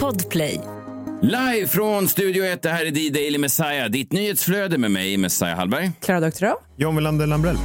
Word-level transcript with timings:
Podplay. 0.00 0.60
Live 1.22 1.66
från 1.66 2.08
Studio 2.08 2.44
1, 2.44 2.62
det 2.62 2.68
här 2.68 2.86
är 2.86 2.90
D-Daily 2.90 3.38
Messiah. 3.38 3.90
Ditt 3.90 4.12
nyhetsflöde 4.12 4.78
med 4.78 4.90
mig, 4.90 5.16
Messiah 5.16 5.56
Hallberg. 5.56 5.92
Klara 6.00 6.20
Doktorow. 6.20 6.54
John 6.76 6.96
Wilander 6.96 7.26
Lambrell. 7.26 7.56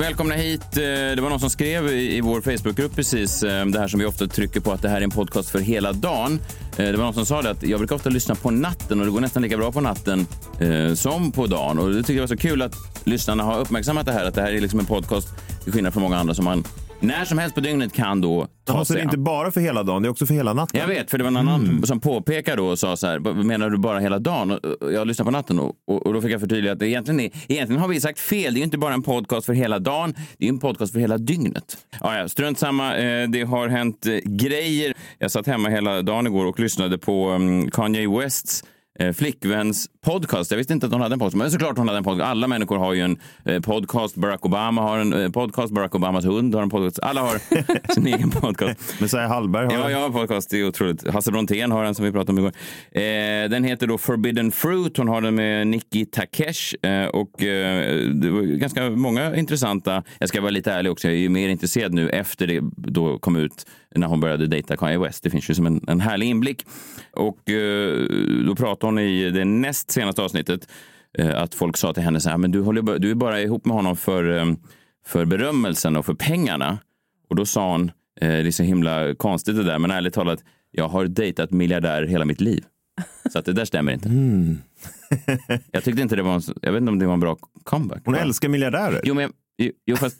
Välkomna 0.00 0.34
hit. 0.34 0.76
Eh, 0.76 0.82
det 0.82 1.20
var 1.20 1.30
någon 1.30 1.40
som 1.40 1.50
skrev 1.50 1.88
i 1.88 2.20
vår 2.20 2.40
Facebookgrupp 2.40 2.96
precis 2.96 3.42
eh, 3.42 3.66
det 3.66 3.78
här 3.78 3.88
som 3.88 4.00
vi 4.00 4.06
ofta 4.06 4.26
trycker 4.26 4.60
på 4.60 4.72
att 4.72 4.82
det 4.82 4.88
här 4.88 4.96
är 4.96 5.02
en 5.02 5.10
podcast 5.10 5.50
för 5.50 5.58
hela 5.58 5.92
dagen. 5.92 6.40
Eh, 6.76 6.84
det 6.84 6.96
var 6.96 7.04
någon 7.04 7.14
som 7.14 7.26
sa 7.26 7.42
det 7.42 7.50
att 7.50 7.62
jag 7.62 7.80
brukar 7.80 7.94
ofta 7.94 8.10
lyssna 8.10 8.34
på 8.34 8.50
natten 8.50 9.00
och 9.00 9.06
det 9.06 9.12
går 9.12 9.20
nästan 9.20 9.42
lika 9.42 9.56
bra 9.56 9.72
på 9.72 9.80
natten 9.80 10.26
som 10.94 11.32
på 11.32 11.46
dagen. 11.46 11.78
Och 11.78 11.90
det 11.90 12.02
tycker 12.02 12.14
jag 12.14 12.22
var 12.22 12.26
så 12.26 12.36
kul 12.36 12.62
att 12.62 12.74
lyssnarna 13.04 13.42
har 13.42 13.60
uppmärksammat 13.60 14.06
det 14.06 14.12
här 14.12 14.24
att 14.24 14.34
det 14.34 14.42
här 14.42 14.52
är 14.52 14.60
liksom 14.60 14.78
en 14.80 14.86
podcast 14.86 15.28
till 15.64 15.72
skillnad 15.72 15.92
från 15.92 16.02
många 16.02 16.18
andra 16.18 16.34
som 16.34 16.44
man 16.44 16.64
när 17.00 17.24
som 17.24 17.38
helst 17.38 17.54
på 17.54 17.60
dygnet 17.60 17.92
kan 17.92 18.20
då 18.20 18.46
ta 18.64 18.72
Ja, 18.72 18.72
så 18.72 18.78
det 18.78 18.84
sig 18.84 19.00
är 19.00 19.04
inte 19.04 19.18
bara 19.18 19.50
för 19.50 19.60
hela 19.60 19.82
dagen, 19.82 20.02
det 20.02 20.08
är 20.08 20.10
också 20.10 20.26
för 20.26 20.34
hela 20.34 20.52
natten. 20.52 20.80
Jag 20.80 20.86
vet, 20.86 21.10
för 21.10 21.18
det 21.18 21.24
var 21.24 21.30
någon 21.30 21.48
annan 21.48 21.86
som 21.86 22.00
påpekade 22.00 22.56
då 22.56 22.66
och 22.66 22.78
sa 22.78 22.96
så 22.96 23.06
här, 23.06 23.18
"Vad 23.18 23.36
menar 23.36 23.70
du 23.70 23.78
bara 23.78 23.98
hela 23.98 24.18
dagen? 24.18 24.58
Jag 24.80 25.06
lyssnar 25.06 25.24
på 25.24 25.30
natten 25.30 25.58
och, 25.58 25.74
och, 25.86 26.06
och 26.06 26.14
då 26.14 26.20
fick 26.20 26.32
jag 26.32 26.40
förtydliga 26.40 26.72
att 26.72 26.78
det 26.78 26.88
egentligen, 26.88 27.20
är, 27.20 27.30
egentligen 27.48 27.80
har 27.80 27.88
vi 27.88 28.00
sagt 28.00 28.18
fel. 28.18 28.54
Det 28.54 28.58
är 28.58 28.60
ju 28.60 28.64
inte 28.64 28.78
bara 28.78 28.94
en 28.94 29.02
podcast 29.02 29.46
för 29.46 29.52
hela 29.52 29.78
dagen, 29.78 30.14
det 30.38 30.44
är 30.44 30.48
en 30.48 30.58
podcast 30.58 30.92
för 30.92 31.00
hela 31.00 31.18
dygnet. 31.18 31.76
Ja, 32.00 32.18
ja, 32.18 32.28
strunt 32.28 32.58
samma, 32.58 32.96
eh, 32.96 33.28
det 33.28 33.42
har 33.42 33.68
hänt 33.68 34.06
eh, 34.06 34.16
grejer. 34.24 34.94
Jag 35.18 35.30
satt 35.30 35.46
hemma 35.46 35.68
hela 35.68 36.02
dagen 36.02 36.26
igår 36.26 36.46
och 36.46 36.60
lyssnade 36.60 36.98
på 36.98 37.30
um, 37.30 37.70
Kanye 37.70 38.08
Wests 38.18 38.64
eh, 38.98 39.12
flickväns 39.12 39.86
podcast. 40.06 40.50
Jag 40.50 40.58
visste 40.58 40.72
inte 40.72 40.86
att 40.86 40.92
hon 40.92 41.00
hade 41.00 41.12
en 41.12 41.18
podcast, 41.18 41.36
men 41.36 41.50
såklart 41.50 41.78
hon 41.78 41.88
hade 41.88 41.98
en 41.98 42.04
podcast. 42.04 42.26
Alla 42.26 42.46
människor 42.46 42.78
har 42.78 42.94
ju 42.94 43.00
en 43.00 43.18
eh, 43.44 43.60
podcast. 43.60 44.16
Barack 44.16 44.44
Obama 44.46 44.82
har 44.82 44.98
en 44.98 45.12
eh, 45.12 45.30
podcast. 45.30 45.72
Barack 45.72 45.94
Obamas 45.94 46.24
hund 46.24 46.54
har 46.54 46.62
en 46.62 46.70
podcast. 46.70 46.98
Alla 47.02 47.20
har 47.20 47.92
sin 47.94 48.06
egen 48.06 48.30
podcast. 48.30 49.00
Messiah 49.00 49.28
Hallberg 49.28 49.66
har 49.66 49.72
Ja, 49.72 49.90
jag 49.90 49.98
har 49.98 50.06
en 50.06 50.12
podcast. 50.12 50.50
Det 50.50 50.60
är 50.60 50.68
otroligt. 50.68 51.08
Hasse 51.08 51.32
Brontén 51.32 51.70
har 51.72 51.84
en 51.84 51.94
som 51.94 52.04
vi 52.04 52.12
pratade 52.12 52.32
om 52.32 52.38
igår. 52.38 52.52
Eh, 52.92 53.50
den 53.50 53.64
heter 53.64 53.86
då 53.86 53.98
Forbidden 53.98 54.52
Fruit. 54.52 54.96
Hon 54.96 55.08
har 55.08 55.20
den 55.20 55.34
med 55.34 55.66
Nicky 55.66 56.06
Takesh. 56.06 56.74
Eh, 56.82 57.06
och 57.06 57.32
det 57.38 58.30
var 58.30 58.42
ganska 58.42 58.90
många 58.90 59.36
intressanta. 59.36 60.02
Jag 60.18 60.28
ska 60.28 60.40
vara 60.40 60.50
lite 60.50 60.72
ärlig 60.72 60.92
också. 60.92 61.08
Jag 61.08 61.14
är 61.14 61.20
ju 61.20 61.28
mer 61.28 61.48
intresserad 61.48 61.94
nu 61.94 62.10
efter 62.10 62.46
det 62.46 62.60
då 62.76 63.18
kom 63.18 63.36
ut 63.36 63.66
när 63.94 64.06
hon 64.06 64.20
började 64.20 64.46
dejta 64.46 64.76
Kanye 64.76 64.98
West. 64.98 65.22
Det 65.22 65.30
finns 65.30 65.50
ju 65.50 65.54
som 65.54 65.66
en, 65.66 65.84
en 65.88 66.00
härlig 66.00 66.26
inblick. 66.26 66.66
Och 67.12 67.38
då 68.46 68.54
pratade 68.54 68.86
hon 68.86 68.98
i 68.98 69.30
det 69.30 69.44
näst 69.44 69.89
senaste 69.92 70.22
avsnittet 70.22 70.68
eh, 71.18 71.42
att 71.42 71.54
folk 71.54 71.76
sa 71.76 71.92
till 71.92 72.02
henne 72.02 72.20
så 72.20 72.30
här, 72.30 72.38
men 72.38 72.50
du, 72.50 72.60
håller, 72.60 72.98
du 72.98 73.10
är 73.10 73.14
bara 73.14 73.40
ihop 73.40 73.64
med 73.64 73.76
honom 73.76 73.96
för, 73.96 74.38
eh, 74.38 74.46
för 75.06 75.24
berömmelsen 75.24 75.96
och 75.96 76.06
för 76.06 76.14
pengarna. 76.14 76.78
Och 77.28 77.36
då 77.36 77.46
sa 77.46 77.72
hon, 77.72 77.90
eh, 78.20 78.28
det 78.28 78.46
är 78.46 78.50
så 78.50 78.62
himla 78.62 79.14
konstigt 79.14 79.56
det 79.56 79.64
där, 79.64 79.78
men 79.78 79.90
ärligt 79.90 80.14
talat, 80.14 80.44
jag 80.70 80.88
har 80.88 81.04
dejtat 81.04 81.50
miljardär 81.50 82.02
hela 82.02 82.24
mitt 82.24 82.40
liv. 82.40 82.64
Så 83.32 83.38
att 83.38 83.44
det 83.44 83.52
där 83.52 83.64
stämmer 83.64 83.92
inte. 83.92 84.08
jag 85.72 85.84
tyckte 85.84 86.02
inte 86.02 86.16
det 86.16 86.22
var 86.22 86.34
en, 86.34 86.42
jag 86.62 86.72
vet 86.72 86.80
inte 86.80 86.92
om 86.92 86.98
det 86.98 87.06
var 87.06 87.14
en 87.14 87.20
bra 87.20 87.36
comeback. 87.64 88.02
Hon 88.04 88.14
älskar 88.14 88.48
miljardärer. 88.48 89.00
Jo, 89.04 89.14
men 89.14 89.32
jo, 89.58 89.72
jo, 89.86 89.96
fast 89.96 90.16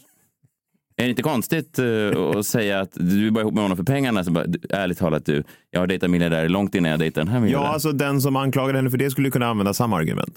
är 1.01 1.05
det 1.05 1.11
inte 1.11 1.23
konstigt 1.23 1.79
eh, 1.79 2.20
att 2.37 2.47
säga 2.47 2.81
att 2.81 2.93
du 2.95 3.27
är 3.27 3.31
bara 3.31 3.41
ihop 3.41 3.55
med 3.55 3.62
honom 3.62 3.77
för 3.77 3.84
pengarna? 3.84 4.25
Så 4.25 4.31
bara, 4.31 4.45
ärligt 4.70 4.98
talat, 4.98 5.27
du, 5.27 5.45
jag 5.70 5.81
har 5.81 5.87
dejtat 5.87 6.11
miljardärer 6.11 6.48
långt 6.48 6.75
innan 6.75 6.91
jag 6.91 7.01
dejtade 7.01 7.25
den 7.25 7.33
här 7.33 7.41
miljardären. 7.41 7.69
Ja, 7.69 7.75
alltså 7.75 7.93
den 7.93 8.20
som 8.20 8.37
anklagade 8.37 8.79
henne 8.79 8.91
för 8.91 8.98
det 8.98 9.11
skulle 9.11 9.31
kunna 9.31 9.47
använda 9.47 9.75
samma 9.75 9.97
argument. 9.97 10.34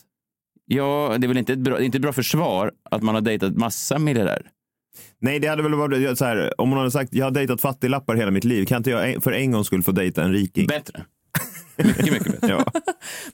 Ja, 0.65 1.15
det 1.17 1.25
är 1.25 1.27
väl 1.27 1.37
inte 1.37 1.53
ett 1.53 1.59
bra, 1.59 1.81
inte 1.81 1.97
ett 1.97 2.01
bra 2.01 2.13
försvar 2.13 2.71
att 2.91 3.03
man 3.03 3.15
har 3.15 3.21
dejtat 3.21 3.55
massa 3.55 3.99
miljardärer? 3.99 4.49
Nej, 5.21 5.39
det 5.39 5.47
hade 5.47 5.63
väl 5.63 5.73
varit 5.73 6.17
så 6.17 6.25
här, 6.25 6.61
om 6.61 6.69
hon 6.69 6.77
hade 6.77 6.91
sagt 6.91 7.13
jag 7.13 7.25
har 7.25 7.31
dejtat 7.31 7.61
fattiglappar 7.61 8.15
hela 8.15 8.31
mitt 8.31 8.43
liv, 8.43 8.65
kan 8.65 8.77
inte 8.77 8.89
jag 8.89 9.23
för 9.23 9.31
en 9.31 9.51
gång 9.51 9.63
skulle 9.65 9.83
få 9.83 9.91
dejta 9.91 10.23
en 10.23 10.31
riking? 10.33 10.67
Bättre. 10.67 11.05
Mycket, 11.77 12.13
mycket 12.13 12.41
bättre. 12.41 12.47
Ja. 12.47 12.65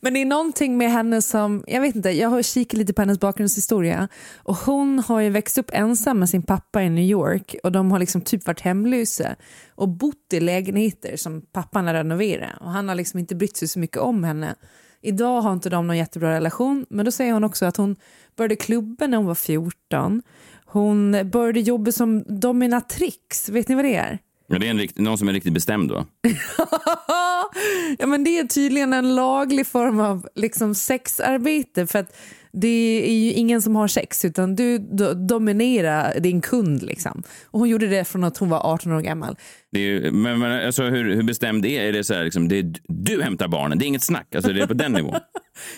Men 0.02 0.14
det 0.14 0.22
är 0.22 0.26
någonting 0.26 0.78
med 0.78 0.92
henne 0.92 1.22
som, 1.22 1.64
jag 1.68 1.82
vet 1.82 1.96
inte, 1.96 2.10
jag 2.10 2.30
har 2.30 2.42
kikat 2.42 2.78
lite 2.78 2.94
på 2.94 3.02
hennes 3.02 3.20
bakgrundshistoria 3.20 4.08
och 4.38 4.56
hon 4.56 5.00
har 5.00 5.20
ju 5.20 5.30
växt 5.30 5.58
upp 5.58 5.70
ensam 5.74 6.20
med 6.20 6.30
sin 6.30 6.44
pappa 6.44 6.84
i 6.84 6.90
New 6.90 7.04
York 7.04 7.56
och 7.64 7.72
de 7.72 7.92
har 7.92 8.00
liksom 8.00 8.22
typ 8.22 8.48
varit 8.48 8.62
hemlösa 8.62 9.36
och 9.76 9.90
bott 9.90 10.34
i 10.34 10.40
lägenheter 10.40 11.18
som 11.18 11.42
pappan 11.42 11.88
har 11.88 11.94
renoverat 11.94 12.62
och 12.62 12.72
han 12.72 12.88
har 12.88 12.96
liksom 12.96 13.20
inte 13.20 13.36
brytt 13.36 13.58
sig 13.58 13.68
så 13.68 13.80
mycket 13.80 13.98
om 13.98 14.24
henne. 14.24 14.56
Idag 15.02 15.42
har 15.42 15.54
inte 15.54 15.70
de 15.70 15.88
någon 15.88 15.98
jättebra 15.98 16.34
relation 16.34 16.86
men 16.90 17.06
då 17.06 17.12
säger 17.12 17.34
hon 17.34 17.44
också 17.44 17.66
att 17.66 17.78
hon 17.78 17.96
började 18.36 18.56
klubben 18.56 19.12
när 19.12 19.18
hon 19.18 19.28
var 19.28 19.36
14. 19.36 20.22
Hon 20.66 21.30
började 21.32 21.60
jobba 21.60 21.92
som 21.92 22.24
dominatrix, 22.28 23.50
vet 23.50 23.68
ni 23.68 23.76
vad 23.76 23.86
det 23.86 23.96
är? 23.96 24.20
Ja, 24.48 24.60
det 24.60 24.66
är 24.66 24.72
en 24.72 24.78
rikt, 24.78 24.98
någon 24.98 25.18
som 25.18 25.28
är 25.28 25.34
riktigt 25.34 25.54
bestämd 25.54 25.90
då. 25.90 26.06
ja, 28.00 28.08
men 28.08 28.24
det 28.24 28.40
är 28.40 28.44
tydligen 28.44 28.94
en 28.94 29.16
laglig 29.16 29.68
form 29.68 30.00
av 30.00 30.28
liksom 30.36 30.76
sexarbete 30.76 31.88
för 31.88 32.00
att 32.00 32.16
det 32.54 33.08
är 33.10 33.14
ju 33.14 33.32
ingen 33.34 33.62
som 33.62 33.76
har 33.76 33.88
sex 33.88 34.26
utan 34.26 34.56
du 34.56 34.78
do- 34.78 35.28
dominerar 35.28 36.20
din 36.20 36.42
kund. 36.42 36.84
Liksom. 36.84 37.24
Och 37.46 37.60
hon 37.60 37.70
gjorde 37.70 37.88
det 37.88 38.06
från 38.06 38.24
att 38.24 38.38
hon 38.38 38.50
var 38.50 38.74
18 38.74 38.92
år 38.92 39.02
gammal. 39.02 39.36
Det 39.72 39.80
är 39.80 39.84
ju, 39.84 40.12
men, 40.12 40.40
men 40.40 40.66
alltså, 40.66 40.84
hur, 40.84 41.16
hur 41.16 41.24
bestämd 41.24 41.66
är 41.66 41.82
är 41.82 41.94
det? 41.94 42.04
Så 42.04 42.14
här, 42.14 42.24
liksom, 42.24 42.48
det 42.48 42.60
är, 42.60 42.74
du 42.88 43.22
hämtar 43.22 43.48
barnen, 43.48 43.78
det 43.80 43.86
är 43.86 43.88
inget 43.88 44.04
snack. 44.04 44.36
Alltså, 44.36 44.54
det 44.54 44.62
är 44.62 44.68
på 44.68 44.74
den 44.74 44.92
nivån. 44.92 45.16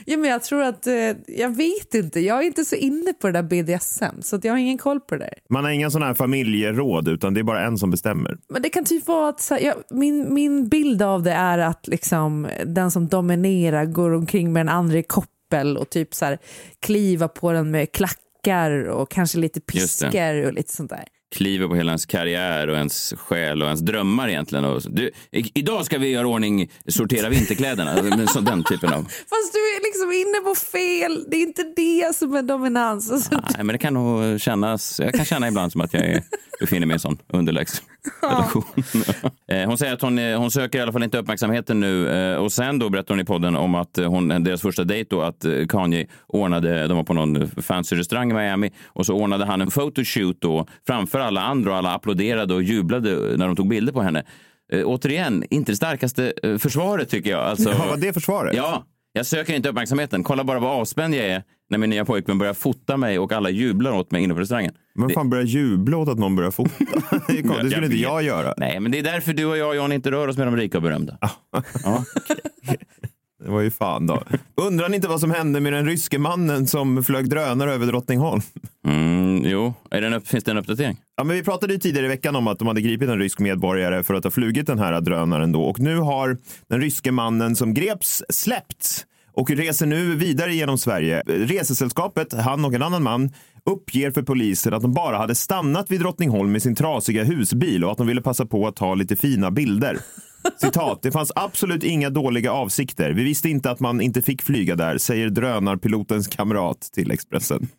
Ja, 0.05 0.17
men 0.17 0.29
jag 0.29 0.43
tror 0.43 0.63
att, 0.63 0.87
eh, 0.87 0.93
jag 1.27 1.55
vet 1.55 1.93
inte, 1.93 2.19
jag 2.19 2.37
är 2.41 2.45
inte 2.45 2.65
så 2.65 2.75
inne 2.75 3.13
på 3.13 3.27
det 3.27 3.33
där 3.41 3.43
BDSM 3.43 4.21
så 4.21 4.35
att 4.35 4.43
jag 4.43 4.53
har 4.53 4.57
ingen 4.57 4.77
koll 4.77 4.99
på 4.99 5.15
det 5.15 5.23
där. 5.23 5.33
Man 5.49 5.63
har 5.63 5.71
inga 5.71 5.89
sådana 5.89 6.05
här 6.05 6.13
familjeråd, 6.13 7.07
utan 7.07 7.33
det 7.33 7.39
är 7.39 7.43
bara 7.43 7.65
en 7.65 7.77
som 7.77 7.91
bestämmer. 7.91 8.37
Men 8.49 8.61
det 8.61 8.69
kan 8.69 8.85
typ 8.85 9.07
vara 9.07 9.29
att 9.29 9.41
så 9.41 9.53
här, 9.53 9.61
ja, 9.61 9.73
min, 9.89 10.33
min 10.33 10.67
bild 10.69 11.01
av 11.01 11.23
det 11.23 11.31
är 11.31 11.57
att 11.57 11.87
liksom, 11.87 12.47
den 12.65 12.91
som 12.91 13.07
dominerar 13.07 13.85
går 13.85 14.11
omkring 14.13 14.53
med 14.53 14.61
en 14.61 14.69
andra 14.69 14.97
i 14.97 15.03
koppel 15.51 15.77
och 15.77 15.89
typ 15.89 16.13
så 16.13 16.25
här, 16.25 16.39
kliva 16.79 17.27
på 17.27 17.51
den 17.51 17.71
med 17.71 17.91
klackar 17.91 18.71
och 18.89 19.11
kanske 19.11 19.37
lite 19.37 19.61
piskor 19.61 20.45
och 20.45 20.53
lite 20.53 20.73
sånt 20.73 20.89
där. 20.89 21.03
Kliver 21.35 21.67
på 21.67 21.75
hela 21.75 21.91
ens 21.91 22.05
karriär 22.05 22.67
och 22.67 22.75
ens 22.77 23.13
själ 23.17 23.61
och 23.61 23.67
ens 23.67 23.79
drömmar 23.81 24.29
egentligen. 24.29 24.65
Och, 24.65 24.81
du, 24.89 25.11
idag 25.31 25.85
ska 25.85 25.97
vi 25.97 26.07
göra 26.09 26.27
ordning, 26.27 26.69
sortera 26.87 27.29
vinterkläderna. 27.29 27.95
Så, 28.27 28.39
den 28.39 28.63
typen 28.63 28.93
av... 28.93 29.01
Fast 29.03 29.53
du 29.53 29.59
är 29.59 29.83
liksom 29.83 30.11
inne 30.11 30.39
på 30.49 30.55
fel, 30.55 31.25
det 31.31 31.37
är 31.37 31.41
inte 31.41 31.63
det 31.75 32.15
som 32.15 32.35
är 32.35 32.41
dominans. 32.41 33.11
Alltså, 33.11 33.35
Nej, 33.35 33.63
men 33.63 33.67
det 33.67 33.77
kan 33.77 33.93
nog 33.93 34.41
kännas, 34.41 34.99
jag 34.99 35.13
kan 35.13 35.25
känna 35.25 35.47
ibland 35.47 35.71
som 35.71 35.81
att 35.81 35.93
jag 35.93 36.05
är, 36.05 36.23
befinner 36.59 36.87
mig 36.87 36.93
i 36.93 36.95
en 36.95 36.99
sån 36.99 37.17
underlägsrelation. 37.27 38.63
Eh, 39.51 39.67
hon 39.67 39.77
säger 39.77 39.93
att 39.93 40.01
hon, 40.01 40.19
eh, 40.19 40.39
hon 40.39 40.51
söker 40.51 40.79
i 40.79 40.81
alla 40.81 40.91
fall 40.91 41.03
inte 41.03 41.17
uppmärksamheten 41.17 41.79
nu. 41.79 42.09
Eh, 42.09 42.35
Och 42.37 42.51
sen 42.51 42.79
då 42.79 42.89
berättar 42.89 43.13
hon 43.13 43.19
i 43.21 43.25
podden 43.25 43.55
om 43.55 43.75
att 43.75 43.97
hon, 43.97 44.43
deras 44.43 44.61
första 44.61 44.83
dejt 44.83 45.07
då, 45.09 45.21
att 45.21 45.45
Kanye 45.69 46.07
ordnade, 46.27 46.87
de 46.87 46.97
var 46.97 47.03
på 47.03 47.13
någon 47.13 47.51
fancy 47.61 47.95
restaurang 47.95 48.31
i 48.31 48.33
Miami 48.33 48.71
och 48.85 49.05
så 49.05 49.13
ordnade 49.13 49.45
han 49.45 49.61
en 49.61 49.71
photoshoot 49.71 50.41
då 50.41 50.67
framför 50.87 51.19
alla 51.21 51.41
andra 51.41 51.71
och 51.71 51.77
alla 51.77 51.91
applåderade 51.93 52.53
och 52.53 52.63
jublade 52.63 53.37
när 53.37 53.47
de 53.47 53.55
tog 53.55 53.67
bilder 53.69 53.93
på 53.93 54.01
henne. 54.01 54.23
Eh, 54.73 54.83
återigen, 54.85 55.43
inte 55.49 55.71
det 55.71 55.75
starkaste 55.75 56.33
eh, 56.43 56.57
försvaret 56.57 57.09
tycker 57.09 57.29
jag. 57.29 57.41
Alltså, 57.41 57.69
Ja, 57.69 57.85
vad 57.89 57.99
det 57.99 58.13
försvaret? 58.13 58.55
Ja, 58.55 58.85
jag 59.13 59.25
söker 59.25 59.53
inte 59.53 59.69
uppmärksamheten. 59.69 60.23
Kolla 60.23 60.43
bara 60.43 60.59
vad 60.59 60.71
avspänd 60.71 61.15
jag 61.15 61.25
är 61.25 61.43
när 61.69 61.77
min 61.77 61.89
nya 61.89 62.05
pojkvän 62.05 62.37
börjar 62.37 62.53
fota 62.53 62.97
mig 62.97 63.19
och 63.19 63.31
alla 63.31 63.49
jublar 63.49 63.91
åt 63.91 64.11
mig 64.11 64.23
inne 64.23 64.33
på 64.33 64.39
restaurangen. 64.39 64.73
Men 64.95 65.09
fan 65.09 65.29
börjar 65.29 65.43
jubla 65.45 65.97
åt 65.97 66.09
att 66.09 66.19
någon 66.19 66.35
börjar 66.35 66.51
fota? 66.51 66.69
det 67.27 67.69
skulle 67.71 67.85
inte 67.85 67.97
jag 67.97 68.23
göra. 68.23 68.53
Nej, 68.57 68.79
men 68.79 68.91
det 68.91 68.99
är 68.99 69.03
därför 69.03 69.33
du 69.33 69.45
och 69.45 69.57
jag, 69.57 69.75
John, 69.75 69.91
inte 69.91 70.11
rör 70.11 70.27
oss 70.27 70.37
med 70.37 70.47
de 70.47 70.57
rika 70.57 70.77
och 70.77 70.81
berömda. 70.81 71.17
Ja. 71.83 72.05
Det 73.43 73.51
var 73.51 73.61
ju 73.61 73.71
fan 73.71 74.07
då. 74.07 74.23
Undrar 74.55 74.89
ni 74.89 74.95
inte 74.95 75.07
vad 75.07 75.19
som 75.19 75.31
hände 75.31 75.59
med 75.59 75.73
den 75.73 75.85
ryske 75.85 76.19
mannen 76.19 76.67
som 76.67 77.03
flög 77.03 77.29
drönare 77.29 77.73
över 77.73 77.85
Drottningholm? 77.85 78.41
Mm, 78.87 79.45
jo, 79.45 79.73
är 79.91 80.01
det 80.01 80.07
en 80.07 80.13
upp, 80.13 80.27
finns 80.27 80.43
det 80.43 80.51
en 80.51 80.57
uppdatering? 80.57 80.97
Ja, 81.17 81.23
men 81.23 81.35
vi 81.35 81.43
pratade 81.43 81.73
ju 81.73 81.79
tidigare 81.79 82.05
i 82.05 82.09
veckan 82.09 82.35
om 82.35 82.47
att 82.47 82.59
de 82.59 82.67
hade 82.67 82.81
gripit 82.81 83.09
en 83.09 83.19
rysk 83.19 83.39
medborgare 83.39 84.03
för 84.03 84.13
att 84.13 84.23
ha 84.23 84.31
flugit 84.31 84.67
den 84.67 84.79
här 84.79 85.01
drönaren 85.01 85.51
då. 85.51 85.63
Och 85.63 85.79
nu 85.79 85.97
har 85.97 86.37
den 86.67 86.81
ryske 86.81 87.11
mannen 87.11 87.55
som 87.55 87.73
greps 87.73 88.23
släppts 88.29 89.05
och 89.33 89.49
reser 89.49 89.85
nu 89.85 90.15
vidare 90.15 90.55
genom 90.55 90.77
Sverige. 90.77 91.21
Resesällskapet, 91.25 92.33
han 92.33 92.65
och 92.65 92.73
en 92.73 92.83
annan 92.83 93.03
man, 93.03 93.29
uppger 93.65 94.11
för 94.11 94.21
polisen 94.21 94.73
att 94.73 94.81
de 94.81 94.93
bara 94.93 95.17
hade 95.17 95.35
stannat 95.35 95.91
vid 95.91 95.99
Drottningholm 95.99 96.51
med 96.51 96.61
sin 96.61 96.75
trasiga 96.75 97.23
husbil 97.23 97.83
och 97.83 97.91
att 97.91 97.97
de 97.97 98.07
ville 98.07 98.21
passa 98.21 98.45
på 98.45 98.67
att 98.67 98.75
ta 98.75 98.95
lite 98.95 99.15
fina 99.15 99.51
bilder. 99.51 99.97
Citat, 100.57 100.99
det 101.01 101.11
fanns 101.11 101.31
absolut 101.35 101.83
inga 101.83 102.09
dåliga 102.09 102.51
avsikter. 102.51 103.11
Vi 103.11 103.23
visste 103.23 103.49
inte 103.49 103.71
att 103.71 103.79
man 103.79 104.01
inte 104.01 104.21
fick 104.21 104.41
flyga 104.41 104.75
där, 104.75 104.97
säger 104.97 105.29
drönarpilotens 105.29 106.27
kamrat 106.27 106.81
till 106.93 107.11
Expressen. 107.11 107.67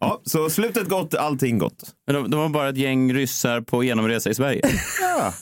Ja, 0.00 0.20
så 0.24 0.50
slutet 0.50 0.88
gott, 0.88 1.14
allting 1.14 1.58
gott. 1.58 1.82
Men 2.06 2.14
de, 2.14 2.30
de 2.30 2.40
var 2.40 2.48
bara 2.48 2.68
ett 2.68 2.76
gäng 2.76 3.14
ryssar 3.14 3.60
på 3.60 3.84
genomresa 3.84 4.30
i 4.30 4.34
Sverige. 4.34 4.62
Ja. 5.00 5.32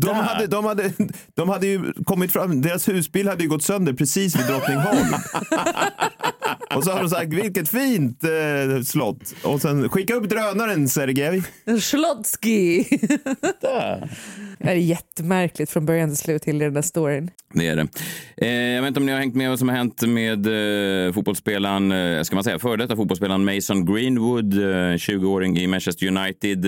De 0.00 0.14
hade, 0.14 0.46
de, 0.46 0.64
hade, 0.64 0.92
de 1.34 1.48
hade 1.48 1.66
ju 1.66 1.92
kommit 2.04 2.32
fram, 2.32 2.62
deras 2.62 2.88
husbil 2.88 3.28
hade 3.28 3.42
ju 3.42 3.48
gått 3.48 3.62
sönder 3.62 3.92
precis 3.92 4.36
vid 4.36 4.46
Drottningholm. 4.46 5.14
och 6.74 6.84
så 6.84 6.90
har 6.90 7.00
de 7.00 7.08
sagt, 7.08 7.32
vilket 7.32 7.68
fint 7.68 8.24
eh, 8.24 8.82
slott. 8.82 9.34
Och 9.42 9.60
sen, 9.60 9.88
skicka 9.88 10.14
upp 10.14 10.28
drönaren 10.28 10.88
Sergej. 10.88 11.42
Slotski! 11.80 12.86
det 14.58 14.70
är 14.70 14.74
jättemärkligt 14.74 15.70
från 15.70 15.86
början 15.86 16.08
till 16.08 16.18
slut 16.18 16.42
till 16.42 16.58
den 16.58 16.74
där 16.74 16.82
storyn. 16.82 17.30
Det 17.54 17.66
är 17.66 17.76
det. 17.76 17.88
Eh, 18.36 18.48
jag 18.48 18.82
vet 18.82 18.88
inte 18.88 19.00
om 19.00 19.06
ni 19.06 19.12
har 19.12 19.18
hängt 19.18 19.34
med 19.34 19.50
vad 19.50 19.58
som 19.58 19.68
har 19.68 19.76
hänt 19.76 20.02
med 20.02 20.46
eh, 21.06 21.12
fotbollsspelaren, 21.12 21.92
eh, 21.92 22.22
ska 22.22 22.34
man 22.34 22.44
säga, 22.44 22.58
före 22.58 22.76
detta 22.76 22.96
fotbollsspelaren 22.96 23.44
Mason 23.44 23.94
Greenwood, 23.94 24.54
eh, 24.54 24.96
20-åring 24.96 25.58
i 25.58 25.66
Manchester 25.66 26.06
United. 26.06 26.66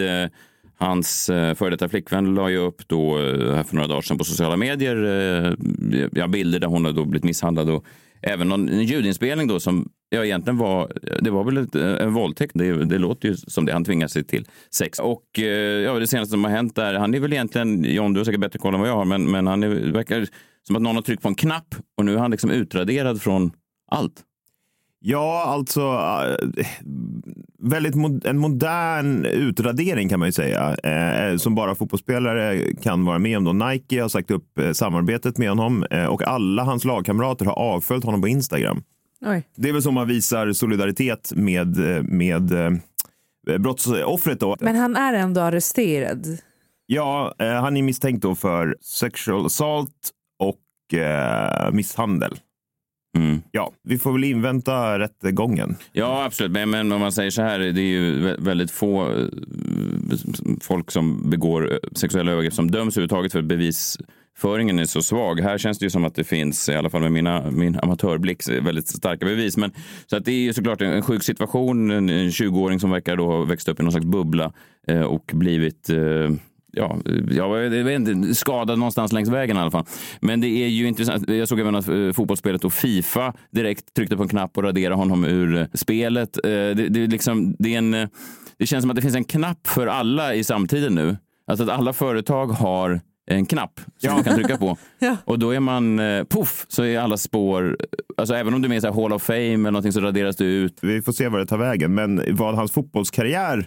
Hans 0.81 1.29
eh, 1.31 1.55
före 1.55 1.71
detta 1.71 1.89
flickvän 1.89 2.35
la 2.35 2.51
ju 2.51 2.57
upp 2.57 2.89
då, 2.89 3.19
eh, 3.19 3.55
här 3.55 3.63
för 3.63 3.75
några 3.75 3.89
dagar 3.89 4.01
sedan 4.01 4.19
på 4.19 4.25
sociala 4.25 4.57
medier 4.57 4.97
eh, 4.97 5.53
ja, 6.13 6.27
bilder 6.27 6.59
där 6.59 6.67
hon 6.67 6.85
har 6.85 6.93
då 6.93 7.05
blivit 7.05 7.25
misshandlad 7.25 7.71
och 7.71 7.85
även 8.23 8.49
någon, 8.49 8.69
en 8.69 8.85
ljudinspelning 8.85 9.49
då 9.49 9.61
som 9.61 9.89
ja, 10.09 10.25
egentligen 10.25 10.59
var, 10.59 10.93
det 11.21 11.31
var 11.31 11.45
väl 11.45 11.57
ett, 11.57 11.75
en 11.75 12.13
våldtäkt. 12.13 12.53
Det, 12.55 12.85
det 12.85 12.99
låter 12.99 13.29
ju 13.29 13.37
som 13.37 13.67
det. 13.67 13.73
Han 13.73 13.85
tvingar 13.85 14.09
sig 14.09 14.25
till 14.25 14.47
sex. 14.75 14.99
Och 14.99 15.39
ja, 15.85 15.99
det 15.99 16.07
senaste 16.07 16.31
som 16.31 16.45
har 16.45 16.51
hänt 16.51 16.77
där, 16.77 16.95
han 16.95 17.15
är 17.15 17.21
väl 17.21 17.33
egentligen, 17.33 17.85
John 17.85 18.13
du 18.13 18.21
har 18.21 18.25
säkert 18.25 18.41
bättre 18.41 18.59
koll 18.59 18.75
än 18.75 18.81
vad 18.81 18.89
jag 18.89 18.97
har, 18.97 19.05
men, 19.05 19.31
men 19.31 19.47
han 19.47 19.63
är, 19.63 19.69
verkar 19.93 20.27
som 20.67 20.77
att 20.77 20.83
någon 20.83 20.95
har 20.95 21.03
tryckt 21.03 21.23
på 21.23 21.29
en 21.29 21.35
knapp 21.35 21.75
och 21.99 22.05
nu 22.05 22.15
är 22.15 22.19
han 22.19 22.31
liksom 22.31 22.51
utraderad 22.51 23.23
från 23.23 23.53
allt. 23.91 24.25
Ja, 25.03 25.43
alltså 25.47 25.81
äh, 25.81 26.65
väldigt 27.59 27.95
mod 27.95 28.27
en 28.27 28.39
modern 28.39 29.25
utradering 29.25 30.09
kan 30.09 30.19
man 30.19 30.29
ju 30.29 30.33
säga. 30.33 30.77
Eh, 30.77 31.37
som 31.37 31.55
bara 31.55 31.75
fotbollsspelare 31.75 32.75
kan 32.75 33.05
vara 33.05 33.19
med 33.19 33.37
om. 33.37 33.45
Då. 33.45 33.53
Nike 33.53 34.03
har 34.03 34.09
sagt 34.09 34.31
upp 34.31 34.59
eh, 34.59 34.73
samarbetet 34.73 35.39
med 35.39 35.49
honom 35.49 35.85
eh, 35.91 36.05
och 36.07 36.23
alla 36.23 36.65
hans 36.65 36.85
lagkamrater 36.85 37.45
har 37.45 37.59
avföljt 37.59 38.05
honom 38.05 38.21
på 38.21 38.29
Instagram. 38.29 38.83
Oj. 39.27 39.49
Det 39.57 39.69
är 39.69 39.73
väl 39.73 39.83
så 39.83 39.91
man 39.91 40.09
visar 40.09 40.53
solidaritet 40.53 41.33
med, 41.37 41.77
med 42.05 42.53
eh, 42.53 43.59
brottsoffret. 43.59 44.41
Då. 44.41 44.57
Men 44.61 44.77
han 44.77 44.97
är 44.97 45.15
ändå 45.15 45.41
arresterad. 45.41 46.27
Ja, 46.87 47.35
eh, 47.39 47.53
han 47.53 47.77
är 47.77 47.83
misstänkt 47.83 48.23
då 48.23 48.35
för 48.35 48.77
sexual 48.81 49.47
assault 49.47 50.11
och 50.39 50.99
eh, 50.99 51.73
misshandel. 51.73 52.39
Mm. 53.19 53.43
Ja, 53.53 53.73
vi 53.83 53.99
får 53.99 54.13
väl 54.13 54.25
invänta 54.25 54.99
rättegången. 54.99 55.77
Ja, 55.93 56.25
absolut. 56.25 56.53
Men, 56.53 56.71
men 56.71 56.93
om 56.93 57.01
man 57.01 57.13
säger 57.13 57.31
så 57.31 57.43
här, 57.43 57.59
det 57.59 57.81
är 57.81 57.83
ju 57.83 58.21
vä- 58.29 58.45
väldigt 58.45 58.71
få 58.71 59.11
eh, 59.11 59.27
folk 60.61 60.91
som 60.91 61.31
begår 61.31 61.73
eh, 61.73 61.79
sexuella 61.93 62.33
övergrepp 62.33 62.53
som 62.55 62.71
döms 62.71 62.97
överhuvudtaget 62.97 63.33
för 63.33 63.43
bevisföringen 63.43 64.79
är 64.79 64.85
så 64.85 65.03
svag. 65.03 65.41
Här 65.41 65.59
känns 65.59 65.79
det 65.79 65.87
ju 65.87 65.91
som 65.91 66.05
att 66.05 66.15
det 66.15 66.25
finns, 66.25 66.69
i 66.69 66.75
alla 66.75 66.91
fall 66.91 67.01
med 67.03 67.13
mina, 67.13 67.51
min 67.51 67.79
amatörblick, 67.83 68.49
väldigt 68.49 68.89
starka 68.89 69.27
bevis. 69.27 69.57
Men, 69.57 69.73
så 70.07 70.17
att 70.17 70.25
det 70.25 70.33
är 70.33 70.41
ju 70.41 70.53
såklart 70.53 70.81
en, 70.83 70.93
en 70.93 71.03
sjuk 71.03 71.23
situation. 71.23 71.91
En, 71.91 72.09
en 72.09 72.29
20-åring 72.31 72.81
som 72.81 72.91
verkar 72.91 73.17
då 73.17 73.27
ha 73.27 73.45
växt 73.45 73.69
upp 73.69 73.81
i 73.81 73.83
någon 73.83 73.93
slags 73.93 74.07
bubbla 74.07 74.53
eh, 74.87 75.03
och 75.03 75.31
blivit 75.35 75.91
eh, 75.91 76.31
ja, 76.73 76.99
jag 77.31 77.71
vet 77.71 78.09
inte, 78.09 78.35
skadad 78.35 78.79
någonstans 78.79 79.13
längs 79.13 79.29
vägen 79.29 79.57
i 79.57 79.61
alla 79.61 79.71
fall. 79.71 79.85
Men 80.21 80.41
det 80.41 80.49
är 80.49 80.69
ju 80.69 80.89
intressant. 80.89 81.29
Jag 81.29 81.49
såg 81.49 81.61
även 81.61 81.75
att 81.75 81.89
eh, 81.89 82.13
fotbollsspelet 82.13 82.65
och 82.65 82.73
Fifa 82.73 83.35
direkt 83.51 83.95
tryckte 83.95 84.17
på 84.17 84.23
en 84.23 84.29
knapp 84.29 84.57
och 84.57 84.63
raderade 84.63 84.95
honom 84.97 85.25
ur 85.25 85.57
eh, 85.57 85.67
spelet. 85.75 86.37
Eh, 86.45 86.51
Det, 86.51 86.89
det, 86.89 87.07
liksom, 87.07 87.57
det, 87.59 87.75
är 87.75 87.79
en, 87.79 87.91
det 88.59 88.67
känns 88.67 88.83
som 88.83 88.91
att 88.91 88.97
det 88.97 89.03
finns 89.03 89.15
en 89.17 89.25
knapp 89.25 89.67
för 89.67 89.87
alla 89.87 90.35
i 90.35 90.45
samtiden 90.45 90.95
nu. 90.95 91.17
Alltså 91.47 91.65
att 91.65 91.71
alla 91.71 91.93
företag 91.93 92.47
har 92.47 93.01
en 93.27 93.47
knapp 93.47 93.81
som 93.99 94.13
man 94.13 94.25
kan 94.25 94.35
trycka 94.35 94.57
på. 94.57 94.77
Ja. 94.99 95.17
Och 95.25 95.39
då 95.39 95.51
är 95.51 95.61
man, 95.61 95.99
eh, 95.99 96.25
poff, 96.25 96.67
så 96.69 96.85
är 96.85 96.99
alla 96.99 97.17
spår, 97.17 97.77
alltså 98.17 98.35
även 98.35 98.55
om 98.55 98.63
du 98.63 98.67
är 98.67 98.69
med 98.69 98.85
i 98.85 98.87
Hall 98.87 99.13
of 99.13 99.23
Fame 99.23 99.39
eller 99.39 99.71
någonting 99.71 99.93
så 99.93 100.01
raderas 100.01 100.37
du 100.37 100.45
ut. 100.45 100.79
Vi 100.83 101.03
får 101.03 101.13
se 101.13 101.29
vad 101.29 101.41
det 101.41 101.47
tar 101.47 101.59
vägen. 101.59 101.95
Men 101.95 102.23
vad 102.37 102.55
hans 102.55 102.73
fotbollskarriär 102.73 103.67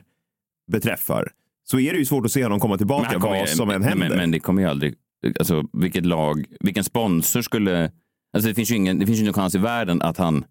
beträffar 0.71 1.27
så 1.63 1.80
är 1.80 1.94
det 1.94 2.00
ju 2.00 2.06
svårt 2.06 2.25
att 2.25 2.31
se 2.31 2.44
honom 2.44 2.60
komma 2.60 2.77
tillbaka 2.77 3.19
kommer 3.19 3.39
vad 3.39 3.50
som 3.50 3.69
än 3.69 3.83
händer. 3.83 4.10
Men, 4.10 4.18
men 4.18 4.31
det 4.31 4.39
kommer 4.39 4.62
ju 4.62 4.69
aldrig, 4.69 4.95
alltså 5.39 5.63
vilket 5.74 6.06
lag, 6.06 6.45
vilken 6.60 6.83
sponsor 6.83 7.42
skulle, 7.42 7.92
alltså 8.33 8.50
det 8.50 8.56
finns 8.56 8.71
ju 8.71 8.75
ingen, 8.75 9.00
det 9.00 9.06
finns 9.06 9.18
ju 9.18 9.21
ingen 9.21 9.33
chans 9.33 9.56
i 9.56 9.57
världen 9.57 10.01
att 10.01 10.18
han 10.18 10.45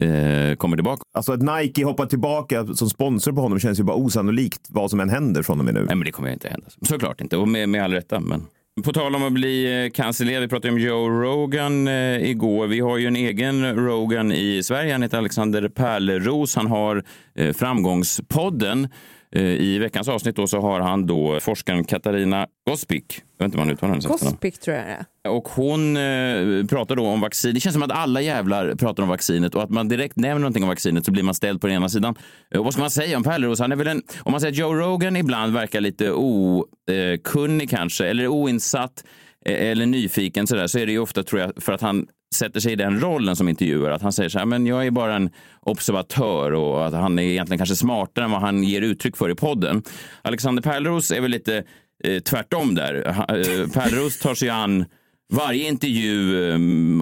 eh, 0.00 0.56
kommer 0.56 0.76
tillbaka. 0.76 1.02
Alltså 1.14 1.32
att 1.32 1.42
Nike 1.42 1.84
hoppar 1.84 2.06
tillbaka 2.06 2.66
som 2.66 2.90
sponsor 2.90 3.32
på 3.32 3.40
honom 3.40 3.58
känns 3.58 3.80
ju 3.80 3.84
bara 3.84 3.96
osannolikt 3.96 4.66
vad 4.68 4.90
som 4.90 5.00
än 5.00 5.08
händer 5.08 5.42
från 5.42 5.58
och 5.58 5.64
med 5.64 5.74
nu. 5.74 5.80
Nej, 5.80 5.96
men 5.96 6.04
det 6.04 6.12
kommer 6.12 6.28
ju 6.28 6.34
inte 6.34 6.48
hända. 6.48 6.66
Såklart 6.82 7.20
inte, 7.20 7.36
och 7.36 7.48
med, 7.48 7.68
med 7.68 7.84
all 7.84 7.92
rätta. 7.92 8.20
Men... 8.20 8.46
På 8.84 8.92
tal 8.92 9.14
om 9.14 9.24
att 9.24 9.32
bli 9.32 9.84
eh, 9.84 9.90
cancellerad, 9.90 10.42
vi 10.42 10.48
pratade 10.48 10.72
om 10.72 10.78
Joe 10.78 11.08
Rogan 11.08 11.88
eh, 11.88 12.30
igår. 12.30 12.66
Vi 12.66 12.80
har 12.80 12.98
ju 12.98 13.06
en 13.06 13.16
egen 13.16 13.76
Rogan 13.76 14.32
i 14.32 14.62
Sverige. 14.62 14.92
Han 14.92 15.02
heter 15.02 15.18
Alexander 15.18 15.68
Pärleros. 15.68 16.56
Han 16.56 16.66
har 16.66 17.04
eh, 17.34 17.52
Framgångspodden. 17.52 18.88
Eh, 19.34 19.42
I 19.42 19.78
veckans 19.78 20.08
avsnitt 20.08 20.36
då 20.36 20.46
så 20.46 20.60
har 20.60 20.80
han 20.80 21.06
då 21.06 21.40
forskaren 21.40 21.84
Katarina 21.84 22.46
Gospic. 22.70 23.04
Jag 23.38 23.44
vet 23.44 23.54
inte 23.54 23.58
han 23.58 23.70
uttalar 23.70 23.90
hennes. 23.90 24.06
Gospic 24.06 24.58
tror 24.58 24.76
jag 24.76 24.86
det 24.86 24.92
är. 24.92 25.30
Och 25.30 25.48
hon 25.48 25.96
eh, 25.96 26.66
pratar 26.66 26.96
då 26.96 27.06
om 27.06 27.20
vaccin. 27.20 27.54
Det 27.54 27.60
känns 27.60 27.72
som 27.72 27.82
att 27.82 27.90
alla 27.90 28.20
jävlar 28.20 28.74
pratar 28.74 29.02
om 29.02 29.08
vaccinet 29.08 29.54
och 29.54 29.62
att 29.62 29.70
man 29.70 29.88
direkt 29.88 30.16
nämner 30.16 30.40
någonting 30.40 30.62
om 30.62 30.68
vaccinet 30.68 31.04
så 31.04 31.12
blir 31.12 31.22
man 31.22 31.34
ställd 31.34 31.60
på 31.60 31.66
den 31.66 31.76
ena 31.76 31.88
sidan. 31.88 32.14
Eh, 32.54 32.58
och 32.58 32.64
vad 32.64 32.72
ska 32.72 32.82
man 32.82 32.90
säga 32.90 33.16
om 33.16 33.22
Pärleros? 33.22 33.60
Han 33.60 33.72
är 33.72 33.76
väl 33.76 33.86
en, 33.86 34.02
om 34.22 34.32
man 34.32 34.40
säger 34.40 34.52
att 34.52 34.58
Joe 34.58 34.74
Rogan 34.74 35.16
ibland 35.16 35.52
verkar 35.52 35.80
lite 35.80 36.10
okunnig 36.10 37.70
kanske, 37.70 38.06
eller 38.06 38.28
oinsatt 38.28 39.04
eller 39.44 39.86
nyfiken 39.86 40.46
sådär, 40.46 40.66
så 40.66 40.78
är 40.78 40.86
det 40.86 40.92
ju 40.92 40.98
ofta 40.98 41.22
tror 41.22 41.40
jag 41.40 41.52
för 41.62 41.72
att 41.72 41.80
han 41.80 42.06
sätter 42.34 42.60
sig 42.60 42.72
i 42.72 42.76
den 42.76 43.00
rollen 43.00 43.36
som 43.36 43.48
intervjuare. 43.48 43.94
Att 43.94 44.02
han 44.02 44.12
säger 44.12 44.28
så 44.28 44.38
här, 44.38 44.46
men 44.46 44.66
jag 44.66 44.86
är 44.86 44.90
bara 44.90 45.16
en 45.16 45.30
observatör 45.60 46.52
och 46.52 46.86
att 46.86 46.92
han 46.94 47.18
är 47.18 47.22
egentligen 47.22 47.58
kanske 47.58 47.76
smartare 47.76 48.24
än 48.24 48.30
vad 48.30 48.40
han 48.40 48.64
ger 48.64 48.82
uttryck 48.82 49.16
för 49.16 49.30
i 49.30 49.34
podden. 49.34 49.82
Alexander 50.22 50.62
Pärleros 50.62 51.10
är 51.10 51.20
väl 51.20 51.30
lite 51.30 51.64
eh, 52.04 52.20
tvärtom 52.22 52.74
där. 52.74 52.94
Eh, 53.08 53.68
Pärleros 53.68 54.18
tar 54.18 54.34
sig 54.34 54.48
an 54.48 54.84
varje 55.32 55.68
intervju 55.68 56.50
eh, 56.50 56.58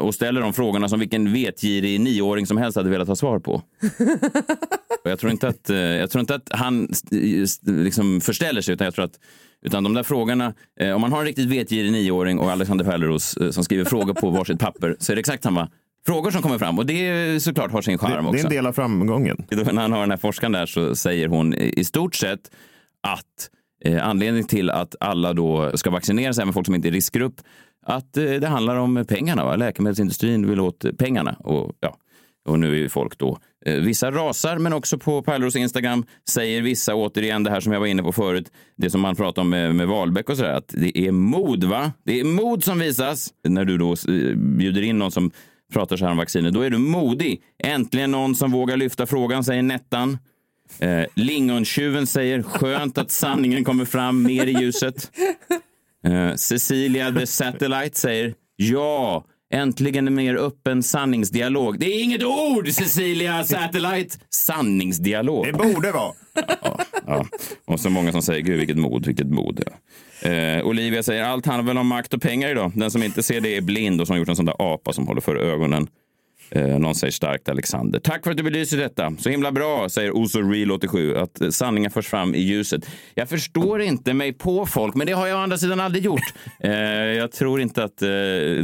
och 0.07 0.15
ställer 0.15 0.41
de 0.41 0.53
frågorna 0.53 0.89
som 0.89 1.01
vilken 1.01 1.33
vetgirig 1.33 2.01
nioåring 2.01 2.47
som 2.47 2.57
helst 2.57 2.77
hade 2.77 2.91
velat 2.91 3.09
ha 3.09 3.17
svar 3.17 3.39
på. 3.39 3.55
Och 5.05 5.11
jag, 5.11 5.19
tror 5.19 5.33
inte 5.33 5.49
att, 5.49 5.71
eh, 5.71 5.77
jag 5.77 6.11
tror 6.11 6.21
inte 6.21 6.35
att 6.35 6.49
han 6.51 6.89
st- 6.91 7.71
liksom 7.71 8.21
förställer 8.21 8.61
sig, 8.61 8.75
utan 8.75 8.85
jag 8.85 8.95
tror 8.95 9.05
att 9.05 9.19
utan 9.63 9.85
de 9.85 9.95
där 9.95 10.03
frågorna, 10.03 10.55
eh, 10.81 10.91
om 10.91 11.01
man 11.01 11.13
har 11.13 11.19
en 11.19 11.25
riktigt 11.25 11.49
vetgirig 11.49 11.93
nioåring 11.93 12.39
och 12.39 12.51
Alexander 12.51 12.85
Pärleros 12.85 13.37
eh, 13.37 13.51
som 13.51 13.65
skriver 13.65 13.85
frågor 13.85 14.15
på 14.15 14.31
varsitt 14.31 14.59
papper 14.59 14.97
så 14.99 15.13
är 15.13 15.17
det 15.17 15.21
exakt 15.21 15.43
samma 15.43 15.69
frågor 16.07 16.31
som 16.31 16.43
kommer 16.43 16.59
fram. 16.59 16.79
Och 16.79 16.87
det 16.87 17.09
är 17.09 17.39
såklart 17.39 17.73
har 17.73 17.83
sin 17.83 17.99
charm 17.99 18.11
det 18.11 18.17
är 18.17 18.29
också. 18.29 18.47
en 18.47 18.51
del 18.51 18.67
av 18.67 18.73
framgången. 18.73 19.45
När 19.51 19.83
han 19.83 19.93
har 19.93 20.01
den 20.01 20.11
här 20.11 20.19
forskaren 20.19 20.53
där 20.53 20.67
så 20.67 20.97
säger 20.97 21.29
hon 21.29 21.55
i 21.55 21.85
stort 21.85 22.15
sett 22.15 22.51
att 23.01 23.51
eh, 23.85 24.07
anledningen 24.09 24.49
till 24.49 24.71
att 24.71 24.95
alla 25.01 25.33
då 25.33 25.77
ska 25.77 25.91
vaccineras, 25.91 26.39
även 26.39 26.53
folk 26.53 26.67
som 26.67 26.75
inte 26.75 26.89
är 26.89 26.93
riskgrupp, 26.93 27.35
att 27.87 28.17
eh, 28.17 28.25
det 28.25 28.47
handlar 28.47 28.77
om 28.77 29.05
pengarna. 29.09 29.45
Va? 29.45 29.57
Läkemedelsindustrin 29.57 30.49
vill 30.49 30.61
åt 30.61 30.85
pengarna. 30.99 31.37
Och, 31.39 31.73
ja, 31.81 31.97
och 32.45 32.59
nu 32.59 32.71
är 32.71 32.79
ju 32.79 32.89
folk 32.89 33.19
då, 33.19 33.39
Eh, 33.67 33.75
vissa 33.75 34.11
rasar, 34.11 34.59
men 34.59 34.73
också 34.73 34.99
på 34.99 35.23
Pärleros 35.23 35.57
Instagram 35.57 36.05
säger 36.29 36.63
vissa 36.63 36.95
återigen 36.95 37.43
det 37.43 37.51
här 37.51 37.61
som 37.61 37.73
jag 37.73 37.81
var 37.81 37.87
inne 37.87 38.03
på 38.03 38.13
förut, 38.13 38.53
det 38.77 38.91
som 38.91 39.01
man 39.01 39.17
pratar 39.17 39.43
om 39.43 39.51
med, 39.51 39.75
med 39.75 39.89
Wahlbeck 39.89 40.31
och 40.31 40.37
sådär, 40.37 40.53
att 40.53 40.69
det 40.69 40.99
är 40.99 41.13
mod, 41.13 41.65
va? 41.65 41.93
Det 42.05 42.21
är 42.21 42.25
mod 42.25 42.65
som 42.65 42.79
visas 42.79 43.31
när 43.49 43.65
du 43.65 43.79
då 43.79 43.93
eh, 43.93 44.37
bjuder 44.37 44.83
in 44.83 44.99
någon 44.99 45.11
som 45.11 45.31
pratar 45.73 45.97
så 45.97 46.05
här 46.05 46.13
om 46.13 46.19
vaccinet. 46.19 46.55
Då 46.55 46.61
är 46.61 46.71
du 46.71 46.79
modig. 46.79 47.43
Äntligen 47.65 48.11
någon 48.11 48.35
som 48.35 48.51
vågar 48.51 48.77
lyfta 48.77 49.07
frågan, 49.07 49.45
säger 49.45 49.63
Nettan. 49.63 50.19
Eh, 50.79 51.05
Lingontjuven 51.15 52.07
säger 52.07 52.43
skönt 52.43 52.99
att 52.99 53.11
sanningen 53.11 53.65
kommer 53.65 53.85
fram 53.85 54.23
mer 54.23 54.47
i 54.47 54.53
ljuset. 54.53 55.11
Eh, 56.05 56.35
Cecilia 56.35 57.13
the 57.13 57.27
Satellite 57.27 57.99
säger 57.99 58.35
ja, 58.57 59.25
äntligen 59.53 60.07
en 60.07 60.15
mer 60.15 60.35
öppen 60.35 60.83
sanningsdialog. 60.83 61.79
Det 61.79 61.87
är 61.87 62.03
inget 62.03 62.25
ord, 62.25 62.69
Cecilia 62.69 63.45
Satellite! 63.45 64.19
Sanningsdialog. 64.31 65.47
Det 65.47 65.53
borde 65.53 65.93
vara. 65.93 66.13
Ja. 67.07 67.27
Och 67.65 67.81
så 67.81 67.91
många 67.91 68.13
som 68.13 68.23
säger 68.23 68.41
gud 68.41 68.59
vilket 68.59 68.77
mod, 68.79 69.07
vilket 69.07 69.27
mod. 69.27 69.63
Ja. 69.67 70.31
Eh, 70.31 70.67
Olivia 70.67 71.03
säger 71.03 71.23
allt 71.23 71.47
handlar 71.47 71.67
väl 71.67 71.79
om 71.79 71.87
makt 71.87 72.15
och 72.15 72.23
pengar 72.23 72.49
idag. 72.49 72.73
Den 72.75 72.91
som 72.91 73.03
inte 73.03 73.23
ser 73.23 73.41
det 73.41 73.57
är 73.57 73.61
blind 73.61 74.01
och 74.01 74.07
som 74.07 74.15
har 74.15 74.19
gjort 74.19 74.29
en 74.29 74.37
sån 74.37 74.45
där 74.45 74.57
apa 74.59 74.93
som 74.93 75.07
håller 75.07 75.21
för 75.21 75.37
ögonen. 75.37 75.89
Eh, 76.55 76.79
någon 76.79 76.95
säger 76.95 77.13
starkt 77.13 77.49
Alexander. 77.49 78.01
Tack 78.01 78.25
för 78.25 78.31
att 78.31 78.37
du 78.37 78.43
belyser 78.43 78.77
detta. 78.77 79.13
Så 79.19 79.29
himla 79.29 79.53
bra, 79.53 79.89
säger 79.89 80.17
Oso 80.17 80.43
Real 80.43 80.71
87, 80.71 81.17
att 81.17 81.43
sanningen 81.51 81.91
förs 81.91 82.07
fram 82.07 82.35
i 82.35 82.41
ljuset. 82.41 82.87
Jag 83.15 83.29
förstår 83.29 83.83
inte 83.83 84.15
mig 84.15 84.33
på 84.33 84.67
folk, 84.67 84.95
men 84.95 85.07
det 85.07 85.13
har 85.13 85.27
jag 85.27 85.39
å 85.39 85.41
andra 85.41 85.59
sidan 85.59 85.81
aldrig 85.81 86.05
gjort. 86.05 86.21
Eh, 86.65 86.73
jag 86.73 87.33
tror 87.33 87.61
inte 87.61 87.85
att 87.85 88.03
eh, 88.03 88.09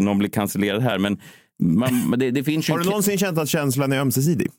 någon 0.01 0.19
blir 0.19 0.29
cancellerad 0.29 0.83
här, 0.83 0.99
men 0.99 1.21
man, 1.63 2.15
det, 2.17 2.31
det 2.31 2.45
finns 2.45 2.69
Har 2.69 2.79
du 2.79 2.85
någonsin 2.85 3.19
känt 3.19 3.39
att 3.39 3.49
känslan 3.49 3.93
är 3.93 3.99
ömsesidig? 3.99 4.51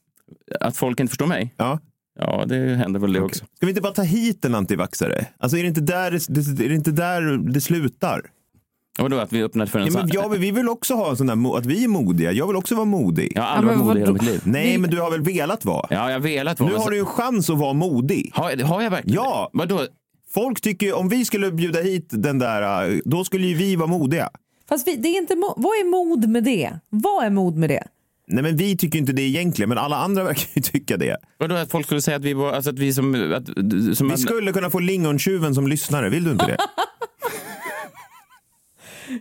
att 0.60 0.78
folk 0.78 1.00
inte 1.00 1.12
förstår 1.12 1.28
mig. 1.28 1.54
Ja. 1.58 1.80
Ja, 2.20 2.46
det 2.48 2.76
händer 2.76 3.00
väl 3.00 3.14
det 3.14 3.22
också. 3.22 3.46
Ska 3.56 3.66
vi 3.66 3.70
inte 3.70 3.82
bara 3.82 3.94
ta 3.94 4.02
hit 4.02 4.46
en 4.46 4.56
antivaxare? 4.56 5.26
Alltså 5.38 5.58
är 5.58 5.62
det 5.62 5.68
inte 5.68 5.82
där 5.82 6.12
det, 6.12 6.64
är 6.66 6.70
det, 6.70 6.76
inte 6.76 6.92
där 6.92 7.38
det 7.38 7.62
slutar? 7.62 8.22
Och 9.02 9.10
då 9.10 9.18
att 9.18 9.34
vi 9.34 9.44
öppnat 9.44 9.70
för 9.70 9.80
en 9.80 9.86
Ja, 9.86 9.92
men 9.94 10.10
jag, 10.14 10.30
vi 10.30 10.52
vill 10.52 10.70
också 10.70 10.94
ha 10.94 11.10
en 11.10 11.18
sån 11.18 11.28
där, 11.28 11.58
att 11.58 11.66
vi 11.66 11.84
är 11.84 11.88
modiga. 11.88 12.32
Jag 12.32 12.48
vill 12.48 12.56
också 12.56 12.76
vara 12.76 12.86
modig. 12.86 13.32
Jag 13.36 13.42
har 13.42 13.50
aldrig 13.50 13.78
Ja, 13.78 13.84
varit 13.84 13.88
modig 13.88 14.00
i 14.00 14.02
hela 14.02 14.12
vadå? 14.12 14.24
mitt 14.24 14.32
liv. 14.32 14.42
Nej, 14.44 14.78
men 14.78 14.90
du 14.90 15.02
har 15.02 15.12
väl 15.12 15.22
velat 15.22 15.66
vara? 15.66 15.88
Ja, 15.90 16.06
jag 16.08 16.14
har 16.14 16.20
velat 16.20 16.60
vara. 16.60 16.70
Nu 16.72 16.76
har 16.78 16.90
du 16.90 16.96
ju 16.96 17.00
en 17.00 17.06
chans 17.06 17.50
att 17.50 17.58
vara 17.58 17.74
modig. 17.74 18.32
har, 18.34 18.64
har 18.64 18.82
jag 18.82 18.90
verkligen 18.92 19.16
Ja. 19.16 19.50
Vadå? 19.54 19.82
Folk 20.34 20.62
tycker 20.62 20.94
om 20.94 21.10
vi 21.10 21.26
skulle 21.26 21.52
bjuda 21.52 21.82
hit 21.82 22.08
den 22.10 22.40
där, 22.40 23.02
då 23.06 23.24
skulle 23.24 23.48
ju 23.48 23.56
vi 23.56 23.76
vara 23.76 23.88
modiga. 23.88 24.30
Fast 24.70 24.88
vi, 24.88 24.96
det 24.96 25.08
är 25.10 25.18
inte 25.18 25.36
vad 25.58 25.72
är 25.74 25.90
mod 25.92 26.30
med 26.30 26.44
det? 26.44 26.72
Vad 26.90 27.26
är 27.26 27.30
mod 27.30 27.56
med 27.58 27.70
det? 27.70 27.84
Nej, 28.28 28.44
men 28.44 28.58
vi 28.58 28.78
tycker 28.78 29.00
inte 29.00 29.12
det 29.14 29.22
egentligen, 29.22 29.70
men 29.70 29.78
alla 29.78 29.98
andra 29.98 30.24
verkar 30.30 30.48
ju 30.54 30.62
tycka 30.62 30.98
det. 30.98 31.18
Vadå 31.38 31.56
att 31.56 31.72
folk 31.72 31.86
skulle 31.86 32.02
säga 32.02 32.18
att 32.18 32.24
vi 32.24 32.34
var, 32.34 32.52
alltså 32.54 32.70
att 32.70 32.80
vi 32.80 32.94
som... 32.94 33.34
Att, 33.34 33.46
som 33.98 34.08
Vi 34.10 34.18
skulle 34.18 34.52
kunna 34.52 34.70
få 34.70 34.80
lingontjuven 34.80 35.56
som 35.56 35.68
lyssnare, 35.68 36.10
vill 36.10 36.24
du 36.24 36.32
inte 36.32 36.46
det? 36.46 36.58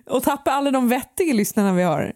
Och 0.07 0.23
tappa 0.23 0.51
alla 0.51 0.71
de 0.71 0.89
vettiga 0.89 1.35
lyssnarna 1.35 1.73
vi 1.73 1.83
har. 1.83 2.13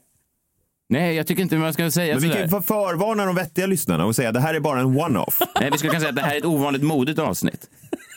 Nej, 0.89 1.15
jag 1.17 1.27
tycker 1.27 1.43
inte 1.43 1.57
man 1.57 1.73
ska 1.73 1.91
säga 1.91 2.15
Men 2.15 2.23
vi 2.23 2.29
sådär. 2.29 2.49
kan 2.49 2.59
ju 2.59 2.63
förvarna 2.63 3.25
de 3.27 3.35
vettiga 3.35 3.67
lyssnarna 3.67 4.05
och 4.05 4.17
säga 4.17 4.29
att 4.29 4.35
det 4.35 4.41
här 4.41 4.55
är 4.55 4.61
bara 4.61 4.81
en 4.81 4.87
one-off. 5.01 5.39
Nej, 5.61 5.69
vi 5.73 5.79
skulle 5.79 5.91
kunna 5.91 6.01
säga 6.01 6.09
att 6.11 6.17
det 6.17 6.23
här 6.23 6.35
är 6.35 6.39
ett 6.39 6.45
ovanligt 6.45 6.83
modigt 6.83 7.19
avsnitt. 7.19 7.71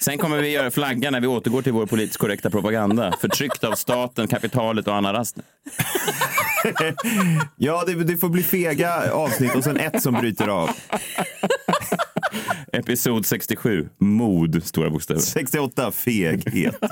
Sen 0.03 0.17
kommer 0.17 0.37
vi 0.37 0.49
göra 0.49 0.71
flaggan 0.71 1.13
när 1.13 1.21
vi 1.21 1.27
återgår 1.27 1.61
till 1.61 1.71
vår 1.73 1.85
politiskt 1.85 2.17
korrekta 2.19 2.49
propaganda. 2.49 3.13
Förtryckt 3.21 3.63
av 3.63 3.71
staten, 3.71 4.27
kapitalet 4.27 4.87
och 4.87 4.95
Anna 4.95 5.13
Rast. 5.13 5.37
Ja, 7.57 7.83
det, 7.87 7.93
det 8.03 8.17
får 8.17 8.29
bli 8.29 8.43
fega 8.43 9.11
avsnitt 9.13 9.55
och 9.55 9.63
sen 9.63 9.77
ett 9.77 10.01
som 10.01 10.13
bryter 10.13 10.47
av. 10.47 10.69
Episod 12.75 13.25
67, 13.25 13.89
mod, 13.97 14.63
stora 14.63 14.89
bokstäver. 14.89 15.19
68, 15.19 15.91
feghet. 15.91 16.75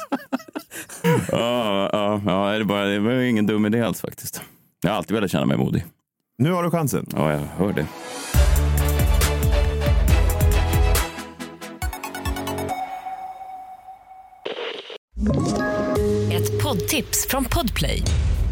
Ja, 1.31 1.89
ja, 1.93 2.21
ja 2.25 2.51
det, 2.51 2.55
är 2.55 2.63
bara, 2.63 2.85
det 2.85 2.99
var 2.99 3.11
ju 3.11 3.29
ingen 3.29 3.45
dum 3.45 3.65
idé 3.65 3.81
alls 3.81 4.01
faktiskt. 4.01 4.41
Jag 4.83 4.89
har 4.89 4.97
alltid 4.97 5.15
velat 5.15 5.31
känna 5.31 5.45
mig 5.45 5.57
modig. 5.57 5.85
Nu 6.37 6.51
har 6.51 6.63
du 6.63 6.71
chansen. 6.71 7.05
Ja, 7.15 7.31
jag 7.31 7.39
hör 7.39 7.73
det. 7.73 7.87
Ett 16.33 16.63
poddtips 16.63 17.27
från 17.29 17.45
Podplay. 17.45 18.03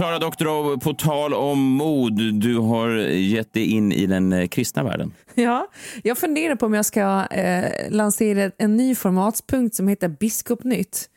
Klara 0.00 0.18
Doktorov, 0.18 0.78
på 0.78 0.94
tal 0.94 1.34
om 1.34 1.58
mod, 1.62 2.32
du 2.40 2.58
har 2.58 2.88
gett 3.08 3.52
dig 3.52 3.66
in 3.66 3.92
i 3.92 4.06
den 4.06 4.32
eh, 4.32 4.48
kristna 4.48 4.82
världen. 4.82 5.12
Ja, 5.34 5.66
jag 6.02 6.18
funderar 6.18 6.54
på 6.54 6.66
om 6.66 6.74
jag 6.74 6.84
ska 6.84 7.26
eh, 7.30 7.64
lansera 7.90 8.50
en 8.58 8.76
ny 8.76 8.94
formatspunkt 8.94 9.74
som 9.74 9.88
heter 9.88 10.08
Biskopnytt. 10.08 11.10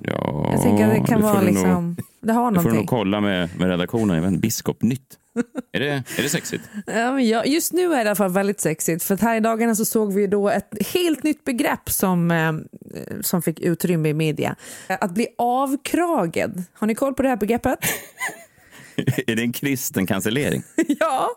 Ja, 0.00 0.48
Jag 0.52 0.62
tänker 0.62 0.84
att 0.88 0.94
det 0.94 1.06
kan 1.06 1.22
vara 1.22 1.40
liksom, 1.40 1.86
Nog, 1.86 2.04
det 2.20 2.32
har 2.32 2.50
det 2.50 2.56
får 2.56 2.62
du 2.62 2.64
nog 2.64 2.64
någonting. 2.64 2.86
kolla 2.86 3.20
med, 3.20 3.48
med 3.58 3.68
redaktionen. 3.68 4.40
Biskopnytt. 4.40 5.18
Är, 5.72 5.80
det, 5.80 5.88
är 5.88 6.22
det 6.22 6.28
sexigt? 6.28 6.64
Ja, 6.86 7.44
just 7.44 7.72
nu 7.72 7.84
är 7.84 7.96
det 7.96 8.02
i 8.04 8.06
alla 8.06 8.14
fall 8.14 8.30
väldigt 8.30 8.60
sexigt 8.60 9.04
för 9.04 9.14
att 9.14 9.20
här 9.20 9.36
i 9.36 9.40
dagarna 9.40 9.74
så 9.74 9.84
såg 9.84 10.12
vi 10.12 10.26
då 10.26 10.48
ett 10.48 10.86
helt 10.94 11.22
nytt 11.22 11.44
begrepp 11.44 11.90
som, 11.90 12.30
eh, 12.30 12.52
som 13.20 13.42
fick 13.42 13.60
utrymme 13.60 14.08
i 14.08 14.14
media. 14.14 14.56
Att 14.86 15.10
bli 15.14 15.26
avkragad. 15.38 16.64
Har 16.74 16.86
ni 16.86 16.94
koll 16.94 17.14
på 17.14 17.22
det 17.22 17.28
här 17.28 17.36
begreppet? 17.36 17.78
är 19.26 19.36
det 19.36 19.42
en 19.42 19.52
kristen 19.52 20.06
cancellering? 20.06 20.62
ja. 21.00 21.28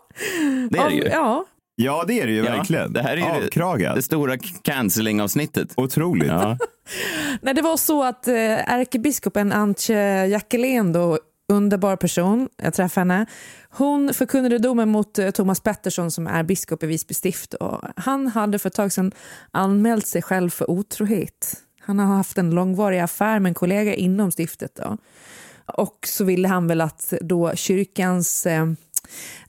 Det 0.70 0.78
är 0.78 0.90
det 0.90 0.96
ju. 0.96 1.04
Ja, 1.04 1.46
Ja, 1.82 2.04
det 2.08 2.20
är 2.20 2.26
det 2.26 2.32
ju 2.32 2.44
Ja, 2.44 2.52
verkligen. 2.56 2.92
det 2.92 3.02
här 3.02 3.12
är 3.12 3.16
det- 3.16 3.44
Avkragad. 3.46 3.96
Det 3.96 4.02
stora 4.02 4.36
cancelling-avsnittet. 4.62 5.72
Otroligt. 5.76 6.28
Ja. 6.28 6.58
Nej, 7.42 7.54
det 7.54 7.62
var 7.62 7.76
så 7.76 8.04
att 8.04 8.28
eh, 8.28 8.34
ärkebiskopen 8.74 9.52
Antje 9.52 10.26
Jackelén, 10.26 10.92
då, 10.92 11.18
underbar 11.50 11.96
person, 11.96 12.48
jag 12.56 12.74
träffade 12.74 13.12
henne, 13.12 13.26
hon 13.70 14.14
förkunnade 14.14 14.58
domen 14.58 14.88
mot 14.88 15.18
eh, 15.18 15.30
Thomas 15.30 15.60
Pettersson 15.60 16.10
som 16.10 16.26
är 16.26 16.42
biskop 16.42 16.82
i 16.82 16.86
Visby 16.86 17.14
stift. 17.14 17.54
Och 17.54 17.80
han 17.96 18.26
hade 18.26 18.58
för 18.58 18.68
ett 18.68 18.74
tag 18.74 18.92
sedan 18.92 19.12
anmält 19.50 20.06
sig 20.06 20.22
själv 20.22 20.50
för 20.50 20.70
otrohet. 20.70 21.56
Han 21.80 21.98
har 21.98 22.16
haft 22.16 22.38
en 22.38 22.50
långvarig 22.50 22.98
affär 22.98 23.38
med 23.38 23.50
en 23.50 23.54
kollega 23.54 23.94
inom 23.94 24.30
stiftet. 24.30 24.74
Då. 24.74 24.96
Och 25.66 25.98
så 26.06 26.24
ville 26.24 26.48
han 26.48 26.66
väl 26.66 26.80
att 26.80 27.12
då 27.20 27.54
kyrkans 27.54 28.46
eh, 28.46 28.66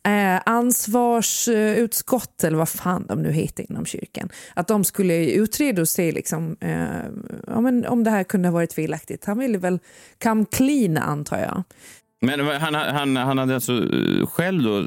eh, 0.03 0.41
ansvarsutskott, 0.46 2.44
eller 2.44 2.58
vad 2.58 2.70
fan 2.70 3.06
de 3.08 3.22
nu 3.22 3.32
heter 3.32 3.72
inom 3.72 3.86
kyrkan, 3.86 4.30
att 4.53 4.68
de 4.68 4.84
skulle 4.84 5.32
utreda 5.32 5.82
och 5.82 5.89
se 5.89 6.12
liksom, 6.12 6.58
eh, 6.60 7.60
men 7.62 7.86
om 7.86 8.03
det 8.03 8.10
här 8.10 8.24
kunde 8.24 8.48
ha 8.48 8.53
varit 8.53 8.74
felaktigt. 8.74 9.25
Han 9.25 9.39
ville 9.39 9.58
väl 9.58 9.80
come 10.24 10.46
clean 10.51 10.98
antar 10.98 11.38
jag. 11.38 11.63
Men 12.22 12.39
han, 12.39 12.75
han, 12.75 13.15
han 13.15 13.38
hade 13.38 13.56
alltså 13.56 13.74
eh, 13.74 14.27
själv 14.27 14.63
då 14.63 14.86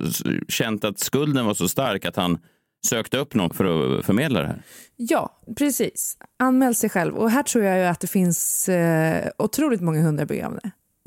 känt 0.49 0.85
att 0.85 0.99
skulden 0.99 1.47
var 1.47 1.55
så 1.55 1.69
stark 1.69 2.05
att 2.05 2.17
han 2.17 2.39
sökte 2.87 3.19
upp 3.19 3.35
någon 3.35 3.51
för 3.51 3.99
att 3.99 4.05
förmedla 4.07 4.41
det 4.41 4.47
här. 4.47 4.63
Ja, 4.97 5.41
precis. 5.59 6.17
Anmäl 6.39 6.75
sig 6.75 6.91
själv. 6.91 7.15
Och 7.15 7.31
här 7.31 7.43
tror 7.43 7.65
jag 7.65 7.79
ju 7.79 7.85
att 7.85 8.01
det 8.01 8.07
finns 8.07 8.69
eh, 8.69 9.31
otroligt 9.39 9.81
många 9.81 10.03
hundra 10.03 10.27
begravda. 10.27 10.61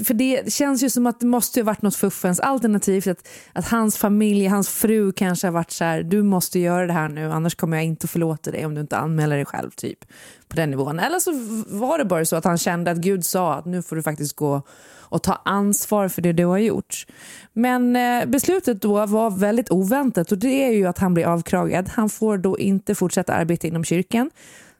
För 0.03 0.13
det 0.13 0.53
känns 0.53 0.83
ju 0.83 0.89
som 0.89 1.07
att 1.07 1.19
det 1.19 1.25
måste 1.25 1.59
ha 1.59 1.65
varit 1.65 1.81
något 1.81 1.95
fuffens 1.95 2.39
alternativt 2.39 3.07
att, 3.07 3.27
att 3.53 3.67
hans 3.67 3.97
familj, 3.97 4.45
hans 4.45 4.69
fru 4.69 5.11
kanske 5.11 5.47
har 5.47 5.51
varit 5.51 5.71
så 5.71 5.83
här, 5.83 6.03
du 6.03 6.23
måste 6.23 6.59
göra 6.59 6.87
det 6.87 6.93
här 6.93 7.09
nu 7.09 7.31
annars 7.31 7.55
kommer 7.55 7.77
jag 7.77 7.85
inte 7.85 8.07
förlåta 8.07 8.51
dig 8.51 8.65
om 8.65 8.75
du 8.75 8.81
inte 8.81 8.97
anmäler 8.97 9.35
dig 9.35 9.45
själv 9.45 9.71
typ 9.71 10.05
på 10.47 10.55
den 10.55 10.69
nivån. 10.69 10.99
Eller 10.99 11.19
så 11.19 11.31
var 11.77 11.97
det 11.97 12.05
bara 12.05 12.25
så 12.25 12.35
att 12.35 12.45
han 12.45 12.57
kände 12.57 12.91
att 12.91 12.97
Gud 12.97 13.25
sa 13.25 13.53
att 13.53 13.65
nu 13.65 13.83
får 13.83 13.95
du 13.95 14.03
faktiskt 14.03 14.35
gå 14.35 14.61
och 15.09 15.23
ta 15.23 15.41
ansvar 15.45 16.07
för 16.07 16.21
det 16.21 16.33
du 16.33 16.45
har 16.45 16.57
gjort. 16.57 17.05
Men 17.53 17.95
eh, 17.95 18.25
beslutet 18.25 18.81
då 18.81 19.05
var 19.05 19.31
väldigt 19.31 19.71
oväntat 19.71 20.31
och 20.31 20.37
det 20.37 20.63
är 20.63 20.71
ju 20.71 20.85
att 20.85 20.97
han 20.97 21.13
blir 21.13 21.25
avkragad. 21.25 21.89
Han 21.89 22.09
får 22.09 22.37
då 22.37 22.59
inte 22.59 22.95
fortsätta 22.95 23.33
arbeta 23.33 23.67
inom 23.67 23.83
kyrkan 23.83 24.31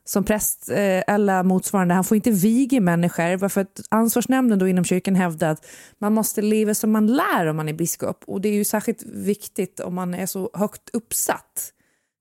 som 0.10 0.24
präst 0.24 0.70
eh, 0.70 1.04
eller 1.08 1.44
motsvarande. 1.44 1.94
Han 1.94 2.04
får 2.04 2.16
inte 2.16 2.32
viga 2.32 2.82
människor 2.82 3.38
varför 3.38 3.62
att 3.62 3.82
ansvarsnämnden 3.90 4.60
då 4.60 4.68
inom 4.68 4.84
kyrkan 4.84 5.16
hävdar 5.16 5.50
att 5.50 5.66
man 6.00 6.14
måste 6.14 6.42
leva 6.42 6.74
som 6.74 6.92
man 6.92 7.08
lär 7.08 7.46
om 7.46 7.56
man 7.56 7.70
är 7.70 7.74
biskop 7.74 8.24
och 8.28 8.42
det 8.42 8.50
är 8.50 8.54
ju 8.54 8.66
särskilt 8.66 9.04
viktigt 9.04 9.80
om 9.80 9.96
man 9.96 10.14
är 10.14 10.26
så 10.26 10.50
högt 10.54 10.90
uppsatt. 10.94 11.74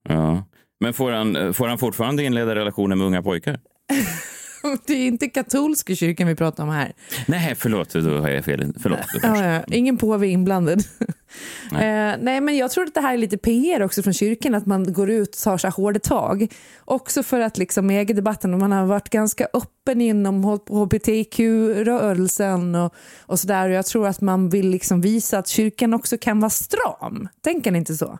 Ja. 0.08 0.44
Men 0.80 0.94
får 0.94 1.12
han, 1.12 1.54
får 1.54 1.68
han 1.68 1.78
fortfarande 1.78 2.24
inleda 2.24 2.54
relationer 2.54 2.96
med 2.96 3.06
unga 3.06 3.22
pojkar? 3.22 3.60
Det 4.87 4.92
är 4.92 5.06
inte 5.06 5.28
katolska 5.28 5.94
kyrkan 5.94 6.28
vi 6.28 6.35
pratar 6.35 6.62
om 6.62 6.68
här. 6.68 6.92
Nej, 7.26 7.54
förlåt, 7.58 7.92
då 7.92 8.18
har 8.18 8.28
jag 8.28 8.44
fel. 8.44 8.73
Förlåt. 8.82 8.99
Ja, 9.23 9.44
ja. 9.44 9.64
Ingen 9.66 9.96
påve 9.96 10.26
inblandad. 10.26 10.85
Nej. 11.73 12.11
Eh, 12.11 12.16
nej, 12.20 12.40
men 12.40 12.56
jag 12.56 12.70
tror 12.70 12.85
att 12.85 12.94
det 12.94 13.00
här 13.00 13.14
är 13.14 13.18
lite 13.18 13.38
PR 13.38 13.82
också 13.82 14.02
från 14.02 14.14
kyrkan, 14.14 14.54
att 14.54 14.66
man 14.66 14.92
går 14.92 15.11
ut 15.11 15.28
och 15.28 15.42
tar 15.42 15.58
så 15.58 15.66
här 15.66 15.75
hårda 15.75 16.00
tag. 16.00 16.52
Också 16.85 17.23
för 17.23 17.40
att 17.40 17.58
liksom 17.58 17.90
i 17.90 18.04
debatten 18.04 18.58
man 18.58 18.73
har 18.73 18.87
varit 18.87 19.08
ganska 19.08 19.49
öppen 19.52 20.00
inom 20.00 20.44
hbtq-rörelsen 20.68 22.75
och, 22.75 22.94
och 23.20 23.40
sådär. 23.40 23.68
Jag 23.68 23.87
tror 23.87 24.06
att 24.06 24.20
man 24.20 24.49
vill 24.49 24.68
liksom 24.68 25.00
visa 25.00 25.38
att 25.38 25.49
kyrkan 25.49 25.94
också 25.94 26.18
kan 26.18 26.40
vara 26.40 26.50
stram. 26.50 27.28
Tänker 27.40 27.70
ni 27.70 27.78
inte 27.78 27.94
så? 27.94 28.18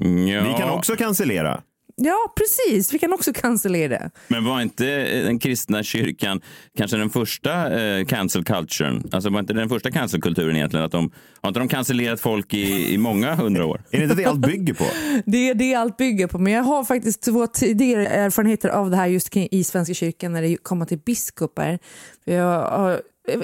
Ja, 0.00 0.44
Vi 0.44 0.54
kan 0.58 0.70
också 0.70 0.96
cancellera. 0.96 1.62
Ja, 2.02 2.32
precis. 2.36 2.94
Vi 2.94 2.98
kan 2.98 3.12
också 3.12 3.32
cancellera 3.32 3.88
det. 3.88 4.10
Men 4.28 4.44
var 4.44 4.60
inte 4.60 4.84
den 5.22 5.38
kristna 5.38 5.82
kyrkan 5.82 6.40
kanske 6.76 6.96
den 6.96 7.10
första 7.10 7.80
eh, 7.80 8.04
cancel 8.04 8.44
culturen? 8.44 9.08
Alltså 9.12 9.30
var 9.30 9.40
inte 9.40 9.52
den 9.52 9.68
första 9.68 9.90
cancelkulturen 9.90 10.56
egentligen? 10.56 10.86
Att 10.86 10.92
de, 10.92 11.10
har 11.40 11.48
inte 11.48 11.60
de 11.60 11.68
cancellerat 11.68 12.20
folk 12.20 12.54
i, 12.54 12.94
i 12.94 12.98
många 12.98 13.34
hundra 13.34 13.66
år? 13.66 13.82
Är 13.90 13.98
det 13.98 14.02
inte 14.02 14.16
det 14.16 14.24
allt 14.24 14.46
bygger 14.46 14.74
på? 14.74 14.84
Det 15.26 15.50
är 15.50 15.54
det 15.54 15.74
allt 15.74 15.96
bygger 15.96 16.26
på. 16.26 16.38
Men 16.38 16.52
jag 16.52 16.62
har 16.62 16.84
faktiskt 16.84 17.22
två 17.22 17.46
tidigare 17.46 18.06
erfarenheter 18.06 18.68
av 18.68 18.90
det 18.90 18.96
här 18.96 19.06
just 19.06 19.36
i 19.36 19.64
Svenska 19.64 19.94
kyrkan 19.94 20.32
när 20.32 20.42
det 20.42 20.56
kommer 20.56 20.86
till 20.86 20.98
biskopar. 20.98 21.78
Jag 22.24 22.68
har 22.70 23.00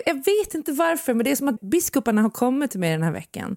jag 0.06 0.14
vet 0.14 0.54
inte 0.54 0.72
varför, 0.72 1.14
men 1.14 1.24
det 1.24 1.30
är 1.30 1.36
som 1.36 1.48
att 1.48 1.60
biskoparna 1.60 2.22
har 2.22 2.30
kommit 2.30 2.70
till 2.70 2.80
mig 2.80 2.90
den 2.90 3.02
här 3.02 3.12
veckan. 3.12 3.56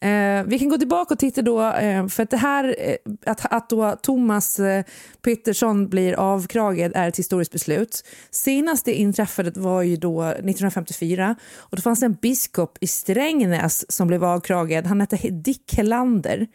Eh, 0.00 0.44
vi 0.46 0.58
kan 0.58 0.68
gå 0.68 0.78
tillbaka 0.78 1.14
och 1.14 1.20
titta 1.20 1.42
då, 1.42 1.72
eh, 1.72 2.08
för 2.08 2.22
att 2.22 2.30
det 2.30 2.36
här, 2.36 2.76
eh, 2.78 2.96
att, 3.26 3.52
att 3.52 3.70
då 3.70 3.96
Thomas 4.02 4.58
eh, 4.58 4.84
Pettersson 5.22 5.88
blir 5.88 6.14
avkragad 6.14 6.92
är 6.94 7.08
ett 7.08 7.18
historiskt 7.18 7.52
beslut. 7.52 8.04
Senast 8.30 8.84
det 8.84 8.94
inträffade 8.94 9.60
var 9.60 9.82
ju 9.82 9.96
då 9.96 10.22
1954 10.22 11.36
och 11.56 11.76
då 11.76 11.82
fanns 11.82 12.00
det 12.00 12.06
en 12.06 12.14
biskop 12.22 12.78
i 12.80 12.86
Strängnäs 12.86 13.92
som 13.92 14.08
blev 14.08 14.24
avkragad. 14.24 14.86
Han 14.86 15.00
hette 15.00 15.16
Dick 15.28 15.74
Helander. 15.74 16.46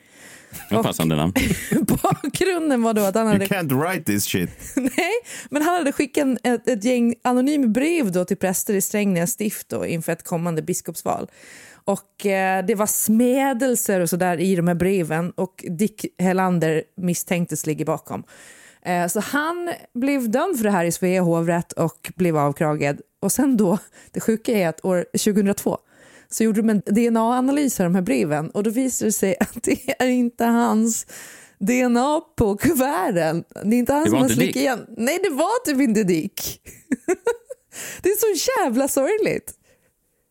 Passande 0.69 1.15
namn. 1.15 1.33
Bakgrunden 2.03 2.81
var 2.83 2.93
då 2.93 3.01
att 3.01 3.15
han 3.15 3.27
hade... 3.27 3.45
You 3.45 3.47
can't 3.47 3.81
write 3.81 4.03
this 4.03 4.25
shit. 4.25 4.49
Nej, 4.75 5.13
men 5.49 5.61
han 5.61 5.75
hade 5.75 5.91
skickat 5.91 6.27
ett, 6.43 6.67
ett 6.67 6.83
gäng 6.83 7.15
anonyma 7.21 7.67
brev 7.67 8.11
då 8.11 8.25
till 8.25 8.37
präster 8.37 8.73
i 8.73 8.81
Strängnäs 8.81 9.31
stift 9.31 9.69
då, 9.69 9.85
inför 9.85 10.11
ett 10.11 10.23
kommande 10.23 10.61
biskopsval. 10.61 11.27
Och 11.85 12.25
eh, 12.25 12.65
det 12.65 12.75
var 12.75 12.87
smädelser 12.87 13.99
och 13.99 14.09
sådär 14.09 14.39
i 14.39 14.55
de 14.55 14.67
här 14.67 14.75
breven 14.75 15.31
och 15.31 15.65
Dick 15.69 16.05
Helander 16.17 16.83
misstänktes 16.97 17.65
ligga 17.65 17.85
bakom. 17.85 18.23
Eh, 18.81 19.07
så 19.07 19.19
han 19.19 19.73
blev 19.93 20.31
dömd 20.31 20.57
för 20.57 20.63
det 20.63 20.71
här 20.71 20.85
i 20.85 20.91
Svea 20.91 21.21
hovrätt 21.21 21.71
och 21.71 22.11
blev 22.15 22.37
avkragad. 22.37 23.01
Och 23.21 23.31
sen 23.31 23.57
då, 23.57 23.77
det 24.11 24.19
sjuka 24.19 24.51
är 24.51 24.67
att 24.67 24.85
år 24.85 25.05
2002 25.11 25.77
så 26.33 26.43
gjorde 26.43 26.61
de 26.61 26.69
en 26.69 26.81
DNA-analys 26.85 27.79
av 27.79 27.83
de 27.83 27.95
här 27.95 28.01
breven 28.01 28.49
och 28.49 28.63
då 28.63 28.69
visade 28.69 29.07
det 29.07 29.13
sig 29.13 29.35
att 29.39 29.63
det 29.63 30.01
är 30.01 30.07
inte 30.07 30.45
hans 30.45 31.05
DNA 31.59 32.21
på 32.35 32.57
kuverten. 32.57 33.43
Det 33.63 33.75
är 33.75 33.79
inte 33.79 33.93
han 33.93 34.09
som 34.09 34.21
har 34.21 34.29
slickat 34.29 34.55
igen. 34.55 34.85
Nej, 34.97 35.19
det 35.23 35.29
var 35.29 35.65
typ 35.65 35.81
inte 35.81 36.03
Dick. 36.03 36.61
det 38.01 38.09
är 38.09 38.15
så 38.15 38.51
jävla 38.61 38.87
sorgligt. 38.87 39.53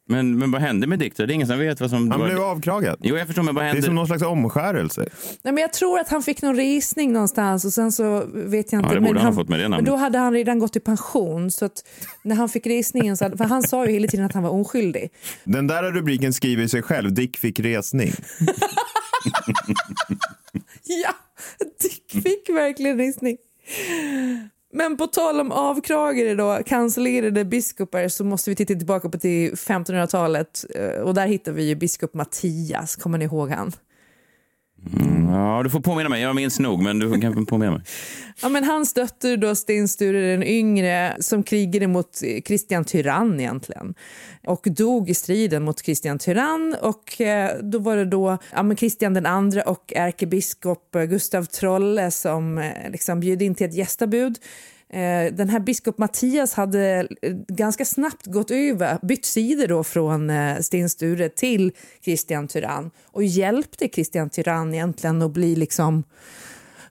Men, 0.09 0.38
men 0.38 0.50
vad 0.50 0.61
hände 0.61 0.87
med 0.87 0.99
Dick? 0.99 1.16
Det 1.16 1.23
är 1.23 1.30
ingen 1.30 1.47
som 1.47 1.59
vet 1.59 1.80
vad 1.80 1.90
som... 1.90 2.11
Han 2.11 2.21
var- 2.21 2.26
blev 2.26 2.40
avkragad. 2.42 2.97
Jo, 3.02 3.16
jag 3.16 3.26
förstår, 3.26 3.42
men 3.42 3.54
vad 3.54 3.64
Det 3.64 3.68
är 3.68 3.73
hände? 3.73 3.82
som 3.87 3.94
någon 3.94 4.06
slags 4.06 4.23
omskärelse. 4.23 5.00
Nej, 5.42 5.54
men 5.54 5.59
jag 5.62 5.73
tror 5.73 5.99
att 5.99 6.09
han 6.09 6.23
fick 6.23 6.42
någon 6.42 6.56
resning 6.56 7.12
någonstans 7.12 7.64
och 7.64 7.73
sen 7.73 7.92
så 7.92 8.25
vet 8.35 8.73
jag 8.73 8.80
inte. 8.80 8.94
det 8.94 9.00
borde 9.00 9.12
men 9.12 9.23
han 9.23 9.26
ha 9.35 9.40
fått 9.40 9.49
med 9.49 9.59
det 9.59 9.62
Men 9.62 9.71
namnet. 9.71 9.87
då 9.87 9.97
hade 9.97 10.18
han 10.18 10.32
redan 10.32 10.59
gått 10.59 10.76
i 10.76 10.80
pension 10.80 11.50
så 11.50 11.64
att 11.64 11.85
när 12.23 12.37
han 12.37 12.49
fick 12.49 12.66
resningen 12.66 13.16
så 13.16 13.25
hade, 13.25 13.37
för 13.37 13.44
han 13.44 13.62
sa 13.62 13.87
ju 13.87 13.92
hela 13.92 14.09
tiden 14.09 14.26
att 14.26 14.32
han 14.32 14.42
var 14.42 14.50
oskyldig. 14.50 15.11
Den 15.44 15.66
där 15.66 15.82
rubriken 15.92 16.32
skriver 16.32 16.66
sig 16.66 16.82
själv. 16.82 17.12
Dick 17.12 17.37
fick 17.37 17.61
resning. 17.61 18.12
Ja, 20.85 21.12
Dick 21.82 22.23
fick 22.25 22.49
verkligen 22.56 22.99
resning. 22.99 23.37
Men 24.75 24.97
på 24.97 25.07
tal 25.07 25.41
om 25.41 25.52
avkragade 25.52 26.35
då, 26.35 26.59
cancellerade 26.67 27.45
biskopar 27.45 28.09
så 28.09 28.25
måste 28.25 28.50
vi 28.50 28.57
titta 28.57 28.75
tillbaka 28.75 29.09
på 29.09 29.19
till 29.19 29.52
1500-talet 29.52 30.64
eh, 30.75 31.00
och 31.00 31.14
där 31.14 31.26
hittar 31.26 31.52
vi 31.52 31.64
ju 31.64 31.75
biskop 31.75 32.14
Mattias, 32.14 32.97
kommer 32.97 33.19
ni 33.19 33.25
ihåg 33.25 33.50
han? 33.50 33.73
Mm. 35.01 35.29
Ja, 35.35 35.62
du 35.62 35.71
får 35.71 35.81
påminna 35.81 36.09
mig. 36.09 36.23
Jag 36.23 36.37
minns 36.37 36.59
nog, 36.59 36.83
men 36.83 36.99
du 36.99 37.21
kan 37.21 37.47
påminna 37.47 37.73
mig. 37.73 37.83
Ja, 38.43 38.49
men 38.49 38.65
hans 38.65 38.95
dotter 38.95 39.37
då 39.37 39.55
Sten 39.55 39.89
Sture 39.89 40.31
den 40.31 40.43
yngre 40.43 41.17
som 41.21 41.43
krigade 41.43 41.87
mot 41.87 42.23
eh, 42.23 42.41
Kristian 42.41 42.85
Tyrann 42.85 43.41
egentligen 43.41 43.95
och 44.47 44.67
dog 44.71 45.11
i 45.11 45.15
striden 45.15 45.62
mot 45.62 45.83
Kristian 45.83 46.19
Tyrann 46.19 46.77
och 46.81 47.21
eh, 47.21 47.51
då 47.62 47.79
var 47.79 47.97
det 47.97 48.05
då 48.05 48.39
ja, 48.53 48.62
men 48.62 48.77
Kristian 48.77 49.15
den 49.15 49.27
andra 49.27 49.62
och 49.62 49.93
ärkebiskop 49.97 50.95
eh, 50.95 51.03
Gustav 51.03 51.45
Trolle 51.45 52.11
som 52.11 52.59
eh, 52.59 52.91
liksom 52.91 53.21
bjöd 53.21 53.43
in 53.43 53.55
till 53.55 53.67
ett 53.67 53.75
gästabud. 53.75 54.39
Eh, 54.93 55.33
Den 55.33 55.49
här 55.49 55.61
biskop 55.61 55.99
Mattias 55.99 56.55
hade 56.55 57.09
eh, 57.23 57.33
ganska 57.49 57.85
snabbt 57.85 58.27
gått 58.27 58.51
över, 58.51 58.99
bytt 59.03 59.25
sidor 59.25 59.67
då 59.67 59.85
från 59.85 60.31
eh, 60.31 60.59
Sten 60.61 60.89
Sture 60.89 61.29
till 61.29 61.73
Kristian 62.05 62.49
Tyrann 62.49 62.91
och 63.05 63.25
hjälpte 63.25 63.89
Kristian 63.89 64.31
Tyrann 64.31 64.75
egentligen 64.75 65.23
att 65.23 65.33
bli 65.33 65.57
liksom 65.57 66.05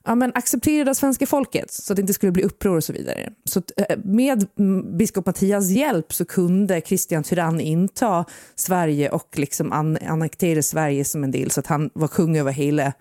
ja, 0.04 0.14
men 0.14 0.32
accepterad 0.34 0.88
av 0.88 0.94
svenska 0.94 1.26
folket 1.26 1.70
så 1.70 1.92
att 1.92 1.96
det 1.96 2.00
inte 2.00 2.14
skulle 2.14 2.32
bli 2.32 2.42
uppror 2.42 2.76
och 2.76 2.84
så 2.84 2.92
vidare. 2.92 3.32
Så 3.44 3.62
eh, 3.76 3.98
med 4.04 4.46
mm, 4.58 4.96
biskop 4.96 5.26
Mattias 5.26 5.70
hjälp 5.70 6.12
så 6.12 6.24
kunde 6.24 6.80
Kristian 6.80 7.22
Tyrann 7.22 7.60
inta 7.60 8.24
Sverige 8.54 9.10
och 9.10 9.38
liksom 9.38 9.72
an 9.72 9.98
annektera 10.06 10.62
Sverige 10.62 11.04
som 11.04 11.24
en 11.24 11.30
del 11.30 11.50
så 11.50 11.60
att 11.60 11.66
han 11.66 11.90
var 11.94 12.08
kung 12.08 12.36
över 12.36 12.52
hela 12.52 12.92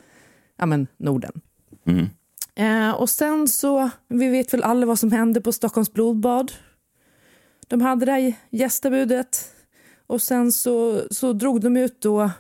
ja, 0.58 0.66
men, 0.66 0.88
Norden. 0.98 1.42
Mm. 1.88 2.08
Eh, 2.56 2.92
och 2.92 3.10
sen 3.10 3.48
så, 3.48 3.90
vi 4.08 4.28
vet 4.28 4.54
väl 4.54 4.64
alla 4.64 4.86
vad 4.86 5.00
som 5.00 5.12
hände 5.12 5.42
på 5.42 5.52
Stockholms 5.52 5.94
blodbad. 5.94 6.52
De 7.68 7.82
hade 7.82 8.06
det 8.06 8.12
här 8.12 8.34
gästabudet 8.50 9.52
och 10.08 10.22
sen 10.22 10.52
så, 10.52 11.02
så 11.12 11.34
drog 11.34 11.62
de 11.62 11.78
ut 11.78 12.02
då 12.02 12.32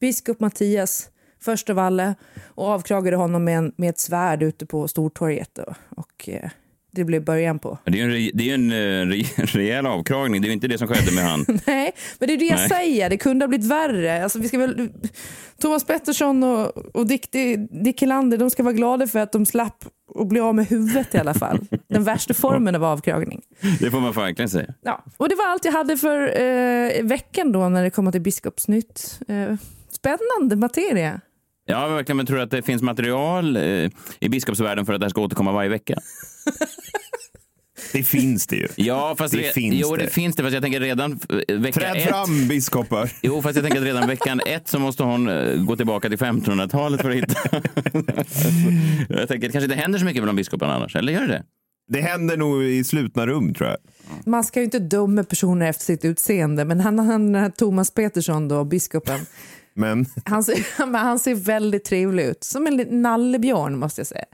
biskop 0.00 0.40
Mattias 0.40 1.10
först 1.40 1.70
av 1.70 1.78
alla 1.78 2.14
och 2.44 2.68
avkragade 2.68 3.16
honom 3.16 3.44
med, 3.44 3.58
en, 3.58 3.72
med 3.76 3.90
ett 3.90 4.00
svärd 4.00 4.42
ute 4.42 4.66
på 4.66 4.88
Stortorget. 4.88 5.50
Då. 5.54 5.74
Och 5.88 6.28
eh, 6.28 6.50
det 6.94 7.04
blev 7.04 7.24
början 7.24 7.58
på. 7.58 7.78
Det 7.84 7.90
är 7.90 7.96
ju 7.96 8.02
en, 8.02 8.10
re- 8.10 8.30
det 8.34 8.50
är 8.50 8.54
en 8.54 8.70
eh, 8.72 9.14
re- 9.14 9.46
rejäl 9.56 9.86
avkragning. 9.86 10.42
Det 10.42 10.46
är 10.46 10.48
ju 10.48 10.54
inte 10.54 10.68
det 10.68 10.78
som 10.78 10.88
skedde 10.88 11.12
med 11.14 11.24
han. 11.24 11.44
Nej, 11.66 11.92
men 12.18 12.28
det 12.28 12.34
är 12.34 12.38
det 12.38 12.44
jag 12.44 12.58
Nej. 12.58 12.68
säger. 12.68 13.10
Det 13.10 13.16
kunde 13.16 13.44
ha 13.44 13.48
blivit 13.48 13.66
värre. 13.66 14.22
Alltså, 14.22 14.38
vi 14.38 14.48
ska 14.48 14.58
väl, 14.58 14.88
Thomas 15.60 15.84
Pettersson 15.84 16.42
och, 16.42 16.76
och 16.96 17.06
Dick, 17.06 17.28
Dick 17.84 18.00
Helander 18.00 18.38
de 18.38 18.50
ska 18.50 18.62
vara 18.62 18.72
glada 18.74 19.06
för 19.06 19.18
att 19.18 19.32
de 19.32 19.46
slapp 19.46 19.84
att 20.20 20.28
bli 20.28 20.40
av 20.40 20.54
med 20.54 20.66
huvudet 20.66 21.14
i 21.14 21.18
alla 21.18 21.34
fall. 21.34 21.58
Den 21.88 22.04
värsta 22.04 22.34
formen 22.34 22.74
av 22.74 22.84
avkragning. 22.84 23.40
Det 23.80 23.90
får 23.90 24.00
man 24.00 24.12
verkligen 24.12 24.48
säga. 24.48 24.74
Ja, 24.82 25.04
och 25.16 25.28
det 25.28 25.34
var 25.34 25.46
allt 25.48 25.64
jag 25.64 25.72
hade 25.72 25.96
för 25.96 26.40
eh, 26.42 27.02
veckan 27.04 27.52
då 27.52 27.68
när 27.68 27.82
det 27.84 27.90
kommer 27.90 28.12
till 28.12 28.20
Biskopsnytt. 28.20 29.20
Eh, 29.28 29.54
spännande 29.90 30.56
materia. 30.56 31.20
Ja, 31.66 31.88
verkligen. 31.88 32.16
Men 32.16 32.26
tror 32.26 32.36
du 32.36 32.42
att 32.42 32.50
det 32.50 32.62
finns 32.62 32.82
material 32.82 33.56
eh, 33.56 33.90
i 34.20 34.28
biskopsvärlden 34.28 34.86
för 34.86 34.92
att 34.92 35.00
det 35.00 35.04
här 35.06 35.10
ska 35.10 35.20
återkomma 35.20 35.52
varje 35.52 35.68
vecka? 35.68 35.94
Det 37.92 38.02
finns 38.02 38.46
det 38.46 38.56
ju. 38.56 38.68
Ja, 38.76 39.14
fast 39.18 39.34
Det 39.34 39.40
re- 39.40 39.52
finns 39.52 39.74
jo, 39.74 39.96
det. 39.96 40.02
det. 40.04 40.10
finns 40.10 40.36
det. 40.36 40.42
Fast 40.42 40.54
jag 40.54 40.62
tänker 40.62 40.80
redan 40.80 41.20
eh, 41.48 41.56
vecka 41.58 41.80
Träd 41.80 41.96
ett. 41.96 42.02
fram 42.08 42.48
biskopar. 42.48 43.12
Jo, 43.22 43.42
fast 43.42 43.56
jag 43.56 43.64
tänker 43.64 43.78
att 43.80 43.84
redan 43.86 44.06
veckan 44.08 44.40
ett 44.46 44.68
så 44.68 44.78
måste 44.78 45.02
hon 45.02 45.28
eh, 45.28 45.54
gå 45.64 45.76
tillbaka 45.76 46.08
till 46.08 46.18
1500-talet 46.18 47.00
för 47.02 47.10
att 47.10 47.16
hitta. 47.16 47.40
jag 49.08 49.28
tänker 49.28 49.48
det 49.48 49.52
kanske 49.52 49.62
inte 49.64 49.74
händer 49.74 49.98
så 49.98 50.04
mycket 50.04 50.22
bland 50.22 50.36
biskoparna 50.36 50.74
annars. 50.74 50.96
Eller 50.96 51.12
gör 51.12 51.20
det 51.20 51.26
det? 51.28 51.42
Det 51.88 52.00
händer 52.00 52.36
nog 52.36 52.64
i 52.64 52.84
slutna 52.84 53.26
rum 53.26 53.54
tror 53.54 53.68
jag. 53.70 53.78
Man 54.26 54.44
ska 54.44 54.60
ju 54.60 54.64
inte 54.64 54.78
döma 54.78 55.24
personer 55.24 55.68
efter 55.68 55.84
sitt 55.84 56.04
utseende, 56.04 56.64
men 56.64 56.80
han, 56.80 56.98
han 56.98 57.52
Thomas 57.52 57.90
Petersson, 57.90 58.48
då, 58.48 58.64
biskopen, 58.64 59.20
Men 59.74 60.06
han 60.24 60.44
ser, 60.44 60.86
men 60.86 60.94
han 60.94 61.18
ser 61.18 61.34
väldigt 61.34 61.84
trevlig 61.84 62.24
ut. 62.24 62.44
Som 62.44 62.66
en 62.66 63.02
nallebjörn 63.02 63.78
måste 63.78 64.00
jag 64.00 64.06
säga. 64.06 64.24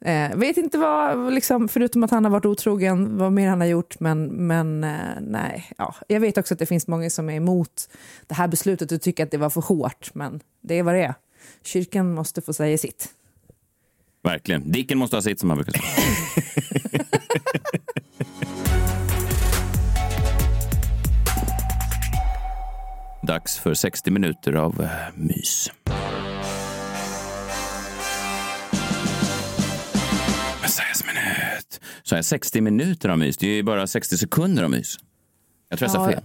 Eh, 0.00 0.36
vet 0.36 0.56
inte 0.56 0.78
vad, 0.78 1.32
liksom, 1.32 1.68
förutom 1.68 2.02
att 2.02 2.10
han 2.10 2.24
har 2.24 2.30
varit 2.30 2.46
otrogen, 2.46 3.18
vad 3.18 3.32
mer 3.32 3.48
han 3.48 3.60
har 3.60 3.68
gjort, 3.68 4.00
men, 4.00 4.26
men 4.26 4.84
eh, 4.84 5.20
nej. 5.20 5.70
Ja. 5.78 5.94
Jag 6.08 6.20
vet 6.20 6.38
också 6.38 6.54
att 6.54 6.58
det 6.58 6.66
finns 6.66 6.86
många 6.86 7.10
som 7.10 7.30
är 7.30 7.34
emot 7.34 7.88
det 8.26 8.34
här 8.34 8.48
beslutet 8.48 8.92
och 8.92 9.00
tycker 9.00 9.24
att 9.24 9.30
det 9.30 9.38
var 9.38 9.50
för 9.50 9.60
hårt, 9.60 10.14
men 10.14 10.40
det 10.60 10.74
är 10.74 10.82
vad 10.82 10.94
det 10.94 11.02
är. 11.02 11.14
Kyrkan 11.64 12.14
måste 12.14 12.42
få 12.42 12.52
säga 12.52 12.78
sitt. 12.78 13.08
Verkligen. 14.22 14.72
Dicken 14.72 14.98
måste 14.98 15.16
ha 15.16 15.22
sitt 15.22 15.40
som 15.40 15.48
man 15.48 15.56
brukar 15.56 15.72
säga. 15.72 16.80
Dags 23.26 23.58
för 23.58 23.74
60 23.74 24.10
minuter 24.10 24.52
av 24.52 24.80
eh, 24.82 24.90
mys. 25.14 25.70
Messiahs 30.62 31.04
minut. 31.06 31.80
Så 32.02 32.14
här 32.14 32.22
60 32.22 32.60
minuter 32.60 33.08
av 33.08 33.18
mys. 33.18 33.36
Det 33.36 33.46
är 33.46 33.54
ju 33.54 33.62
bara 33.62 33.86
60 33.86 34.18
sekunder 34.18 34.62
av 34.62 34.70
mys. 34.70 34.96
Jag 35.68 35.78
tror 35.78 35.86
jag 35.90 35.94
sa 35.94 36.08
fel. 36.10 36.22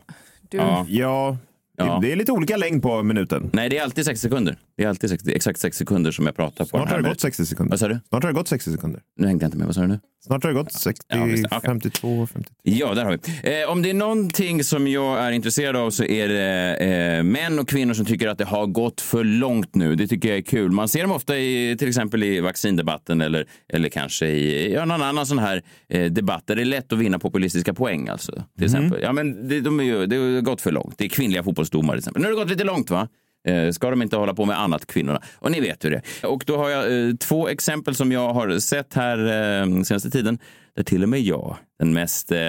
Du, 0.50 0.58
Ja. 0.58 0.86
ja, 0.90 1.38
Ja. 1.77 1.99
det 2.01 2.12
är 2.12 2.15
lite 2.15 2.31
olika 2.31 2.57
längd 2.57 2.81
på 2.81 3.03
minuten. 3.03 3.49
Nej, 3.53 3.69
det 3.69 3.77
är 3.77 3.84
alltid 3.84 4.05
60 4.05 4.21
sekunder. 4.21 4.57
Det 4.77 4.84
är 4.84 4.88
alltid 4.89 5.10
60, 5.10 5.31
exakt 5.36 5.60
60 5.60 5.77
sekunder 5.77 6.12
som 6.12 6.25
jag 6.25 6.36
pratar 6.36 6.65
på 6.65 6.69
Snart 6.69 6.79
har 6.79 6.88
det 6.88 6.95
gått 6.95 7.03
minuten. 7.03 7.19
60 7.19 7.45
sekunder. 7.45 7.69
Vad 7.71 7.79
sa 7.79 7.88
du? 7.88 7.99
Snart 8.10 8.23
har 8.23 8.29
det 8.31 8.36
gått 8.36 8.47
60 8.47 8.71
sekunder. 8.71 9.01
Nu 9.17 9.27
hängde 9.27 9.43
jag 9.43 9.47
inte 9.47 9.57
med. 9.57 9.67
Vad 9.67 9.75
sa 9.75 9.81
du 9.81 9.88
nu? 9.88 9.99
Snart 10.25 10.43
har 10.43 10.51
det 10.51 10.57
gått 10.57 10.73
60, 10.73 11.05
Ja, 11.07 11.23
visst. 11.23 11.45
Okej. 11.45 11.60
52, 11.65 12.27
53. 12.34 12.55
Ja, 12.63 12.93
där 12.93 13.05
har 13.05 13.12
vi. 13.12 13.62
Eh, 13.62 13.69
om 13.69 13.81
det 13.81 13.89
är 13.89 13.93
någonting 13.93 14.63
som 14.63 14.88
jag 14.88 15.19
är 15.19 15.31
intresserad 15.31 15.75
av 15.75 15.89
så 15.91 16.03
är 16.03 16.27
det 16.27 16.75
eh, 16.75 17.23
män 17.23 17.60
och 17.60 17.69
kvinnor 17.69 17.93
som 17.93 18.05
tycker 18.05 18.27
att 18.27 18.38
det 18.38 18.45
har 18.45 18.65
gått 18.65 19.01
för 19.01 19.23
långt 19.23 19.75
nu. 19.75 19.95
Det 19.95 20.07
tycker 20.07 20.29
jag 20.29 20.38
är 20.38 20.41
kul. 20.41 20.71
Man 20.71 20.88
ser 20.88 21.01
dem 21.01 21.12
ofta 21.12 21.38
i 21.38 21.75
till 21.79 21.88
exempel 21.88 22.23
i 22.23 22.39
vaccindebatten 22.39 23.21
eller, 23.21 23.45
eller 23.73 23.89
kanske 23.89 24.27
i 24.27 24.73
ja, 24.73 24.86
någon 24.86 25.01
annan 25.01 25.25
sån 25.25 25.39
här 25.39 25.63
eh, 25.89 26.05
debatt 26.12 26.47
där 26.47 26.55
det 26.55 26.62
är 26.62 26.65
lätt 26.65 26.93
att 26.93 26.99
vinna 26.99 27.19
populistiska 27.19 27.73
poäng. 27.73 28.07
Alltså. 28.07 28.43
Till 28.57 28.65
exempel. 28.65 28.99
Ja, 29.01 29.13
men 29.13 29.47
det, 29.47 29.62
de 29.62 29.79
är 29.79 29.84
ju, 29.84 30.05
det 30.05 30.15
har 30.15 30.41
gått 30.41 30.62
för 30.62 30.71
långt. 30.71 30.97
Det 30.97 31.05
är 31.05 31.10
kvinnliga 31.10 31.43
fotbollsdomare 31.62 31.95
till 31.95 32.00
exempel. 32.00 32.21
Nu 32.21 32.28
har 32.28 32.32
det 32.32 32.41
gått 32.41 32.50
lite 32.50 32.63
långt 32.63 32.89
va? 32.89 33.08
Eh, 33.47 33.71
Ska 33.71 33.89
de 33.89 34.02
inte 34.02 34.17
hålla 34.17 34.34
på 34.34 34.45
med 34.45 34.60
annat, 34.60 34.86
kvinnorna? 34.86 35.21
Och 35.36 35.52
ni 35.52 35.60
vet 35.60 35.86
hur 35.86 35.91
det 35.91 36.02
är. 36.24 36.30
Och 36.30 36.43
då 36.47 36.58
har 36.58 36.69
jag 36.69 37.08
eh, 37.10 37.15
två 37.15 37.47
exempel 37.47 37.95
som 37.95 38.12
jag 38.12 38.34
har 38.34 38.60
sett 38.60 38.93
här 38.93 39.17
eh, 39.17 39.84
senaste 39.84 40.10
tiden. 40.10 40.39
Där 40.76 40.84
till 40.84 41.04
och 41.04 41.10
med 41.10 41.21
jag, 41.21 41.58
den 41.80 41.93
mest 41.93 42.32
eh, 42.32 42.39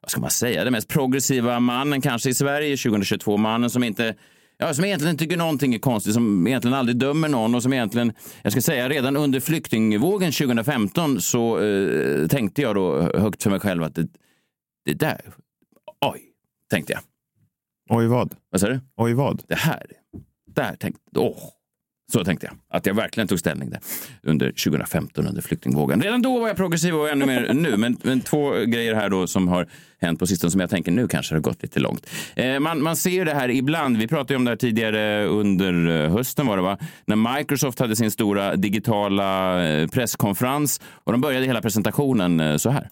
vad 0.00 0.10
ska 0.10 0.20
man 0.20 0.30
säga, 0.30 0.64
den 0.64 0.72
mest 0.72 0.88
progressiva 0.88 1.60
mannen 1.60 2.00
kanske 2.00 2.30
i 2.30 2.34
Sverige 2.34 2.76
2022. 2.76 3.36
Mannen 3.36 3.70
som 3.70 3.84
inte 3.84 4.14
Ja, 4.58 4.74
som 4.74 4.84
egentligen 4.84 5.16
tycker 5.16 5.36
någonting 5.36 5.74
är 5.74 5.78
konstigt, 5.78 6.14
som 6.14 6.46
egentligen 6.46 6.74
aldrig 6.74 6.96
dömer 6.96 7.28
någon 7.28 7.54
och 7.54 7.62
som 7.62 7.72
egentligen, 7.72 8.12
jag 8.42 8.52
ska 8.52 8.60
säga 8.60 8.88
redan 8.88 9.16
under 9.16 9.40
flyktingvågen 9.40 10.32
2015 10.32 11.20
så 11.20 11.60
eh, 11.60 12.26
tänkte 12.26 12.62
jag 12.62 12.74
då 12.74 13.00
högt 13.00 13.42
för 13.42 13.50
mig 13.50 13.60
själv 13.60 13.82
att 13.82 13.94
det, 13.94 14.08
det 14.84 14.94
där, 14.94 15.20
oj, 16.12 16.20
tänkte 16.70 16.92
jag. 16.92 17.00
Oj 17.88 18.06
vad? 18.06 18.34
Vad 18.50 18.60
sa 18.60 18.68
du? 18.68 18.80
Oj 18.96 19.14
vad? 19.14 19.42
Det 19.48 19.54
här, 19.54 19.86
där 20.54 20.76
tänkte, 20.76 21.18
åh. 21.18 21.38
Så 22.12 22.24
tänkte 22.24 22.46
jag, 22.46 22.54
att 22.78 22.86
jag 22.86 22.94
verkligen 22.94 23.28
tog 23.28 23.38
ställning 23.38 23.70
där 23.70 23.80
under 24.22 24.50
2015 24.50 25.26
under 25.26 25.42
flyktingvågen. 25.42 26.02
Redan 26.02 26.22
då 26.22 26.40
var 26.40 26.48
jag 26.48 26.56
progressiv 26.56 26.94
och 26.94 27.08
ännu 27.08 27.26
mer 27.26 27.52
nu. 27.54 27.76
Men, 27.76 27.96
men 28.02 28.20
två 28.20 28.50
grejer 28.50 28.94
här 28.94 29.08
då 29.08 29.26
som 29.26 29.48
har 29.48 29.68
hänt 30.00 30.18
på 30.18 30.26
sistone 30.26 30.50
som 30.50 30.60
jag 30.60 30.70
tänker 30.70 30.92
nu 30.92 31.08
kanske 31.08 31.34
har 31.34 31.40
gått 31.40 31.62
lite 31.62 31.80
långt. 31.80 32.06
Eh, 32.36 32.60
man, 32.60 32.82
man 32.82 32.96
ser 32.96 33.24
det 33.24 33.34
här 33.34 33.50
ibland. 33.50 33.96
Vi 33.96 34.08
pratade 34.08 34.36
om 34.36 34.44
det 34.44 34.50
här 34.50 34.56
tidigare 34.56 35.24
under 35.24 36.04
eh, 36.04 36.12
hösten 36.12 36.46
var 36.46 36.56
det 36.56 36.62
va? 36.62 36.78
När 37.06 37.36
Microsoft 37.36 37.78
hade 37.78 37.96
sin 37.96 38.10
stora 38.10 38.56
digitala 38.56 39.64
eh, 39.68 39.88
presskonferens 39.88 40.80
och 41.04 41.12
de 41.12 41.20
började 41.20 41.46
hela 41.46 41.62
presentationen 41.62 42.40
eh, 42.40 42.56
så 42.56 42.70
här. 42.70 42.88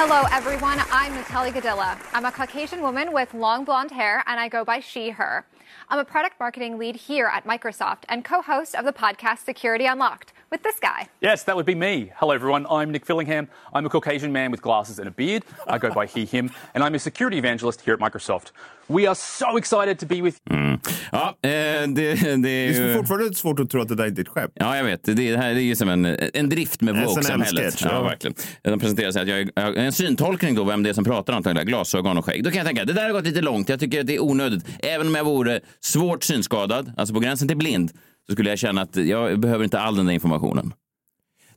Hello, 0.00 0.22
everyone. 0.30 0.78
I'm 0.92 1.12
Natalie 1.12 1.50
Gadilla. 1.50 1.98
I'm 2.14 2.24
a 2.24 2.30
Caucasian 2.30 2.82
woman 2.82 3.12
with 3.12 3.34
long 3.34 3.64
blonde 3.64 3.90
hair, 3.90 4.22
and 4.28 4.38
I 4.38 4.46
go 4.46 4.64
by 4.64 4.78
she, 4.78 5.10
her. 5.10 5.44
I'm 5.88 5.98
a 5.98 6.04
product 6.04 6.38
marketing 6.38 6.78
lead 6.78 6.94
here 6.94 7.26
at 7.26 7.44
Microsoft 7.44 8.04
and 8.08 8.24
co 8.24 8.40
host 8.40 8.76
of 8.76 8.84
the 8.84 8.92
podcast 8.92 9.38
Security 9.38 9.86
Unlocked 9.86 10.32
with 10.50 10.62
this 10.62 10.78
guy. 10.80 11.06
Yes, 11.20 11.44
that 11.44 11.56
would 11.56 11.66
be 11.66 11.74
me. 11.74 12.10
Hello, 12.16 12.32
everyone. 12.32 12.66
I'm 12.70 12.90
Nick 12.90 13.04
Fillingham. 13.06 13.48
I'm 13.74 13.86
a 13.86 13.88
Caucasian 13.88 14.32
man 14.32 14.50
with 14.50 14.62
glasses 14.62 14.98
and 14.98 15.08
a 15.08 15.10
beard. 15.10 15.42
I 15.66 15.78
go 15.78 15.90
by 15.90 16.06
he, 16.06 16.24
him, 16.24 16.50
and 16.74 16.84
I'm 16.84 16.94
a 16.94 16.98
security 16.98 17.38
evangelist 17.38 17.80
here 17.82 17.94
at 17.94 18.00
Microsoft. 18.00 18.52
We 18.88 19.06
are 19.06 19.14
so 19.14 19.56
excited 19.58 19.98
to 19.98 20.06
be 20.06 20.22
with 20.22 20.38
Mm. 20.50 20.80
Ja, 21.12 21.34
eh, 21.42 21.50
det, 21.50 21.86
det 21.86 22.10
är 22.30 22.36
Det 22.36 22.48
är 22.50 22.86
ju... 22.88 22.94
fortfarande 22.96 23.34
svårt 23.34 23.60
att 23.60 23.70
tro 23.70 23.80
att 23.80 23.88
det 23.88 23.94
där 23.94 24.06
inte 24.06 24.20
är 24.20 24.22
ett 24.22 24.28
skämt. 24.28 24.52
Ja, 24.54 24.76
jag 24.76 24.84
vet. 24.84 25.04
Det, 25.04 25.12
det 25.14 25.36
här 25.36 25.48
är 25.50 25.54
ju 25.60 25.76
som 25.76 25.88
en, 25.88 26.04
en 26.34 26.48
drift 26.48 26.80
med 26.80 26.94
woke-samhället. 27.04 27.74
SNL-sketch, 27.74 27.82
Ja, 27.84 27.90
ja. 27.92 28.02
verkligen. 28.02 28.34
De 28.62 28.78
presenterar 28.80 29.10
sig 29.12 29.22
att 29.22 29.28
jag 29.28 29.40
är 29.40 29.50
jag 29.54 29.76
är 29.76 29.84
en 29.84 29.92
syntolkning 29.92 30.54
då, 30.54 30.64
vem 30.64 30.82
det 30.82 30.90
är 30.90 30.94
som 30.94 31.04
pratar 31.04 31.32
antagligen, 31.32 31.66
glasögon 31.66 32.18
och 32.18 32.24
skägg. 32.24 32.44
Då 32.44 32.50
kan 32.50 32.58
jag 32.58 32.66
tänka, 32.66 32.84
det 32.84 32.92
där 32.92 33.04
har 33.04 33.12
gått 33.12 33.24
lite 33.24 33.40
långt. 33.40 33.68
Jag 33.68 33.80
tycker 33.80 34.00
att 34.00 34.06
det 34.06 34.14
är 34.14 34.22
onödigt. 34.22 34.64
Även 34.82 35.06
om 35.06 35.14
jag 35.14 35.24
vore 35.24 35.60
svårt 35.80 36.24
synskadad, 36.24 36.92
alltså 36.96 37.14
på 37.14 37.20
gränsen 37.20 37.48
till 37.48 37.56
blind, 37.56 37.90
så 38.28 38.32
skulle 38.32 38.50
jag 38.50 38.58
känna 38.58 38.82
att 38.82 38.96
jag 38.96 39.40
behöver 39.40 39.64
inte 39.64 39.80
all 39.80 39.96
den 39.96 40.06
där 40.06 40.12
informationen. 40.12 40.72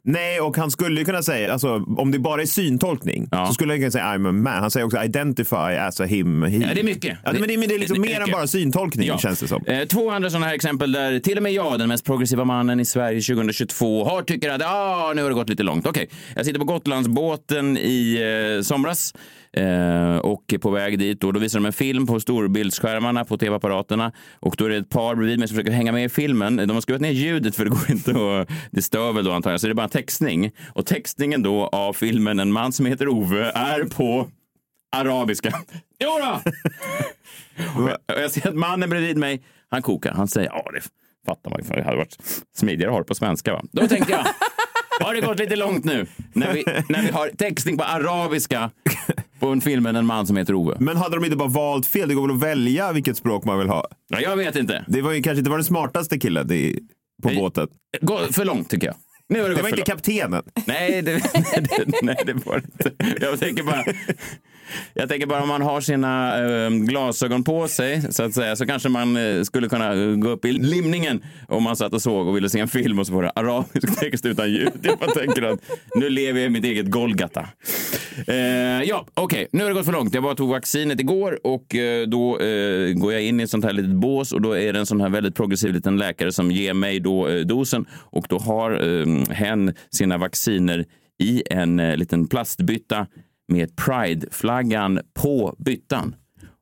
Nej, 0.04 0.40
och 0.42 0.58
han 0.58 0.72
skulle 0.72 1.00
ju 1.00 1.06
kunna 1.06 1.24
säga, 1.24 1.54
alltså, 1.54 1.86
om 1.98 2.12
det 2.12 2.20
bara 2.20 2.42
är 2.42 2.46
syntolkning, 2.46 3.28
Ja. 3.32 3.48
så 3.48 3.54
skulle 3.54 3.74
han 3.74 3.80
kunna 3.80 3.92
säga 3.92 4.04
I'm 4.06 4.30
a 4.30 4.32
man. 4.32 4.48
Han 4.54 4.72
säger 4.72 4.86
också 4.86 5.04
identify 5.04 5.56
as 5.56 6.00
a 6.02 6.04
him, 6.06 6.44
he. 6.44 6.58
Ja, 6.58 6.68
det 6.74 6.80
är 6.80 6.84
mycket. 6.84 7.18
Ja, 7.24 7.34
men 7.34 7.48
det, 7.48 7.58
men 7.58 7.70
det 7.70 7.76
är 7.76 7.80
liksom 7.80 7.96
Det- 7.96 8.02
mer 8.02 8.16
än 8.16 8.22
mycket. 8.22 8.34
bara 8.36 8.48
syntolkning, 8.48 9.08
Ja. 9.08 9.18
känns 9.18 9.40
det 9.40 9.48
som. 9.48 9.64
Eh, 9.66 9.84
två 9.88 10.12
andra 10.12 10.30
sådana 10.30 10.46
här 10.46 10.54
exempel 10.56 10.92
där 10.92 11.20
till 11.20 11.38
och 11.38 11.44
med 11.44 11.52
jag, 11.54 11.80
den 11.80 11.88
mest 11.90 12.06
progressiva 12.06 12.44
mannen 12.46 12.80
i 12.80 12.86
Sverige 12.86 13.22
2022, 13.22 14.04
har 14.06 14.22
tycker 14.22 14.50
att 14.50 14.62
ah, 14.66 15.14
nu 15.16 15.22
har 15.22 15.30
det 15.30 15.36
gått 15.36 15.50
lite 15.50 15.64
långt. 15.64 15.88
Okej, 15.88 16.10
jag 16.36 16.46
sitter 16.46 16.60
på 16.60 16.66
Gotlandsbåten 16.66 17.78
i 17.78 18.18
eh, 18.58 18.62
somras 18.64 19.14
eh, 19.58 20.18
och 20.18 20.54
på 20.62 20.70
väg 20.70 21.00
dit. 21.00 21.24
Och 21.24 21.34
då 21.34 21.40
visar 21.40 21.60
de 21.60 21.66
en 21.66 21.74
film 21.74 22.08
på 22.08 22.20
storbildsskärmarna 22.20 23.26
på 23.26 23.38
tv-apparaterna 23.38 24.12
och 24.40 24.56
då 24.58 24.66
är 24.66 24.70
det 24.70 24.78
ett 24.78 24.90
par 24.90 25.16
bredvid 25.16 25.40
mig 25.40 25.48
som 25.48 25.56
försöker 25.56 25.72
hänga 25.72 25.92
med 25.92 26.06
i 26.06 26.10
filmen. 26.10 26.56
De 26.56 26.70
har 26.70 26.82
skruvat 26.82 27.02
ner 27.02 27.12
ljudet 27.12 27.56
för 27.56 27.64
det 27.64 27.70
går 27.70 27.92
inte 27.92 28.12
att... 28.12 28.50
Det 28.72 28.82
stör 28.82 29.14
väl 29.14 29.26
då 29.26 29.32
antagligen, 29.32 29.60
så 29.60 29.68
det 29.68 29.72
är 29.72 29.76
bara 29.76 29.90
textning. 29.90 30.52
Och 30.74 30.86
textningen 30.86 31.44
då 31.44 31.68
av 31.68 31.94
filmen 31.94 32.40
En 32.40 32.52
man 32.52 32.74
som 32.74 32.86
heter 32.86 33.08
Ove 33.08 33.52
är 33.52 33.84
på 33.84 34.28
arabiska. 34.92 35.54
Jo 36.04 36.10
då! 36.20 36.42
Och 38.08 38.20
jag 38.22 38.32
ser 38.32 38.48
att 38.48 38.56
mannen 38.56 38.90
bredvid 38.90 39.18
mig, 39.18 39.44
han 39.70 39.82
kokar. 39.82 40.14
Han 40.14 40.28
säger, 40.28 40.50
ja 40.50 40.72
det 40.74 40.82
fattar 41.26 41.50
man 41.50 41.60
ju. 41.64 41.76
Det 41.76 41.84
hade 41.84 41.98
varit 41.98 42.18
smidigare 42.56 42.90
att 42.90 42.94
ha 42.94 43.00
det 43.00 43.08
på 43.08 43.16
svenska. 43.16 43.54
Va? 43.54 43.64
Då 43.72 43.88
tänkte 43.88 44.12
jag, 44.12 44.26
har 45.06 45.14
det 45.14 45.22
gått 45.22 45.40
lite 45.40 45.56
långt 45.56 45.86
nu? 45.86 46.08
När 46.34 46.54
vi, 46.54 46.64
när 46.90 47.02
vi 47.02 47.12
har 47.12 47.30
textning 47.30 47.78
på 47.78 47.84
arabiska 47.84 48.72
på 49.42 49.48
en 49.50 49.62
filmen 49.62 49.96
En 49.96 50.06
man 50.06 50.28
som 50.28 50.38
heter 50.38 50.54
Ove. 50.56 50.78
Men 50.80 50.98
hade 50.98 51.16
de 51.16 51.26
inte 51.26 51.38
bara 51.38 51.50
valt 51.50 51.86
fel? 51.86 52.10
Det 52.10 52.16
går 52.16 52.28
väl 52.28 52.36
att 52.36 52.44
välja 52.44 52.92
vilket 52.92 53.18
språk 53.18 53.46
man 53.46 53.60
vill 53.60 53.70
ha? 53.70 53.86
Ja, 54.08 54.20
jag 54.22 54.38
vet 54.38 54.56
inte. 54.56 54.86
Det 54.88 55.02
var 55.02 55.12
ju 55.12 55.22
kanske 55.24 55.40
inte 55.40 55.50
var 55.50 55.58
den 55.58 55.66
smartaste 55.66 56.20
killen 56.20 56.52
i, 56.52 56.80
på 57.24 57.28
Nej. 57.30 57.38
båten. 57.38 57.68
Gå 58.02 58.20
för 58.32 58.46
långt 58.46 58.70
tycker 58.70 58.88
jag. 58.88 58.96
Nu 59.30 59.42
har 59.42 59.50
det, 59.50 59.56
Det 59.56 59.62
var 59.62 59.70
inte 59.70 59.78
långt. 59.80 59.88
kaptenen. 59.88 60.44
Nej, 60.66 61.02
det, 61.02 61.12
det, 61.78 62.02
nej, 62.02 62.16
det 62.26 62.34
var 62.46 62.56
inte. 62.58 62.92
Jag 63.22 63.40
tänker 63.40 63.64
bara... 63.64 63.84
Jag 64.94 65.10
tänker 65.10 65.28
bara 65.28 65.42
om 65.42 65.48
man 65.48 65.62
har 65.62 65.82
sina 65.82 66.38
ehm, 66.38 66.86
glasögon 66.86 67.44
på 67.44 67.68
sig 67.68 68.14
så 68.14 68.24
att 68.24 68.34
säga 68.34 68.56
så 68.56 68.66
kanske 68.66 68.90
man 68.90 69.18
eh, 69.18 69.44
skulle 69.44 69.70
kunna 69.70 69.94
eh, 69.94 70.16
gå 70.16 70.30
upp 70.30 70.46
i 70.46 70.52
limningen 70.52 71.24
om 71.48 71.64
man 71.64 71.76
satt 71.76 71.94
och 71.94 72.02
såg 72.02 72.28
och 72.28 72.36
ville 72.36 72.50
se 72.50 72.60
en 72.60 72.68
film 72.68 73.00
och 73.00 73.08
så 73.08 73.14
var 73.14 73.24
det 73.24 73.30
arabisk 73.30 74.00
text 74.00 74.26
utan 74.26 74.52
ljud. 74.52 74.72
Jag 74.82 74.98
bara 74.98 75.12
tänker 75.12 75.42
att 75.42 75.60
nu 75.96 76.10
lever 76.10 76.40
jag 76.40 76.48
i 76.48 76.50
mitt 76.50 76.66
eget 76.66 76.86
Golgata. 76.86 77.48
Eh, 78.28 78.36
ja, 78.84 79.08
okej, 79.14 79.48
nu 79.52 79.64
har 79.64 79.70
det 79.70 79.74
gått 79.74 79.86
för 79.86 79.94
långt. 79.94 80.14
Jag 80.14 80.24
bara 80.24 80.36
tog 80.36 80.50
vaccinet 80.50 81.00
igår 81.00 81.40
och 81.44 81.76
eh, 81.76 82.08
då 82.08 82.40
eh, 82.40 82.94
går 82.94 83.14
jag 83.14 83.24
in 83.24 83.40
i 83.40 83.44
ett 83.44 83.50
sånt 83.50 83.66
här 83.66 83.74
litet 83.74 83.96
bås 83.96 84.32
och 84.32 84.42
då 84.42 84.58
är 84.58 84.74
det 84.74 84.80
en 84.80 84.86
sån 84.86 85.02
här 85.02 85.10
väldigt 85.10 85.36
progressiv 85.36 85.74
liten 85.74 85.98
läkare 85.98 86.32
som 86.32 86.52
ger 86.52 86.74
mig 86.74 87.00
då 87.00 87.28
eh, 87.28 87.40
dosen 87.40 87.86
och 87.92 88.26
då 88.30 88.38
har 88.38 88.72
ehm, 88.72 89.24
hen 89.30 89.74
sina 89.90 90.18
vacciner 90.18 90.86
i 91.20 91.44
en 91.50 91.78
liten 91.78 92.28
plastbytta 92.28 93.08
med 93.52 93.76
Pride-flaggan 93.76 95.00
på 95.14 95.56
byttan. 95.60 96.16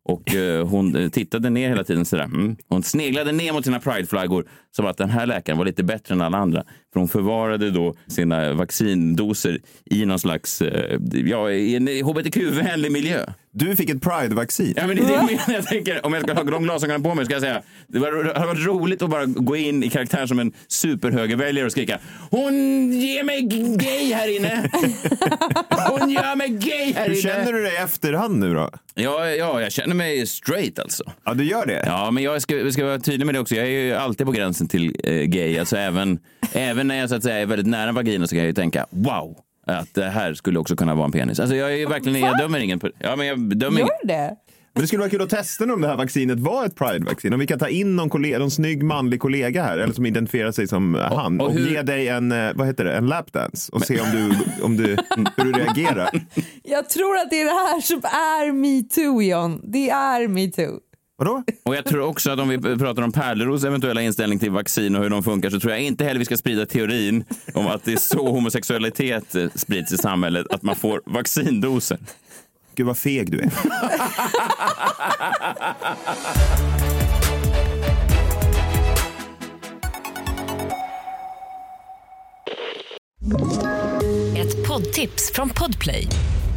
Och 0.10 0.36
eh, 0.36 0.68
hon 0.68 0.96
eh, 0.96 1.10
tittade 1.10 1.50
ner 1.50 1.70
hela 1.70 1.84
tiden 1.84 2.06
sådär. 2.06 2.24
Mm. 2.24 2.56
Hon 2.70 2.84
sneglade 2.84 3.32
ner 3.32 3.54
mot 3.54 3.66
sina 3.66 3.80
Pride-flaggor 3.80 4.46
som 4.72 4.86
att 4.86 4.98
den 4.98 5.10
här 5.10 5.26
läkaren 5.26 5.58
var 5.58 5.66
lite 5.66 5.84
bättre 5.84 6.16
än 6.16 6.22
alla 6.22 6.38
andra. 6.38 6.64
För 6.94 7.00
hon 7.00 7.10
förvarade 7.10 7.72
då 7.72 7.96
sina 8.08 8.54
vaccindoser 8.54 9.60
i 9.86 10.06
någon 10.06 10.20
slags, 10.20 10.62
eh, 10.62 11.00
ja, 11.26 11.52
i 11.52 11.76
en 11.76 11.88
hbtq-vänlig 11.88 12.92
miljö. 12.92 13.26
Du 13.52 13.76
fick 13.76 13.90
ett 13.90 14.02
Pride-vaccin. 14.02 14.74
Ja, 14.78 14.88
men 14.88 14.96
det 14.96 15.02
är 15.02 15.28
det 15.48 15.54
jag 15.54 15.68
tänker, 15.68 16.06
om 16.06 16.14
jag 16.14 16.24
ska 16.24 16.34
ha 16.34 16.44
de 16.44 16.64
glasögonen 16.64 17.04
på 17.04 17.16
mig 17.16 17.26
ska 17.26 17.34
jag 17.34 17.42
säga 17.42 17.62
det 17.88 18.00
hade 18.00 18.46
varit 18.48 18.66
roligt 18.66 19.02
att 19.02 19.10
bara 19.10 19.26
gå 19.26 19.56
in 19.56 19.84
i 19.84 19.90
karaktär 19.90 20.26
som 20.26 20.40
en 20.40 20.52
superhögerväljare 20.68 21.66
och 21.66 21.72
skrika 21.72 22.00
Hon 22.30 22.54
ger 22.94 23.24
mig 23.24 23.42
gay 23.78 24.14
här 24.14 24.36
inne! 24.36 24.70
Hon 25.90 26.10
gör 26.10 26.36
mig 26.36 26.50
gay 26.50 26.94
här 26.94 27.08
Hur 27.08 27.12
inne! 27.12 27.22
känner 27.22 27.54
du 27.54 27.62
dig 27.64 27.74
i 27.74 27.78
efterhand 27.78 28.40
nu 28.40 28.54
då? 28.54 28.70
Ja, 28.94 29.30
ja, 29.30 29.62
jag 29.62 29.72
känner 29.72 29.96
mig 29.96 30.28
straight 30.28 30.80
alltså. 30.80 31.04
Ja, 31.24 31.34
du 31.34 31.44
gör 31.44 31.66
det? 31.66 31.84
Ja, 31.86 32.12
men 32.12 32.24
jag 32.24 32.42
ska, 32.42 32.72
ska 32.72 32.86
vara 32.86 33.00
tydlig 33.00 33.26
med 33.26 33.36
det 33.36 33.40
också. 33.40 33.56
Jag 33.56 33.66
är 33.66 33.70
ju 33.70 33.94
alltid 33.94 34.28
på 34.28 34.32
gränsen 34.32 34.68
till 34.68 34.96
eh, 35.04 35.14
gay. 35.14 35.58
Alltså 35.60 35.78
även, 35.78 36.20
även 36.54 36.79
när 36.84 36.96
jag 36.96 37.10
så 37.10 37.16
att 37.16 37.24
säga 37.24 37.38
är 37.38 37.46
väldigt 37.46 37.68
nära 37.68 37.92
vagina 37.92 38.28
så 38.28 38.30
kan 38.32 38.40
jag 38.40 38.48
ju 38.48 38.54
tänka 38.54 38.86
wow, 38.90 39.38
att 39.66 39.94
det 39.94 40.06
här 40.06 40.34
skulle 40.34 40.60
också 40.60 40.76
kunna 40.76 40.96
vara 40.96 41.06
en 41.06 41.12
penis. 41.12 41.40
Alltså 41.40 41.56
jag 41.56 41.74
är 41.74 41.78
ju 41.78 41.86
verkligen, 41.86 42.20
jag 42.20 42.38
dömer 42.38 42.60
ingen. 42.60 42.80
på- 42.80 42.90
Ja, 43.00 43.16
men 43.16 43.28
jag 43.28 43.58
dömer 43.58 43.80
ingen. 43.80 43.88
Gör 44.04 44.08
det? 44.08 44.36
Men 44.74 44.82
det 44.82 44.88
skulle 44.88 45.00
vara 45.00 45.10
kul 45.10 45.22
att 45.22 45.30
testa 45.30 45.66
nu 45.66 45.74
om 45.74 45.82
det 45.82 45.88
här 45.88 45.96
vaccinet 45.98 46.40
var 46.40 46.66
ett 46.66 46.76
Pride-vaccin. 46.76 47.34
Om 47.34 47.40
vi 47.40 47.48
kan 47.48 47.60
ta 47.60 47.68
in 47.68 47.96
någon, 47.96 48.10
kollega, 48.10 48.40
någon 48.40 48.52
snygg 48.52 48.84
manlig 48.84 49.20
kollega 49.20 49.64
här, 49.64 49.78
eller 49.78 49.94
som 49.94 50.06
identifierar 50.06 50.52
sig 50.52 50.68
som 50.68 50.96
eh, 50.96 51.02
han, 51.16 51.42
och 51.42 51.48
och, 51.48 51.54
hur- 51.54 51.70
ge 51.70 51.82
dig 51.82 52.08
en, 52.08 52.32
eh, 52.32 52.52
vad 52.56 52.68
heter 52.68 52.86
det, 52.86 52.94
en 52.94 53.08
lapdance 53.08 53.72
och 53.72 53.82
se 53.82 54.00
om 54.02 54.08
du, 54.12 54.32
om 54.66 54.78
du, 54.78 54.98
hur 55.38 55.44
du 55.44 55.52
reagerar. 55.60 56.10
Jag 56.64 56.90
tror 56.90 57.18
att 57.18 57.30
det 57.30 57.42
är 57.42 57.46
det 57.46 57.52
här 57.52 57.82
som 57.82 57.98
är 57.98 58.52
metoo, 58.52 59.22
John. 59.22 59.62
Det 59.64 59.90
är 59.90 60.28
metoo. 60.28 60.80
Vadå? 61.20 61.44
Och 61.64 61.76
jag 61.76 61.86
tror 61.86 62.02
också 62.02 62.32
att 62.32 62.40
om 62.40 62.50
vi 62.50 62.58
pratar 62.60 63.02
om 63.02 63.12
Pärleros 63.12 63.64
eventuella 63.64 64.02
inställning 64.02 64.40
till 64.40 64.52
vaccin 64.52 64.96
och 64.96 65.04
hur 65.04 65.10
de 65.10 65.24
funkar 65.24 65.50
så 65.50 65.60
tror 65.60 65.74
jag 65.74 65.82
inte 65.82 66.04
heller 66.04 66.20
vi 66.20 66.26
ska 66.26 66.38
sprida 66.38 66.66
teorin 66.66 67.24
om 67.54 67.68
att 67.68 67.84
det 67.84 67.94
är 67.94 67.98
så 67.98 68.30
homosexualitet 68.32 69.36
sprids 69.56 69.94
i 69.94 69.98
samhället, 69.98 70.48
att 70.50 70.62
man 70.62 70.76
får 70.76 71.02
vaccindoser. 71.06 71.98
Gud 72.76 72.88
vad 72.88 72.98
feg 72.98 73.32
du 73.32 73.40
är. 73.40 73.52
Ett 84.38 84.68
poddtips 84.68 85.32
från 85.34 85.50
Podplay. 85.50 86.08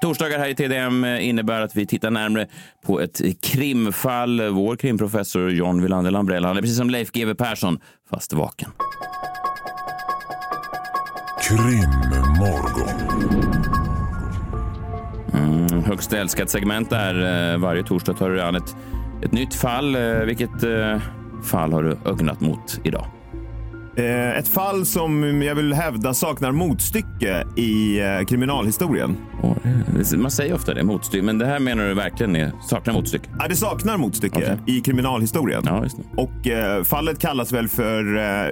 Torsdagar 0.00 0.38
här 0.38 0.48
i 0.48 0.54
TDM 0.54 1.04
innebär 1.04 1.60
att 1.60 1.76
vi 1.76 1.86
tittar 1.86 2.10
närmare 2.10 2.46
på 2.86 3.00
ett 3.00 3.20
krimfall. 3.42 4.40
Vår 4.50 4.76
krimprofessor 4.76 5.50
John 5.50 5.82
Wilander 5.82 6.10
Lambrell, 6.10 6.44
han 6.44 6.56
är 6.56 6.60
precis 6.60 6.76
som 6.76 6.90
Leif 6.90 7.12
GW 7.12 7.34
Persson, 7.34 7.78
fast 8.10 8.32
vaken. 8.32 8.70
Krimmorgon. 11.48 12.88
Mm, 15.34 15.84
högst 15.84 16.12
älskat 16.12 16.50
segment 16.50 16.90
där. 16.90 17.52
Eh, 17.52 17.58
Varje 17.58 17.82
torsdag 17.82 18.14
tar 18.14 18.30
du 18.30 18.42
an 18.42 18.54
ett, 18.56 18.76
ett 19.24 19.32
nytt 19.32 19.54
fall. 19.54 19.94
Eh, 19.94 20.02
Vilket 20.12 20.62
eh, 20.62 21.00
fall 21.44 21.72
har 21.72 21.82
du 21.82 21.98
ögnat 22.10 22.40
mot 22.40 22.80
idag? 22.84 23.06
Eh, 23.98 24.38
ett 24.38 24.48
fall 24.48 24.86
som 24.86 25.42
jag 25.42 25.54
vill 25.54 25.72
hävda 25.72 26.14
saknar 26.14 26.52
motstycke 26.52 27.44
i 27.56 28.00
eh, 28.00 28.26
kriminalhistorien. 28.26 29.16
Och, 29.42 29.66
eh, 29.66 30.18
Man 30.18 30.30
säger 30.30 30.54
ofta 30.54 30.74
det, 30.74 30.84
motstycke, 30.84 31.24
men 31.24 31.38
det 31.38 31.46
här 31.46 31.60
menar 31.60 31.88
du 31.88 31.94
verkligen 31.94 32.36
är, 32.36 32.52
saknar 32.68 32.94
motstycke? 32.94 33.28
Ja, 33.38 33.48
det 33.48 33.56
saknar 33.56 33.96
motstycke 33.96 34.36
Okej. 34.38 34.76
i 34.76 34.80
kriminalhistorien. 34.80 35.62
Ja. 35.66 35.84
Och 36.16 36.48
fallet 36.86 37.18
kallas 37.18 37.52
väl 37.52 37.68
för 37.68 38.04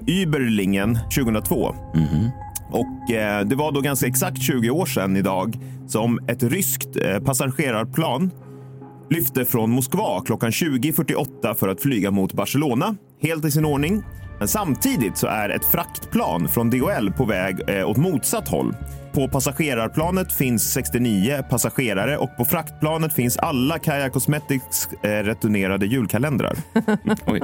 Überlingen 0.07 0.99
2002. 1.17 1.75
Och 2.71 3.15
eh, 3.15 3.45
det 3.47 3.57
var 3.57 3.73
då 3.73 3.81
ganska 3.81 4.07
exakt 4.07 4.43
20 4.43 4.71
år 4.71 4.87
sedan 4.87 5.17
idag 5.17 5.59
som 5.87 6.19
ett 6.29 6.43
ryskt 6.43 6.97
passagerarplan 7.25 8.31
lyfte 9.11 9.45
från 9.45 9.71
Moskva 9.71 10.23
klockan 10.27 10.51
20.48 10.51 11.55
för 11.55 11.69
att 11.69 11.81
flyga 11.81 12.11
mot 12.11 12.33
Barcelona. 12.33 12.97
Helt 13.23 13.45
i 13.45 13.51
sin 13.51 13.65
ordning. 13.65 14.03
Men 14.39 14.49
samtidigt 14.49 15.17
så 15.17 15.27
är 15.27 15.49
ett 15.49 15.65
fraktplan 15.65 16.49
från 16.49 16.71
DHL 16.71 17.13
på 17.17 17.25
väg 17.25 17.57
eh, 17.69 17.89
åt 17.89 17.97
motsatt 17.97 18.49
håll. 18.49 18.77
På 19.13 19.29
passagerarplanet 19.29 20.33
finns 20.33 20.73
69 20.73 21.43
passagerare 21.51 22.17
och 22.17 22.37
på 22.37 22.45
fraktplanet 22.45 23.13
finns 23.13 23.37
alla 23.37 23.79
Kaja 23.79 24.11
Cosmetics 24.11 24.89
eh, 25.03 25.09
returnerade 25.09 25.87
julkalendrar. 25.87 26.57
Oj, 27.27 27.41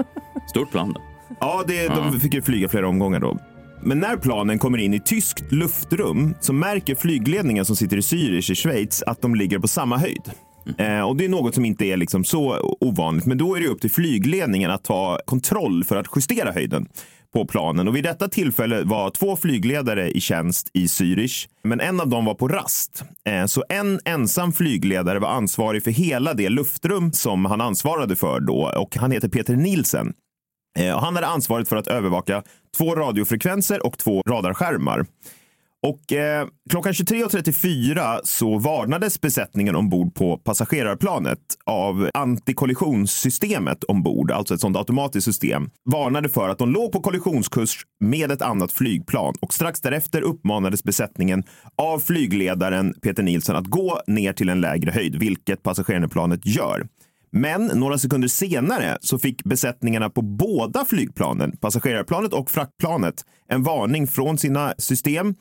stort 0.50 0.70
plan 0.70 0.92
då. 0.92 1.00
Ja, 1.40 1.64
det, 1.66 1.88
de 1.88 2.20
fick 2.20 2.34
ju 2.34 2.42
flyga 2.42 2.68
flera 2.68 2.88
omgångar 2.88 3.20
då. 3.20 3.38
Men 3.80 3.98
när 3.98 4.16
planen 4.16 4.58
kommer 4.58 4.78
in 4.78 4.94
i 4.94 5.00
tyskt 5.00 5.52
luftrum 5.52 6.34
så 6.40 6.52
märker 6.52 6.94
flygledningen 6.94 7.64
som 7.64 7.76
sitter 7.76 7.96
i 7.96 8.00
Zürich 8.00 8.52
i 8.52 8.54
Schweiz 8.54 9.02
att 9.02 9.22
de 9.22 9.34
ligger 9.34 9.58
på 9.58 9.68
samma 9.68 9.98
höjd. 9.98 10.32
Eh, 10.78 11.00
och 11.00 11.16
Det 11.16 11.24
är 11.24 11.28
något 11.28 11.54
som 11.54 11.64
inte 11.64 11.84
är 11.84 11.96
liksom 11.96 12.24
så 12.24 12.76
ovanligt, 12.80 13.26
men 13.26 13.38
då 13.38 13.56
är 13.56 13.60
det 13.60 13.66
upp 13.68 13.80
till 13.80 13.90
flygledningen 13.90 14.70
att 14.70 14.84
ta 14.84 15.18
kontroll 15.24 15.84
för 15.84 15.96
att 15.96 16.06
justera 16.16 16.52
höjden 16.52 16.88
på 17.32 17.46
planen. 17.46 17.88
Och 17.88 17.96
vid 17.96 18.04
detta 18.04 18.28
tillfälle 18.28 18.82
var 18.84 19.10
två 19.10 19.36
flygledare 19.36 20.10
i 20.10 20.20
tjänst 20.20 20.70
i 20.72 20.86
Zürich, 20.86 21.48
men 21.62 21.80
en 21.80 22.00
av 22.00 22.08
dem 22.08 22.24
var 22.24 22.34
på 22.34 22.48
rast. 22.48 23.04
Eh, 23.28 23.46
så 23.46 23.64
en 23.68 24.00
ensam 24.04 24.52
flygledare 24.52 25.18
var 25.18 25.28
ansvarig 25.28 25.84
för 25.84 25.90
hela 25.90 26.34
det 26.34 26.48
luftrum 26.48 27.12
som 27.12 27.44
han 27.44 27.60
ansvarade 27.60 28.16
för 28.16 28.40
då 28.40 28.72
och 28.76 28.96
han 28.96 29.12
heter 29.12 29.28
Peter 29.28 29.56
Nielsen. 29.56 30.12
Eh, 30.78 30.94
och 30.94 31.00
Han 31.00 31.14
hade 31.14 31.26
ansvaret 31.26 31.68
för 31.68 31.76
att 31.76 31.86
övervaka 31.86 32.42
två 32.76 32.94
radiofrekvenser 32.94 33.86
och 33.86 33.98
två 33.98 34.22
radarskärmar. 34.26 35.06
Och 35.82 36.12
eh, 36.12 36.46
klockan 36.70 36.92
23.34 36.92 38.20
så 38.24 38.58
varnades 38.58 39.20
besättningen 39.20 39.76
ombord 39.76 40.14
på 40.14 40.38
passagerarplanet 40.38 41.38
av 41.66 42.10
antikollisionssystemet 42.14 43.84
ombord, 43.84 44.30
alltså 44.30 44.54
ett 44.54 44.60
sånt 44.60 44.76
automatiskt 44.76 45.24
system, 45.24 45.70
varnade 45.90 46.28
för 46.28 46.48
att 46.48 46.58
de 46.58 46.72
låg 46.72 46.92
på 46.92 47.00
kollisionskurs 47.00 47.76
med 48.00 48.30
ett 48.32 48.42
annat 48.42 48.72
flygplan 48.72 49.34
och 49.40 49.54
strax 49.54 49.80
därefter 49.80 50.22
uppmanades 50.22 50.84
besättningen 50.84 51.44
av 51.76 51.98
flygledaren 51.98 52.94
Peter 53.02 53.22
Nilsson 53.22 53.56
att 53.56 53.66
gå 53.66 54.00
ner 54.06 54.32
till 54.32 54.48
en 54.48 54.60
lägre 54.60 54.90
höjd, 54.90 55.16
vilket 55.18 55.62
passagerarplanet 55.62 56.46
gör. 56.46 56.86
Men 57.32 57.66
några 57.66 57.98
sekunder 57.98 58.28
senare 58.28 58.98
så 59.00 59.18
fick 59.18 59.44
besättningarna 59.44 60.10
på 60.10 60.22
båda 60.22 60.84
flygplanen, 60.84 61.56
passagerarplanet 61.56 62.32
och 62.32 62.50
fraktplanet, 62.50 63.14
en 63.48 63.62
varning 63.62 64.06
från 64.06 64.38
sina 64.38 64.74
system 64.78 65.34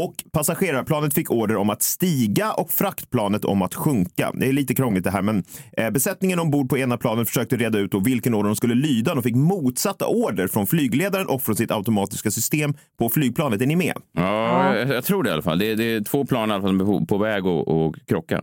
och 0.00 0.14
passagerarplanet 0.32 1.14
fick 1.14 1.30
order 1.30 1.56
om 1.56 1.70
att 1.70 1.82
stiga 1.82 2.52
och 2.52 2.70
fraktplanet 2.70 3.44
om 3.44 3.62
att 3.62 3.74
sjunka. 3.74 4.30
Det 4.34 4.48
är 4.48 4.52
lite 4.52 4.74
krångligt 4.74 5.04
det 5.04 5.10
här, 5.10 5.22
men 5.22 5.44
eh, 5.76 5.90
besättningen 5.90 6.38
ombord 6.38 6.68
på 6.68 6.78
ena 6.78 6.96
planet 6.96 7.28
försökte 7.28 7.56
reda 7.56 7.78
ut 7.78 7.94
vilken 8.04 8.34
order 8.34 8.48
de 8.48 8.56
skulle 8.56 8.74
lyda. 8.74 9.14
De 9.14 9.22
fick 9.22 9.34
motsatta 9.36 10.06
order 10.06 10.48
från 10.48 10.66
flygledaren 10.66 11.26
och 11.26 11.42
från 11.42 11.56
sitt 11.56 11.70
automatiska 11.70 12.30
system 12.30 12.74
på 12.98 13.08
flygplanet. 13.08 13.62
Är 13.62 13.66
ni 13.66 13.76
med? 13.76 13.94
Ja, 14.12 14.76
jag, 14.76 14.88
jag 14.88 15.04
tror 15.04 15.22
det 15.22 15.30
i 15.30 15.32
alla 15.32 15.42
fall. 15.42 15.58
Det, 15.58 15.70
är- 15.70 15.76
det 15.76 15.84
är 15.84 16.00
två 16.00 16.24
plan 16.26 16.50
i 16.50 16.52
alla 16.52 16.62
fall 16.62 16.70
som 16.70 16.80
är 16.80 16.84
på, 17.00 17.06
på 17.06 17.18
väg 17.18 17.46
att 17.46 18.06
krocka. 18.08 18.42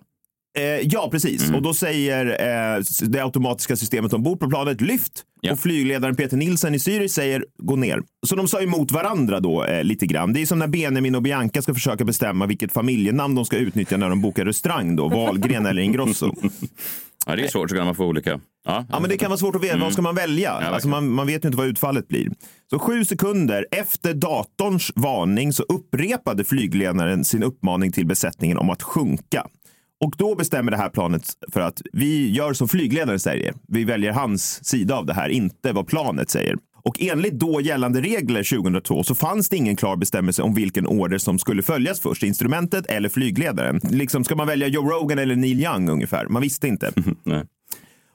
Eh, 0.60 0.80
ja, 0.84 1.10
precis. 1.12 1.52
Och 1.52 1.62
då 1.62 1.74
säger 1.74 2.26
eh, 2.78 2.84
det 3.02 3.24
automatiska 3.24 3.76
systemet 3.76 4.14
ombord 4.14 4.40
på 4.40 4.50
planet 4.50 4.82
lyft 4.82 5.24
Ja. 5.42 5.52
och 5.54 5.60
flygledaren 5.60 6.16
Peter 6.16 6.38
Nilsson 6.38 6.76
i 6.76 6.78
Zürich 6.78 7.08
säger 7.08 7.46
gå 7.58 7.76
ner. 7.76 8.02
Så 8.28 8.36
de 8.36 8.48
sa 8.48 8.62
emot 8.62 8.92
varandra 8.92 9.40
då 9.40 9.66
eh, 9.66 9.84
lite 9.84 10.06
grann. 10.06 10.34
Det 10.34 10.42
är 10.42 10.46
som 10.46 10.60
när 10.60 10.68
Benjamin 10.68 11.16
och 11.16 11.22
Bianca 11.22 11.62
ska 11.62 11.74
försöka 11.74 12.06
bestämma 12.06 12.46
vilket 12.46 12.72
familjenamn 12.72 13.36
de 13.36 13.46
ska 13.46 13.58
utnyttja 13.58 13.98
när 13.98 14.10
de 14.10 14.22
bokar 14.22 14.46
restaurang 14.46 14.96
då, 14.96 15.08
Wahlgren 15.08 15.66
eller 15.66 15.82
Ingrosso. 15.82 16.34
Ja, 17.26 17.36
det 17.36 17.44
är 17.44 17.48
svårt 17.48 17.70
så 17.70 17.76
kan 17.76 17.86
man 17.86 17.96
få 17.96 18.06
olika. 18.06 18.40
Ja, 18.66 18.86
Ja, 18.90 19.00
men 19.00 19.10
det 19.10 19.18
kan 19.18 19.30
vara 19.30 19.38
svårt 19.38 19.56
att 19.56 19.64
veta. 19.64 19.78
Vad 19.78 19.94
ska 19.94 20.02
man 20.02 20.16
välja? 20.16 20.52
alltså 20.52 20.72
verkligen. 20.72 20.90
man, 20.92 21.10
man 21.10 21.28
vet 21.28 21.44
ju 21.46 21.48
inte 21.48 21.58
vad 21.58 21.68
utfallet 21.68 22.08
blir. 22.08 22.30
Så 22.70 22.80
sju 22.80 23.06
sekunder 23.06 23.66
efter 23.72 24.14
datorns 24.14 24.92
varning 24.96 25.54
så 25.54 25.64
upprepade 25.64 26.44
flygledaren 26.44 27.26
sin 27.26 27.44
uppmaning 27.44 27.92
till 27.92 28.06
besättningen 28.08 28.58
om 28.58 28.70
att 28.70 28.84
sjunka. 28.84 29.46
Och 30.06 30.14
då 30.18 30.36
bestämmer 30.36 30.72
det 30.72 30.78
här 30.78 30.90
planet 30.90 31.24
för 31.52 31.62
att 31.62 31.82
vi 31.94 32.30
gör 32.30 32.54
som 32.54 32.68
flygledaren 32.68 33.20
säger. 33.20 33.54
Vi 33.68 33.84
väljer 33.84 34.12
hans 34.12 34.66
sida 34.66 34.96
av 34.98 35.06
det 35.06 35.14
här, 35.14 35.30
inte 35.30 35.72
vad 35.72 35.88
planet 35.88 36.30
säger. 36.30 36.56
Och 36.84 37.02
enligt 37.02 37.34
då 37.34 37.62
gällande 37.62 38.02
regler 38.02 38.58
2002 38.58 39.04
så 39.04 39.16
fanns 39.16 39.50
det 39.50 39.58
ingen 39.58 39.76
klar 39.76 39.96
bestämmelse 39.96 40.42
om 40.42 40.54
vilken 40.54 40.88
order 40.88 41.18
som 41.18 41.40
skulle 41.40 41.64
följas 41.64 42.00
först, 42.00 42.24
instrumentet 42.24 42.86
eller 42.86 43.10
flygledaren. 43.10 43.82
Liksom 43.84 44.24
ska 44.24 44.36
man 44.36 44.48
välja 44.48 44.68
Joe 44.68 44.90
Rogan 44.90 45.20
eller 45.20 45.36
Neil 45.36 45.60
Young 45.60 45.90
ungefär? 45.90 46.28
Man 46.28 46.42
visste 46.42 46.68
inte. 46.68 46.92
nej. 47.24 47.46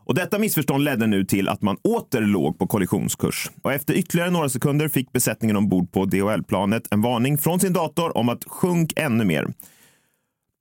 Och 0.07 0.15
detta 0.15 0.39
missförstånd 0.39 0.85
ledde 0.85 1.07
nu 1.07 1.25
till 1.25 1.49
att 1.49 1.63
man 1.63 1.77
åter 1.77 2.21
låg 2.21 2.59
på 2.59 2.67
kollisionskurs. 2.67 3.51
Och 3.63 3.73
efter 3.73 3.95
ytterligare 3.95 4.31
några 4.31 4.49
sekunder 4.49 4.89
fick 4.89 5.13
besättningen 5.13 5.57
ombord 5.57 5.93
på 5.93 6.05
DHL-planet 6.05 6.83
en 6.91 7.03
varning 7.03 7.39
från 7.39 7.61
sin 7.61 7.73
dator 7.73 8.17
om 8.17 8.29
att 8.29 8.45
sjunk 8.45 8.93
ännu 8.97 9.25
mer. 9.25 9.47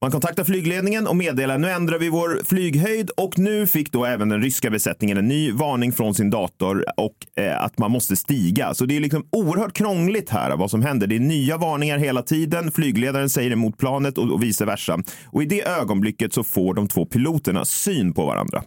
Man 0.04 0.12
kontaktar 0.12 0.44
flygledningen 0.44 1.08
och 1.08 1.16
meddelar 1.16 1.58
nu 1.58 1.70
ändrar 1.70 2.00
vi 2.00 2.10
vår 2.10 2.42
flyghöjd 2.44 3.10
och 3.10 3.40
nu 3.40 3.68
fick 3.68 3.92
då 3.92 4.06
även 4.06 4.30
den 4.30 4.42
ryska 4.42 4.70
besättningen 4.70 5.18
en 5.18 5.28
ny 5.28 5.52
varning 5.52 5.92
från 5.92 6.16
sin 6.16 6.30
dator 6.30 6.86
och 6.98 7.44
eh, 7.44 7.64
att 7.64 7.78
man 7.78 7.92
måste 7.92 8.16
stiga. 8.16 8.74
Så 8.74 8.86
det 8.86 8.96
är 8.96 9.00
liksom 9.00 9.28
oerhört 9.32 9.74
krångligt 9.74 10.30
här 10.30 10.58
vad 10.58 10.72
som 10.72 10.82
händer. 10.82 11.08
Det 11.08 11.16
är 11.16 11.20
nya 11.20 11.58
varningar 11.58 11.98
hela 11.98 12.22
tiden. 12.22 12.72
Flygledaren 12.72 13.30
säger 13.30 13.52
emot 13.52 13.78
planet 13.78 14.18
och, 14.18 14.32
och 14.32 14.44
vice 14.44 14.66
versa. 14.66 15.00
Och 15.26 15.44
i 15.44 15.46
det 15.46 15.68
ögonblicket 15.68 16.34
så 16.34 16.44
får 16.44 16.74
de 16.74 16.88
två 16.88 17.06
piloterna 17.06 17.66
syn 17.66 18.14
på 18.14 18.26
varandra. 18.26 18.64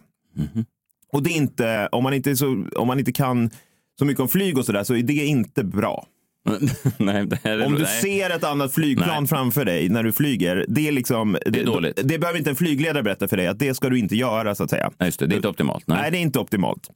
Och 1.13 1.23
det 1.23 1.29
är 1.29 1.37
inte, 1.37 1.89
om 1.91 2.03
man 2.03 2.13
inte, 2.13 2.35
så, 2.35 2.65
om 2.75 2.87
man 2.87 2.99
inte 2.99 3.11
kan 3.11 3.49
så 3.99 4.05
mycket 4.05 4.21
om 4.21 4.27
flyg 4.27 4.57
och 4.57 4.65
sådär 4.65 4.83
så 4.83 4.95
är 4.95 5.03
det 5.03 5.13
inte 5.13 5.63
bra. 5.63 6.05
nej, 6.97 7.25
det 7.25 7.39
är, 7.43 7.65
Om 7.65 7.73
du 7.73 7.83
nej. 7.83 8.01
ser 8.01 8.29
ett 8.29 8.43
annat 8.43 8.73
flygplan 8.73 9.09
Nej. 9.23 9.27
framför 9.27 9.65
dig 9.65 9.89
när 9.89 10.03
du 10.03 10.11
flyger, 10.11 10.65
det 10.67 10.87
är 10.87 10.91
liksom... 10.91 11.37
Det 11.45 11.59
är 11.59 11.65
dåligt. 11.65 11.99
Det 12.03 12.19
behöver 12.19 12.39
inte 12.39 12.49
en 12.49 12.55
flygledare 12.55 13.03
berätta 13.03 13.27
för 13.27 13.37
dig 13.37 13.47
att 13.47 13.59
det 13.59 13.73
ska 13.73 13.89
du 13.89 13.99
inte 13.99 14.15
göra 14.15 14.55
så 14.55 14.63
att 14.63 14.69
säga. 14.69 14.91
Nej, 14.97 15.07
just 15.07 15.19
det, 15.19 15.27
det 15.27 15.35
är 15.35 15.37
inte 15.37 15.47
optimalt. 15.47 15.83
Nej. 15.87 15.97
Nej, 16.01 16.11
det 16.11 16.17
är 16.17 16.21
inte 16.21 16.39
optimalt. 16.39 16.89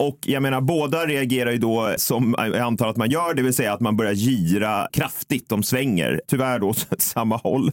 Och 0.00 0.18
jag 0.26 0.42
menar, 0.42 0.60
båda 0.60 1.06
reagerar 1.06 1.50
ju 1.50 1.58
då 1.58 1.94
som 1.96 2.34
jag 2.38 2.56
antar 2.56 2.88
att 2.88 2.96
man 2.96 3.10
gör, 3.10 3.34
det 3.34 3.42
vill 3.42 3.54
säga 3.54 3.72
att 3.72 3.80
man 3.80 3.96
börjar 3.96 4.12
gira 4.12 4.88
kraftigt. 4.92 5.48
De 5.48 5.62
svänger, 5.62 6.20
tyvärr 6.28 6.58
då 6.58 6.68
åt 6.68 7.00
samma 7.00 7.36
håll, 7.36 7.72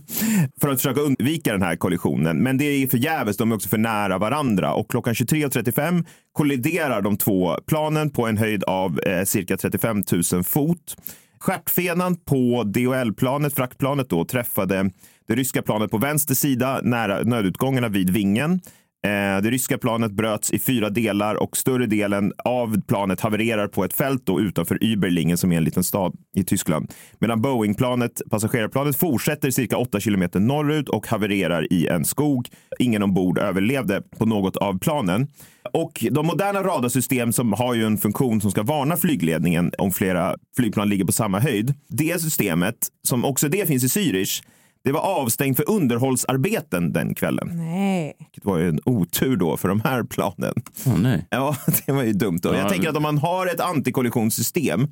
för 0.61 0.69
att 0.69 0.77
försöka 0.77 1.01
undvika 1.01 1.51
den 1.51 1.61
här 1.61 1.75
kollisionen. 1.75 2.43
Men 2.43 2.57
det 2.57 2.65
är 2.65 2.87
förgäves, 2.87 3.37
de 3.37 3.51
är 3.51 3.55
också 3.55 3.69
för 3.69 3.77
nära 3.77 4.17
varandra. 4.17 4.73
Och 4.73 4.91
klockan 4.91 5.13
23.35 5.13 6.05
kolliderar 6.31 7.01
de 7.01 7.17
två 7.17 7.57
planen 7.67 8.09
på 8.09 8.27
en 8.27 8.37
höjd 8.37 8.63
av 8.63 8.99
eh, 8.99 9.23
cirka 9.23 9.57
35 9.57 10.03
000 10.33 10.43
fot. 10.43 10.95
Stjärtfenan 11.39 12.15
på 12.15 12.63
DHL-planet, 12.63 13.55
fraktplanet 13.55 14.09
då, 14.09 14.25
träffade 14.25 14.89
det 15.27 15.35
ryska 15.35 15.61
planet 15.61 15.91
på 15.91 15.97
vänster 15.97 16.35
sida 16.35 16.79
nära 16.83 17.23
nödutgångarna 17.23 17.89
vid 17.89 18.09
vingen. 18.09 18.59
Eh, 19.05 19.41
det 19.41 19.49
ryska 19.49 19.77
planet 19.77 20.11
bröts 20.11 20.51
i 20.51 20.59
fyra 20.59 20.89
delar 20.89 21.35
och 21.35 21.57
större 21.57 21.85
delen 21.85 22.33
av 22.45 22.81
planet 22.81 23.21
havererar 23.21 23.67
på 23.67 23.83
ett 23.83 23.93
fält 23.93 24.25
då 24.25 24.41
utanför 24.41 24.83
Überlingen 24.83 25.37
som 25.37 25.51
är 25.51 25.57
en 25.57 25.63
liten 25.63 25.83
stad 25.83 26.15
i 26.35 26.43
Tyskland. 26.43 26.93
Medan 27.19 27.41
Boeing-planet, 27.41 28.21
passagerarplanet, 28.29 28.95
fortsätter 28.95 29.51
cirka 29.51 29.77
8 29.77 29.99
kilometer 29.99 30.39
norrut 30.39 30.89
och 30.89 31.07
havererar 31.07 31.73
i 31.73 31.87
en 31.87 32.05
skog. 32.05 32.49
Ingen 32.79 33.03
ombord 33.03 33.37
överlevde 33.37 34.01
på 34.17 34.25
något 34.25 34.57
av 34.57 34.79
planen. 34.79 35.27
Och 35.73 36.05
de 36.11 36.27
moderna 36.27 36.63
radarsystem 36.63 37.33
som 37.33 37.53
har 37.53 37.73
ju 37.73 37.85
en 37.85 37.97
funktion 37.97 38.41
som 38.41 38.51
ska 38.51 38.63
varna 38.63 38.97
flygledningen 38.97 39.71
om 39.77 39.91
flera 39.91 40.35
flygplan 40.55 40.89
ligger 40.89 41.05
på 41.05 41.11
samma 41.11 41.39
höjd. 41.39 41.73
Det 41.89 42.21
systemet, 42.21 42.75
som 43.07 43.25
också 43.25 43.49
det 43.49 43.67
finns 43.67 43.83
i 43.83 43.99
Zürich, 43.99 44.43
det 44.87 44.93
var 44.93 44.99
avstängt 44.99 45.57
för 45.57 45.69
underhållsarbeten 45.69 46.93
den 46.93 47.15
kvällen. 47.15 47.51
Nej. 47.53 48.15
Vilket 48.19 48.45
var 48.45 48.57
ju 48.57 48.69
en 48.69 48.79
otur 48.85 49.35
då 49.35 49.57
för 49.57 49.67
de 49.67 49.81
här 49.81 50.03
planen. 50.03 50.53
Åh, 50.85 50.97
nej. 50.99 51.27
Ja, 51.29 51.55
det 51.85 51.91
var 51.91 52.03
ju 52.03 52.13
dumt. 52.13 52.39
Då. 52.41 52.49
Ja. 52.49 52.57
Jag 52.57 52.69
tänker 52.69 52.89
att 52.89 52.97
om 52.97 53.03
man 53.03 53.17
har 53.17 53.47
ett 53.47 53.59
antikollisionssystem, 53.59 54.87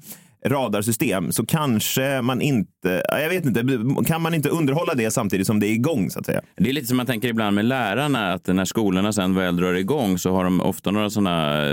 radarsystem, 0.46 1.32
så 1.32 1.46
kanske 1.46 2.22
man 2.22 2.42
inte, 2.42 3.04
ja, 3.10 3.20
jag 3.20 3.30
vet 3.30 3.46
inte, 3.46 3.66
kan 4.08 4.22
man 4.22 4.34
inte 4.34 4.50
underhålla 4.50 4.94
det 4.94 5.12
samtidigt 5.12 5.48
som 5.48 5.60
det 5.60 5.68
är 5.68 5.72
igång 5.72 6.10
så 6.10 6.20
att 6.20 6.26
säga? 6.26 6.42
Det 6.58 6.70
är 6.70 6.74
lite 6.74 6.88
som 6.88 6.98
man 6.98 7.06
tänker 7.06 7.28
ibland 7.28 7.56
med 7.56 7.66
lärarna, 7.66 8.34
att 8.34 8.48
när 8.48 8.66
skolorna 8.66 9.14
sen 9.14 9.36
väl 9.36 9.58
drar 9.58 9.74
igång 9.74 10.18
så 10.18 10.36
har 10.36 10.44
de 10.44 10.62
ofta 10.62 10.92
några 10.92 11.10
sådana 11.10 11.64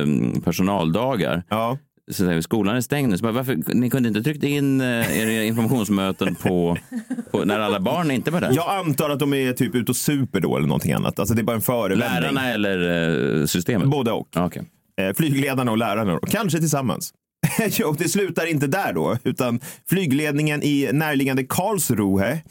personaldagar. 0.45 1.43
Ja. 1.49 1.79
Så 2.11 2.25
vi, 2.25 2.43
skolan 2.43 2.77
är 2.77 2.81
stängd 2.81 3.11
nu. 3.11 3.19
Så 3.19 3.23
bara, 3.23 3.33
varför, 3.33 3.75
ni 3.75 3.91
kunde 3.91 4.09
inte 4.09 4.23
tryckt 4.23 4.45
in 4.45 4.81
eh, 4.81 5.47
informationsmöten 5.47 6.35
på, 6.35 6.79
på 7.31 7.45
när 7.45 7.59
alla 7.61 7.81
barn 7.81 8.11
inte 8.11 8.31
var 8.31 8.41
där? 8.41 8.53
Jag 8.53 8.71
antar 8.71 9.11
att 9.11 9.19
de 9.19 9.35
är 9.35 9.53
typ 9.53 9.75
ute 9.75 9.93
och 9.93 9.97
super 9.97 10.41
då 10.41 10.57
eller 10.57 10.67
någonting 10.67 10.93
annat. 10.93 11.19
Alltså 11.19 11.35
det 11.35 11.41
är 11.41 11.45
bara 11.45 11.57
en 11.57 11.63
förevändning. 11.63 12.21
Lärarna 12.23 12.53
eller 12.53 13.41
eh, 13.41 13.47
systemet? 13.47 13.89
Både 13.89 14.13
och. 14.13 14.29
Ja, 14.35 14.47
okej. 14.47 14.63
Eh, 15.01 15.15
flygledarna 15.15 15.71
och 15.71 15.79
lärarna 15.79 16.13
då. 16.13 16.21
Kanske 16.21 16.59
tillsammans. 16.59 17.15
jo, 17.71 17.95
det 17.99 18.09
slutar 18.09 18.47
inte 18.47 18.67
där 18.67 18.93
då, 18.93 19.19
utan 19.25 19.61
flygledningen 19.89 20.63
i 20.63 20.91
närliggande 20.93 21.45
Karlsruhe 21.45 22.43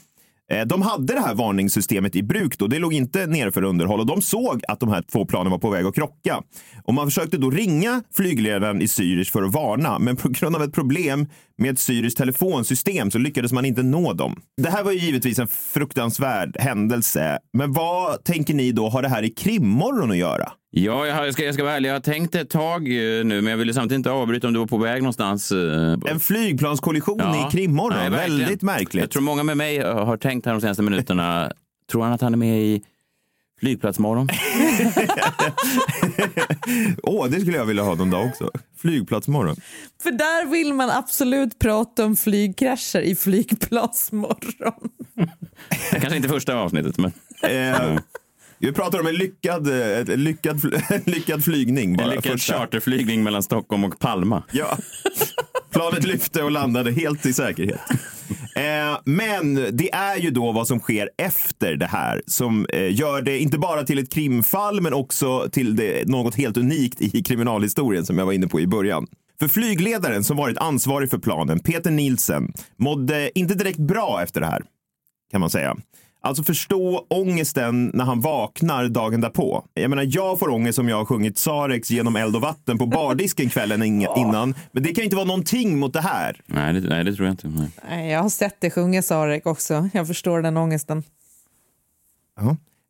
Eh, 0.51 0.65
de 0.65 0.81
hade 0.81 1.13
det 1.13 1.19
här 1.19 1.35
varningssystemet 1.35 2.15
i 2.15 2.23
bruk 2.23 2.57
då. 2.57 2.67
Det 2.67 2.79
låg 2.79 2.93
inte 2.93 3.27
nere 3.27 3.51
för 3.51 3.63
underhåll 3.63 3.99
och 3.99 4.05
de 4.05 4.21
såg 4.21 4.61
att 4.67 4.79
de 4.79 4.89
här 4.89 5.01
två 5.01 5.25
planen 5.25 5.51
var 5.51 5.59
på 5.59 5.69
väg 5.69 5.85
att 5.85 5.95
krocka. 5.95 6.43
Och 6.83 6.93
man 6.93 7.07
försökte 7.07 7.37
då 7.37 7.49
ringa 7.49 8.03
flygledaren 8.13 8.81
i 8.81 8.85
Zürich 8.85 9.31
för 9.31 9.43
att 9.43 9.53
varna, 9.53 9.99
men 9.99 10.15
på 10.15 10.29
grund 10.29 10.55
av 10.55 10.63
ett 10.63 10.73
problem 10.73 11.27
med 11.57 11.75
Zürichs 11.75 12.15
telefonsystem 12.15 13.11
så 13.11 13.17
lyckades 13.17 13.51
man 13.51 13.65
inte 13.65 13.83
nå 13.83 14.13
dem. 14.13 14.41
Det 14.61 14.69
här 14.69 14.83
var 14.83 14.91
ju 14.91 14.99
givetvis 14.99 15.39
en 15.39 15.47
fruktansvärd 15.47 16.57
händelse, 16.59 17.39
men 17.53 17.73
vad 17.73 18.23
tänker 18.23 18.53
ni 18.53 18.71
då 18.71 18.89
har 18.89 19.01
det 19.01 19.09
här 19.09 19.23
i 19.23 19.29
krimmorgon 19.29 20.11
att 20.11 20.17
göra? 20.17 20.51
Ja, 20.73 21.07
jag, 21.07 21.33
ska, 21.33 21.43
jag 21.45 21.53
ska 21.53 21.63
vara 21.63 21.73
ärlig. 21.75 21.89
Jag 21.89 21.93
har 21.95 21.99
tänkt 21.99 22.35
ett 22.35 22.49
tag 22.49 22.87
eh, 22.87 23.25
nu, 23.25 23.41
men 23.41 23.45
jag 23.47 23.57
ville 23.57 23.73
samtidigt 23.73 23.97
inte 23.99 24.11
avbryta 24.11 24.47
om 24.47 24.53
du 24.53 24.59
var 24.59 24.67
på 24.67 24.77
väg 24.77 25.01
någonstans. 25.01 25.51
eh, 25.51 25.97
En 26.07 26.19
flygplanskollision 26.19 27.19
Ja. 27.19 27.47
i 27.47 27.51
krimmorgon, 27.51 27.97
Nej, 27.99 28.09
verkligen. 28.09 28.39
väldigt 28.39 28.61
märkligt. 28.61 29.01
Jag 29.01 29.09
tror 29.11 29.21
många 29.23 29.43
med 29.43 29.57
mig 29.57 29.79
har 29.83 30.17
tänkt 30.17 30.45
här 30.45 30.53
de 30.53 30.61
senaste 30.61 30.83
minuterna. 30.83 31.51
tror 31.91 32.03
han 32.03 32.13
att 32.13 32.21
han 32.21 32.33
är 32.33 32.37
med 32.37 32.61
i 32.61 32.81
Flygplatsmorgon? 33.59 34.29
Åh, 37.03 37.27
det 37.29 37.39
skulle 37.41 37.57
jag 37.57 37.65
vilja 37.65 37.83
ha 37.83 37.95
någon 37.95 38.09
dag 38.09 38.25
också. 38.25 38.51
Flygplatsmorgon. 38.81 39.55
För 40.03 40.11
där 40.11 40.45
vill 40.51 40.73
man 40.73 40.89
absolut 40.89 41.59
prata 41.59 42.05
om 42.05 42.15
flygkrascher 42.15 42.99
i 43.01 43.15
flygplansmorgon. 43.15 44.89
Kanske 45.91 46.15
inte 46.15 46.29
första 46.29 46.55
avsnittet, 46.55 46.97
men 46.97 47.11
Eh, 47.43 47.97
vi 48.61 48.71
pratar 48.71 48.99
om 48.99 49.07
en 49.07 49.15
lyckad, 49.15 49.67
ett 49.67 50.19
lyckad, 50.19 50.73
en 50.89 51.01
lyckad 51.05 51.43
flygning. 51.43 51.97
Bara 51.97 52.03
en 52.03 52.09
lyckad 52.09 52.31
första. 52.31 52.53
charterflygning 52.53 53.23
mellan 53.23 53.43
Stockholm 53.43 53.83
och 53.83 53.99
Palma. 53.99 54.43
Ja. 54.51 54.77
Planet 55.71 56.03
lyfte 56.03 56.43
och 56.43 56.51
landade 56.51 56.91
helt 56.91 57.25
i 57.25 57.33
säkerhet. 57.33 57.79
Eh, 58.55 58.99
men 59.05 59.55
det 59.71 59.93
är 59.93 60.17
ju 60.17 60.31
då 60.31 60.51
vad 60.51 60.67
som 60.67 60.79
sker 60.79 61.09
efter 61.17 61.75
det 61.75 61.85
här 61.85 62.21
som 62.27 62.65
eh, 62.69 62.95
gör 62.95 63.21
det 63.21 63.39
inte 63.39 63.57
bara 63.57 63.83
till 63.83 63.99
ett 63.99 64.13
krimfall 64.13 64.81
men 64.81 64.93
också 64.93 65.49
till 65.51 65.75
det, 65.75 66.07
något 66.07 66.35
helt 66.35 66.57
unikt 66.57 67.01
i 67.01 67.23
kriminalhistorien 67.23 68.05
som 68.05 68.17
jag 68.17 68.25
var 68.25 68.33
inne 68.33 68.47
på 68.47 68.59
i 68.59 68.67
början. 68.67 69.07
För 69.39 69.47
flygledaren 69.47 70.23
som 70.23 70.37
varit 70.37 70.57
ansvarig 70.57 71.09
för 71.09 71.17
planen, 71.17 71.59
Peter 71.59 71.91
Nielsen, 71.91 72.53
mådde 72.77 73.39
inte 73.39 73.53
direkt 73.53 73.79
bra 73.79 74.19
efter 74.23 74.41
det 74.41 74.47
här, 74.47 74.63
kan 75.31 75.41
man 75.41 75.49
säga. 75.49 75.77
Alltså 76.23 76.43
förstå 76.43 77.05
ångesten 77.09 77.91
när 77.93 78.05
han 78.05 78.21
vaknar 78.21 78.87
dagen 78.87 79.21
därpå. 79.21 79.65
Jag 79.73 79.89
menar, 79.89 80.05
jag 80.09 80.39
får 80.39 80.49
ångest 80.49 80.79
om 80.79 80.89
jag 80.89 80.97
har 80.97 81.05
sjungit 81.05 81.37
Sarex 81.37 81.91
genom 81.91 82.15
eld 82.15 82.35
och 82.35 82.41
vatten 82.41 82.77
på 82.77 82.85
bardisken 82.85 83.49
kvällen 83.49 83.83
in- 83.83 84.07
innan. 84.17 84.55
Men 84.71 84.83
det 84.83 84.93
kan 84.93 85.03
inte 85.03 85.15
vara 85.15 85.25
någonting 85.25 85.79
mot 85.79 85.93
det 85.93 86.01
här. 86.01 86.41
Nej, 86.45 86.73
det, 86.73 86.79
nej, 86.89 87.03
det 87.03 87.15
tror 87.15 87.25
jag 87.27 87.33
inte. 87.33 87.47
Nej. 87.47 87.69
Nej, 87.89 88.11
Jag 88.11 88.21
har 88.21 88.29
sett 88.29 88.55
det 88.59 88.69
sjunga 88.71 89.01
Sarek 89.01 89.45
också. 89.45 89.89
Jag 89.93 90.07
förstår 90.07 90.41
den 90.41 90.57
ångesten. 90.57 91.03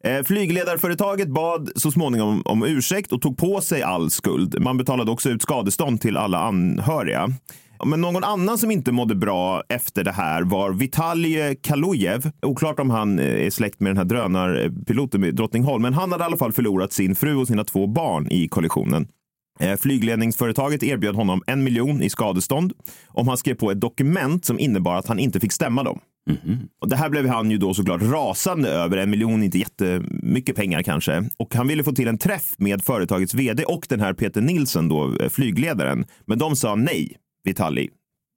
Eh, 0.03 0.23
Flygledarföretaget 0.23 1.27
bad 1.29 1.69
så 1.75 1.91
småningom 1.91 2.41
om 2.45 2.63
ursäkt 2.65 3.11
och 3.11 3.21
tog 3.21 3.37
på 3.37 3.61
sig 3.61 3.83
all 3.83 4.11
skuld. 4.11 4.55
Man 4.61 4.77
betalade 4.77 5.11
också 5.11 5.29
ut 5.29 5.41
skadestånd 5.41 6.01
till 6.01 6.17
alla 6.17 6.39
anhöriga. 6.39 7.29
Men 7.85 8.01
någon 8.01 8.23
annan 8.23 8.57
som 8.57 8.71
inte 8.71 8.91
mådde 8.91 9.15
bra 9.15 9.63
efter 9.69 10.03
det 10.03 10.11
här 10.11 10.41
var 10.41 10.71
Vitalij 10.71 11.55
Kalujev. 11.55 12.31
Oklart 12.41 12.79
om 12.79 12.89
han 12.89 13.19
eh, 13.19 13.45
är 13.45 13.49
släkt 13.49 13.79
med 13.79 13.89
den 13.89 13.97
här 13.97 14.05
drönarpiloten 14.05 15.21
med 15.21 15.35
Drottningholm, 15.35 15.81
men 15.81 15.93
han 15.93 16.11
hade 16.11 16.23
i 16.23 16.25
alla 16.25 16.37
fall 16.37 16.51
förlorat 16.51 16.93
sin 16.93 17.15
fru 17.15 17.35
och 17.35 17.47
sina 17.47 17.63
två 17.63 17.87
barn 17.87 18.27
i 18.31 18.47
kollisionen. 18.47 19.07
Eh, 19.59 19.77
Flygledningsföretaget 19.77 20.83
erbjöd 20.83 21.15
honom 21.15 21.43
en 21.47 21.63
miljon 21.63 22.03
i 22.03 22.09
skadestånd 22.09 22.73
om 23.07 23.27
han 23.27 23.37
skrev 23.37 23.55
på 23.55 23.71
ett 23.71 23.81
dokument 23.81 24.45
som 24.45 24.59
innebar 24.59 24.95
att 24.95 25.07
han 25.07 25.19
inte 25.19 25.39
fick 25.39 25.51
stämma 25.51 25.83
dem. 25.83 25.99
Och 26.81 26.89
det 26.89 26.95
här 26.95 27.09
blev 27.09 27.27
han 27.27 27.51
ju 27.51 27.57
då 27.57 27.73
såklart 27.73 28.01
rasande 28.01 28.69
över. 28.69 28.97
En 28.97 29.09
miljon, 29.09 29.43
inte 29.43 29.57
jättemycket 29.57 30.55
pengar 30.55 30.83
kanske. 30.83 31.29
Och 31.37 31.55
han 31.55 31.67
ville 31.67 31.83
få 31.83 31.91
till 31.91 32.07
en 32.07 32.17
träff 32.17 32.53
med 32.57 32.83
företagets 32.83 33.33
vd 33.33 33.63
och 33.63 33.85
den 33.89 33.99
här 33.99 34.13
Peter 34.13 34.41
Nilsson, 34.41 34.89
då, 34.89 35.17
eh, 35.19 35.29
flygledaren. 35.29 36.05
Men 36.25 36.37
de 36.37 36.55
sa 36.55 36.75
nej, 36.75 37.17
Vitali. 37.43 37.89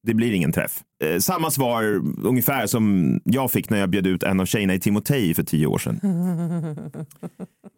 Det 0.06 0.14
blir 0.14 0.32
ingen 0.32 0.52
träff. 0.52 0.82
Eh, 1.04 1.18
samma 1.18 1.50
svar 1.50 1.82
ungefär 2.22 2.66
som 2.66 3.20
jag 3.24 3.50
fick 3.50 3.70
när 3.70 3.78
jag 3.78 3.90
bjöd 3.90 4.06
ut 4.06 4.22
en 4.22 4.40
av 4.40 4.46
tjejerna 4.46 4.74
i 4.74 4.80
Timotej 4.80 5.34
för 5.34 5.42
tio 5.42 5.66
år 5.66 5.78
sedan. 5.78 6.00
Var, 6.02 7.06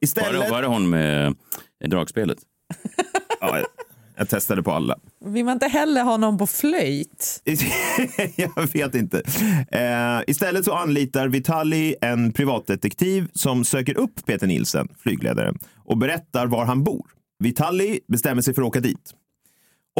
Istället... 0.00 0.44
det, 0.44 0.50
var 0.50 0.62
det 0.62 0.68
hon 0.68 0.88
med 0.90 1.26
eh, 1.84 1.88
dragspelet? 1.88 2.38
Ja, 3.40 3.58
jag- 3.58 3.66
jag 4.18 4.28
testade 4.28 4.62
på 4.62 4.72
alla. 4.72 4.96
Vill 5.24 5.44
man 5.44 5.52
inte 5.52 5.66
heller 5.66 6.02
ha 6.04 6.16
någon 6.16 6.38
på 6.38 6.46
flöjt? 6.46 7.42
jag 8.36 8.72
vet 8.72 8.94
inte. 8.94 9.22
Eh, 9.70 10.20
istället 10.26 10.64
så 10.64 10.72
anlitar 10.72 11.28
Vitali 11.28 11.94
en 12.00 12.32
privatdetektiv 12.32 13.28
som 13.32 13.64
söker 13.64 13.98
upp 13.98 14.26
Peter 14.26 14.46
Nielsen, 14.46 14.88
flygledaren, 14.98 15.58
och 15.84 15.98
berättar 15.98 16.46
var 16.46 16.64
han 16.64 16.84
bor. 16.84 17.06
Vitali 17.44 18.00
bestämmer 18.08 18.42
sig 18.42 18.54
för 18.54 18.62
att 18.62 18.68
åka 18.68 18.80
dit. 18.80 19.14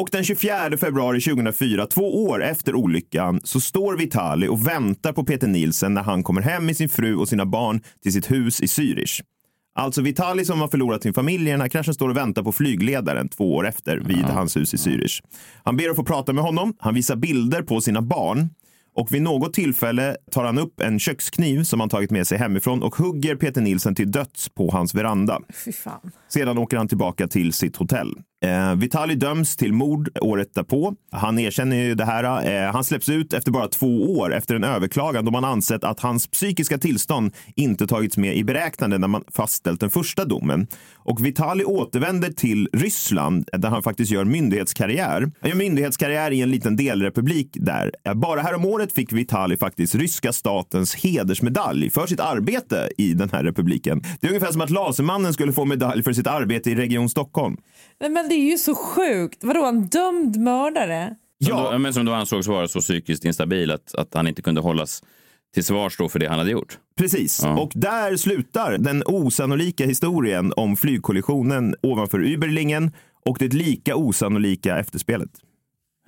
Och 0.01 0.09
den 0.13 0.25
24 0.25 0.77
februari 0.81 1.21
2004, 1.21 1.87
två 1.87 2.25
år 2.25 2.43
efter 2.43 2.75
olyckan, 2.75 3.41
så 3.45 3.61
står 3.61 3.97
Vitali 3.97 4.49
och 4.49 4.67
väntar 4.67 5.13
på 5.13 5.25
Peter 5.25 5.47
Nielsen 5.47 5.95
när 5.95 6.03
han 6.03 6.23
kommer 6.23 6.43
hem 6.43 6.67
med 6.67 6.77
sin 6.77 6.89
fru 6.89 7.17
och 7.17 7.29
sina 7.29 7.47
barn 7.47 7.81
till 8.03 8.13
sitt 8.13 8.31
hus 8.31 8.61
i 8.61 8.67
Zürich. 8.67 9.21
Alltså 9.75 10.03
Vitali 10.03 10.45
som 10.45 10.61
har 10.61 10.69
förlorat 10.69 11.03
sin 11.03 11.15
familj 11.15 11.49
i 11.49 11.51
den 11.51 11.61
här 11.61 11.69
kraschen 11.69 11.95
står 11.95 12.09
och 12.09 12.17
väntar 12.17 12.43
på 12.43 12.53
flygledaren 12.53 13.29
två 13.29 13.55
år 13.55 13.67
efter 13.67 13.99
vid 13.99 14.25
hans 14.25 14.57
hus 14.57 14.75
i 14.75 14.77
Zürich. 14.77 15.23
Han 15.65 15.77
ber 15.77 15.91
att 15.91 15.97
få 15.97 16.05
prata 16.05 16.33
med 16.33 16.45
honom. 16.45 16.75
Han 16.79 16.95
visar 16.95 17.17
bilder 17.17 17.63
på 17.63 17.81
sina 17.81 18.03
barn. 18.03 18.49
Och 18.95 19.13
vid 19.13 19.23
något 19.23 19.55
tillfälle 19.55 20.17
tar 20.31 20.45
han 20.45 20.59
upp 20.59 20.81
en 20.81 20.99
kökskniv 20.99 21.63
som 21.63 21.81
han 21.81 21.89
tagit 21.89 22.11
med 22.11 22.27
sig 22.27 22.39
hemifrån 22.39 22.83
och 22.83 22.97
hugger 22.97 23.37
Peter 23.37 23.61
Nilsen 23.61 23.95
till 23.95 24.13
döds 24.13 24.49
på 24.49 24.71
hans 24.71 24.95
veranda. 24.95 25.41
Sedan 26.29 26.59
åker 26.59 26.77
han 26.77 26.89
tillbaka 26.89 27.29
till 27.29 27.53
sitt 27.53 27.77
hotell. 27.77 28.15
Eh, 28.45 28.75
Vitali 28.75 29.15
döms 29.15 29.57
till 29.57 29.73
mord 29.73 30.19
året 30.21 30.55
därpå. 30.55 30.95
Han 31.11 31.39
erkänner 31.39 31.77
ju 31.77 31.95
det 31.95 32.05
här. 32.05 32.25
Eh, 32.67 32.73
han 32.73 32.85
släpps 32.85 33.09
ut 33.09 33.33
efter 33.33 33.51
bara 33.53 33.69
två 33.69 34.19
år 34.19 34.35
efter 34.35 34.55
en 34.55 34.65
överklagan 34.65 35.25
då 35.25 35.31
man 35.31 35.45
ansett 35.45 35.85
att 35.85 36.01
hans 36.01 36.27
psykiska 36.27 36.79
tillstånd 36.79 37.35
inte 37.57 37.87
tagits 37.87 38.17
med 38.17 38.37
i 38.37 38.45
beräknande 38.45 38.99
när 38.99 39.09
man 39.09 39.25
fastställt 39.33 39.81
den 39.81 39.91
första 39.91 40.25
domen. 40.25 40.67
Och 40.95 41.27
Vitali 41.27 41.65
återvänder 41.65 42.31
till 42.31 42.69
Ryssland 42.73 43.49
där 43.53 43.69
han 43.69 43.83
faktiskt 43.83 44.11
gör 44.11 44.25
myndighetskarriär. 44.25 45.31
Han 45.41 45.51
gör 45.51 45.57
myndighetskarriär 45.57 46.31
i 46.31 46.41
en 46.41 46.51
liten 46.51 46.77
delrepublik 46.77 47.49
där. 47.55 47.93
Eh, 48.05 48.15
Bara 48.15 48.43
häromåret 48.43 48.93
fick 48.93 49.13
Vitali 49.13 49.57
faktiskt 49.57 49.95
ryska 49.95 50.33
statens 50.33 50.95
hedersmedalj 50.95 51.91
för 51.91 52.07
sitt 52.07 52.21
arbete 52.21 52.89
i 52.99 53.15
den 53.15 53.31
här 53.31 53.45
republiken. 53.45 54.03
Det 54.21 54.27
är 54.27 54.31
ungefär 54.31 54.53
som 54.53 54.61
att 54.61 54.71
Lasermannen 54.71 55.33
skulle 55.33 55.53
få 55.53 55.65
medalj 55.65 56.03
för 56.03 56.13
sitt 56.13 56.27
arbete 56.27 56.71
i 56.71 56.75
Region 56.75 57.09
Stockholm. 57.09 57.57
Nej, 58.01 58.11
men 58.11 58.29
det 58.29 58.35
är 58.35 58.51
ju 58.51 58.59
så 58.59 58.75
sjukt. 58.75 59.45
Vadå, 59.45 59.65
en 59.65 59.87
dömd 59.87 60.37
mördare? 60.37 61.17
Som, 61.45 61.57
då, 61.57 61.79
men 61.79 61.95
som 61.95 62.05
då 62.05 62.13
ansågs 62.13 62.47
vara 62.47 62.69
så 62.69 62.81
psykiskt 62.81 63.25
instabil 63.25 63.71
att, 63.71 63.95
att 63.95 64.15
han 64.15 64.29
inte 64.29 64.43
kunde 64.43 64.61
hållas 64.61 65.03
till 65.55 65.65
svars 65.65 65.97
då 65.97 66.09
för 66.09 66.19
det 66.19 66.27
han 66.29 66.39
hade 66.39 66.51
gjort. 66.51 66.79
Precis, 66.99 67.41
Ja. 67.43 67.59
och 67.61 67.73
där 67.75 68.17
slutar 68.17 68.79
den 68.79 69.03
osannolika 69.07 69.87
historien 69.87 70.53
om 70.57 70.77
flygkollisionen 70.77 71.75
ovanför 71.83 72.25
Überlingen 72.25 72.91
och 73.25 73.37
det 73.39 73.53
lika 73.55 73.97
osannolika 73.97 74.79
efterspelet. 74.79 75.31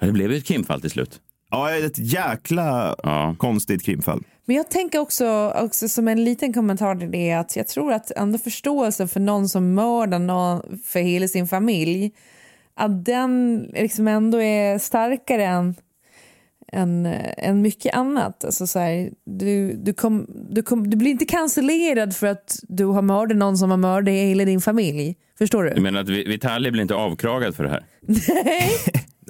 Det 0.01 0.13
blev 0.13 0.33
ju 0.33 0.39
ett 0.39 0.45
krimfall 0.45 0.81
till 0.81 0.91
slut. 0.91 1.21
Ja, 1.51 1.71
ett 1.77 1.99
jäkla 1.99 2.97
Ja. 3.03 3.35
konstigt 3.39 3.83
krimfall. 3.85 4.23
Men 4.45 4.57
jag 4.57 4.71
tänker 4.71 4.99
också, 4.99 5.53
också 5.57 5.89
som 5.89 6.09
en 6.09 6.25
liten 6.25 6.53
kommentar 6.53 6.97
till 6.97 7.11
det 7.11 7.33
att 7.33 7.57
jag 7.57 7.69
tror 7.69 7.93
att 7.93 8.11
ändå 8.11 8.39
förståelsen 8.39 9.09
för 9.09 9.21
någon 9.21 9.49
som 9.49 9.75
mördar 9.75 10.19
någon 10.19 10.79
för 10.85 11.01
hela 11.01 11.29
sin 11.29 11.49
familj 11.49 12.13
att 12.75 13.05
den 13.05 13.59
liksom 13.75 14.09
ändå 14.09 14.43
är 14.43 14.79
starkare 14.79 15.45
än 15.45 15.75
än, 16.73 17.07
än 17.39 17.63
mycket 17.63 17.95
annat. 17.95 18.45
Alltså 18.45 18.67
så 18.67 18.79
här, 18.79 19.11
du, 19.25 19.73
du, 19.73 19.93
kom, 19.93 20.27
du, 20.51 20.63
kom, 20.63 20.91
du 20.91 20.97
blir 20.97 21.11
inte 21.11 21.25
cancellerad 21.25 22.17
för 22.17 22.27
att 22.27 22.59
du 22.63 22.85
har 22.85 23.03
mördat 23.03 23.37
någon 23.37 23.59
som 23.59 23.71
har 23.71 23.77
mördat 23.77 24.13
hela 24.15 24.45
din 24.45 24.61
familj. 24.61 25.17
Förstår 25.39 25.65
du? 25.65 25.71
Du 25.71 25.81
menar 25.81 26.01
att 26.01 26.09
Vitali 26.09 26.71
blir 26.71 26.83
inte 26.83 26.95
avkragad 26.95 27.55
för 27.57 27.65
det 27.65 27.71
här? 27.71 27.85
Nej. 28.45 28.71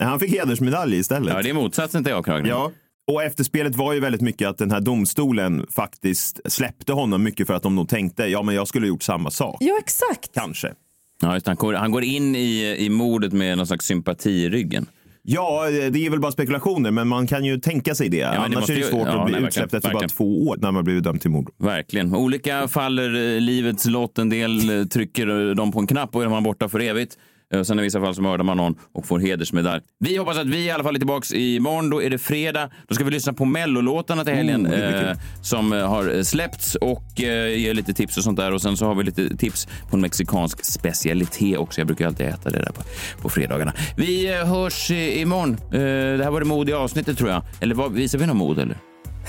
Han 0.00 0.20
fick 0.20 0.30
hedersmedalj 0.30 0.96
istället. 0.96 1.34
Ja, 1.34 1.42
det 1.42 1.50
är 1.50 1.54
motsatsen 1.54 2.04
till 2.04 2.12
avkragning. 2.12 2.50
Ja. 2.50 2.70
Och 3.10 3.22
efterspelet 3.22 3.76
var 3.76 3.92
ju 3.92 4.00
väldigt 4.00 4.20
mycket 4.20 4.48
att 4.48 4.58
den 4.58 4.70
här 4.70 4.80
domstolen 4.80 5.66
faktiskt 5.70 6.40
släppte 6.52 6.92
honom 6.92 7.22
mycket 7.22 7.46
för 7.46 7.54
att 7.54 7.62
de 7.62 7.74
nog 7.76 7.88
tänkte, 7.88 8.26
ja 8.26 8.42
men 8.42 8.54
jag 8.54 8.68
skulle 8.68 8.84
ha 8.86 8.88
gjort 8.88 9.02
samma 9.02 9.30
sak. 9.30 9.56
Ja, 9.60 9.78
exakt. 9.78 10.34
Kanske. 10.34 10.74
Ja, 11.22 11.34
just, 11.34 11.46
det. 11.46 11.50
han, 11.50 11.56
går, 11.56 11.72
han 11.74 11.90
går 11.92 12.04
in 12.04 12.36
i, 12.36 12.76
i 12.78 12.88
mordet 12.88 13.32
med 13.32 13.56
någon 13.56 13.66
slags 13.66 13.86
sympati 13.86 14.30
i 14.30 14.50
ryggen. 14.50 14.86
Ja, 15.22 15.70
det 15.70 16.06
är 16.06 16.10
väl 16.10 16.20
bara 16.20 16.32
spekulationer, 16.32 16.90
men 16.90 17.08
man 17.08 17.26
kan 17.26 17.44
ju 17.44 17.58
tänka 17.60 17.94
sig 17.94 18.08
det. 18.08 18.24
men 18.24 18.32
det 18.32 18.38
Annars 18.38 18.54
måste 18.54 18.72
är 18.72 18.74
det 18.76 18.80
ju- 18.82 18.88
svårt 18.88 19.08
ja, 19.08 19.20
att 19.20 19.26
bli 19.26 19.34
nej, 19.40 19.48
utsläppt 19.48 19.74
efter 19.74 19.92
bara 19.92 20.08
två 20.08 20.46
år 20.48 20.56
när 20.60 20.72
man 20.72 20.84
blivit 20.84 21.04
dömd 21.04 21.20
till 21.20 21.30
mord. 21.30 21.50
Verkligen. 21.58 22.14
Olika 22.14 22.68
faller 22.68 23.34
eh, 23.34 23.40
livets 23.40 23.86
lott. 23.86 24.18
En 24.18 24.28
del 24.28 24.80
eh, 24.80 24.84
trycker 24.86 25.48
eh, 25.48 25.54
dem 25.54 25.72
på 25.72 25.80
en 25.80 25.86
knapp 25.86 26.16
och 26.16 26.22
är 26.24 26.28
man 26.28 26.42
borta 26.42 26.68
för 26.68 26.80
evigt. 26.80 27.18
Eh, 27.54 27.62
Sen 27.62 27.78
i 27.78 27.82
vissa 27.82 28.00
fall 28.00 28.14
så 28.14 28.22
mördar 28.22 28.44
man 28.44 28.56
någon 28.56 28.74
och 28.94 29.06
får 29.06 29.18
hedersmedalj. 29.18 29.80
Vi 30.00 30.16
hoppas 30.16 30.38
att 30.38 30.46
vi 30.46 30.64
i 30.64 30.70
alla 30.70 30.84
fall 30.84 30.94
är 30.94 30.98
tillbaka 30.98 31.36
imorgon. 31.36 31.90
Då 31.90 32.02
är 32.02 32.10
det 32.10 32.18
fredag. 32.18 32.70
Då 32.88 32.94
ska 32.94 33.04
vi 33.04 33.10
lyssna 33.10 33.32
på 33.32 33.44
mellolåtarna 33.44 34.24
till 34.24 34.34
helgen 34.34 34.62
blir 34.62 35.08
eh, 35.10 35.16
som 35.42 35.72
eh, 35.72 35.88
har 35.88 36.22
släppts 36.22 36.74
och 36.74 37.20
eh, 37.22 37.58
ge 37.58 37.72
lite 37.74 37.92
tips 37.92 38.16
och 38.16 38.24
sånt 38.24 38.36
där. 38.38 38.52
Och 38.52 38.62
sen 38.62 38.76
så 38.76 38.86
har 38.86 38.94
vi 38.94 39.04
lite 39.04 39.36
tips 39.36 39.68
på 39.90 39.96
en 39.96 40.00
mexikansk 40.00 40.64
specialitet 40.64 41.58
också. 41.58 41.80
Jag 41.80 41.86
brukar 41.86 42.06
alltid 42.06 42.26
äta 42.26 42.50
det 42.50 42.58
där 42.58 42.72
på, 42.72 42.82
på 43.22 43.28
fredagarna. 43.28 43.72
Vi 43.96 44.34
eh, 44.38 44.46
hörs 44.46 44.90
eh, 44.90 45.20
imorgon. 45.20 45.50
Eh, 45.72 46.18
det 46.18 46.24
här 46.24 46.30
var 46.30 46.40
det 46.40 46.46
modiga 46.46 46.78
avsnittet 46.78 47.18
tror 47.18 47.30
jag. 47.30 47.42
Eller 47.60 47.74
vad, 47.74 47.92
visar 47.92 48.18
vi 48.18 48.26
någon 48.26 48.36
mod 48.36 48.58
eller? 48.58 48.76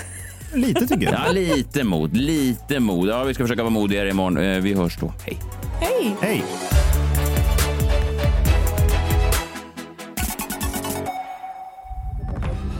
Lite 0.53 0.87
tycker 0.87 1.03
jag. 1.05 1.13
Ja, 1.27 1.31
lite 1.31 1.83
mod. 1.83 2.17
Lite 2.17 2.79
mod. 2.79 3.09
Ja, 3.09 3.23
vi 3.23 3.33
ska 3.33 3.43
försöka 3.43 3.63
vara 3.63 3.69
modigare 3.73 4.09
imorgon. 4.09 4.37
Eh, 4.37 4.59
Vi 4.61 4.73
hörs 4.73 4.97
då. 4.99 5.13
Hej. 5.25 5.37
Hej! 5.81 6.15
Hej! 6.21 6.43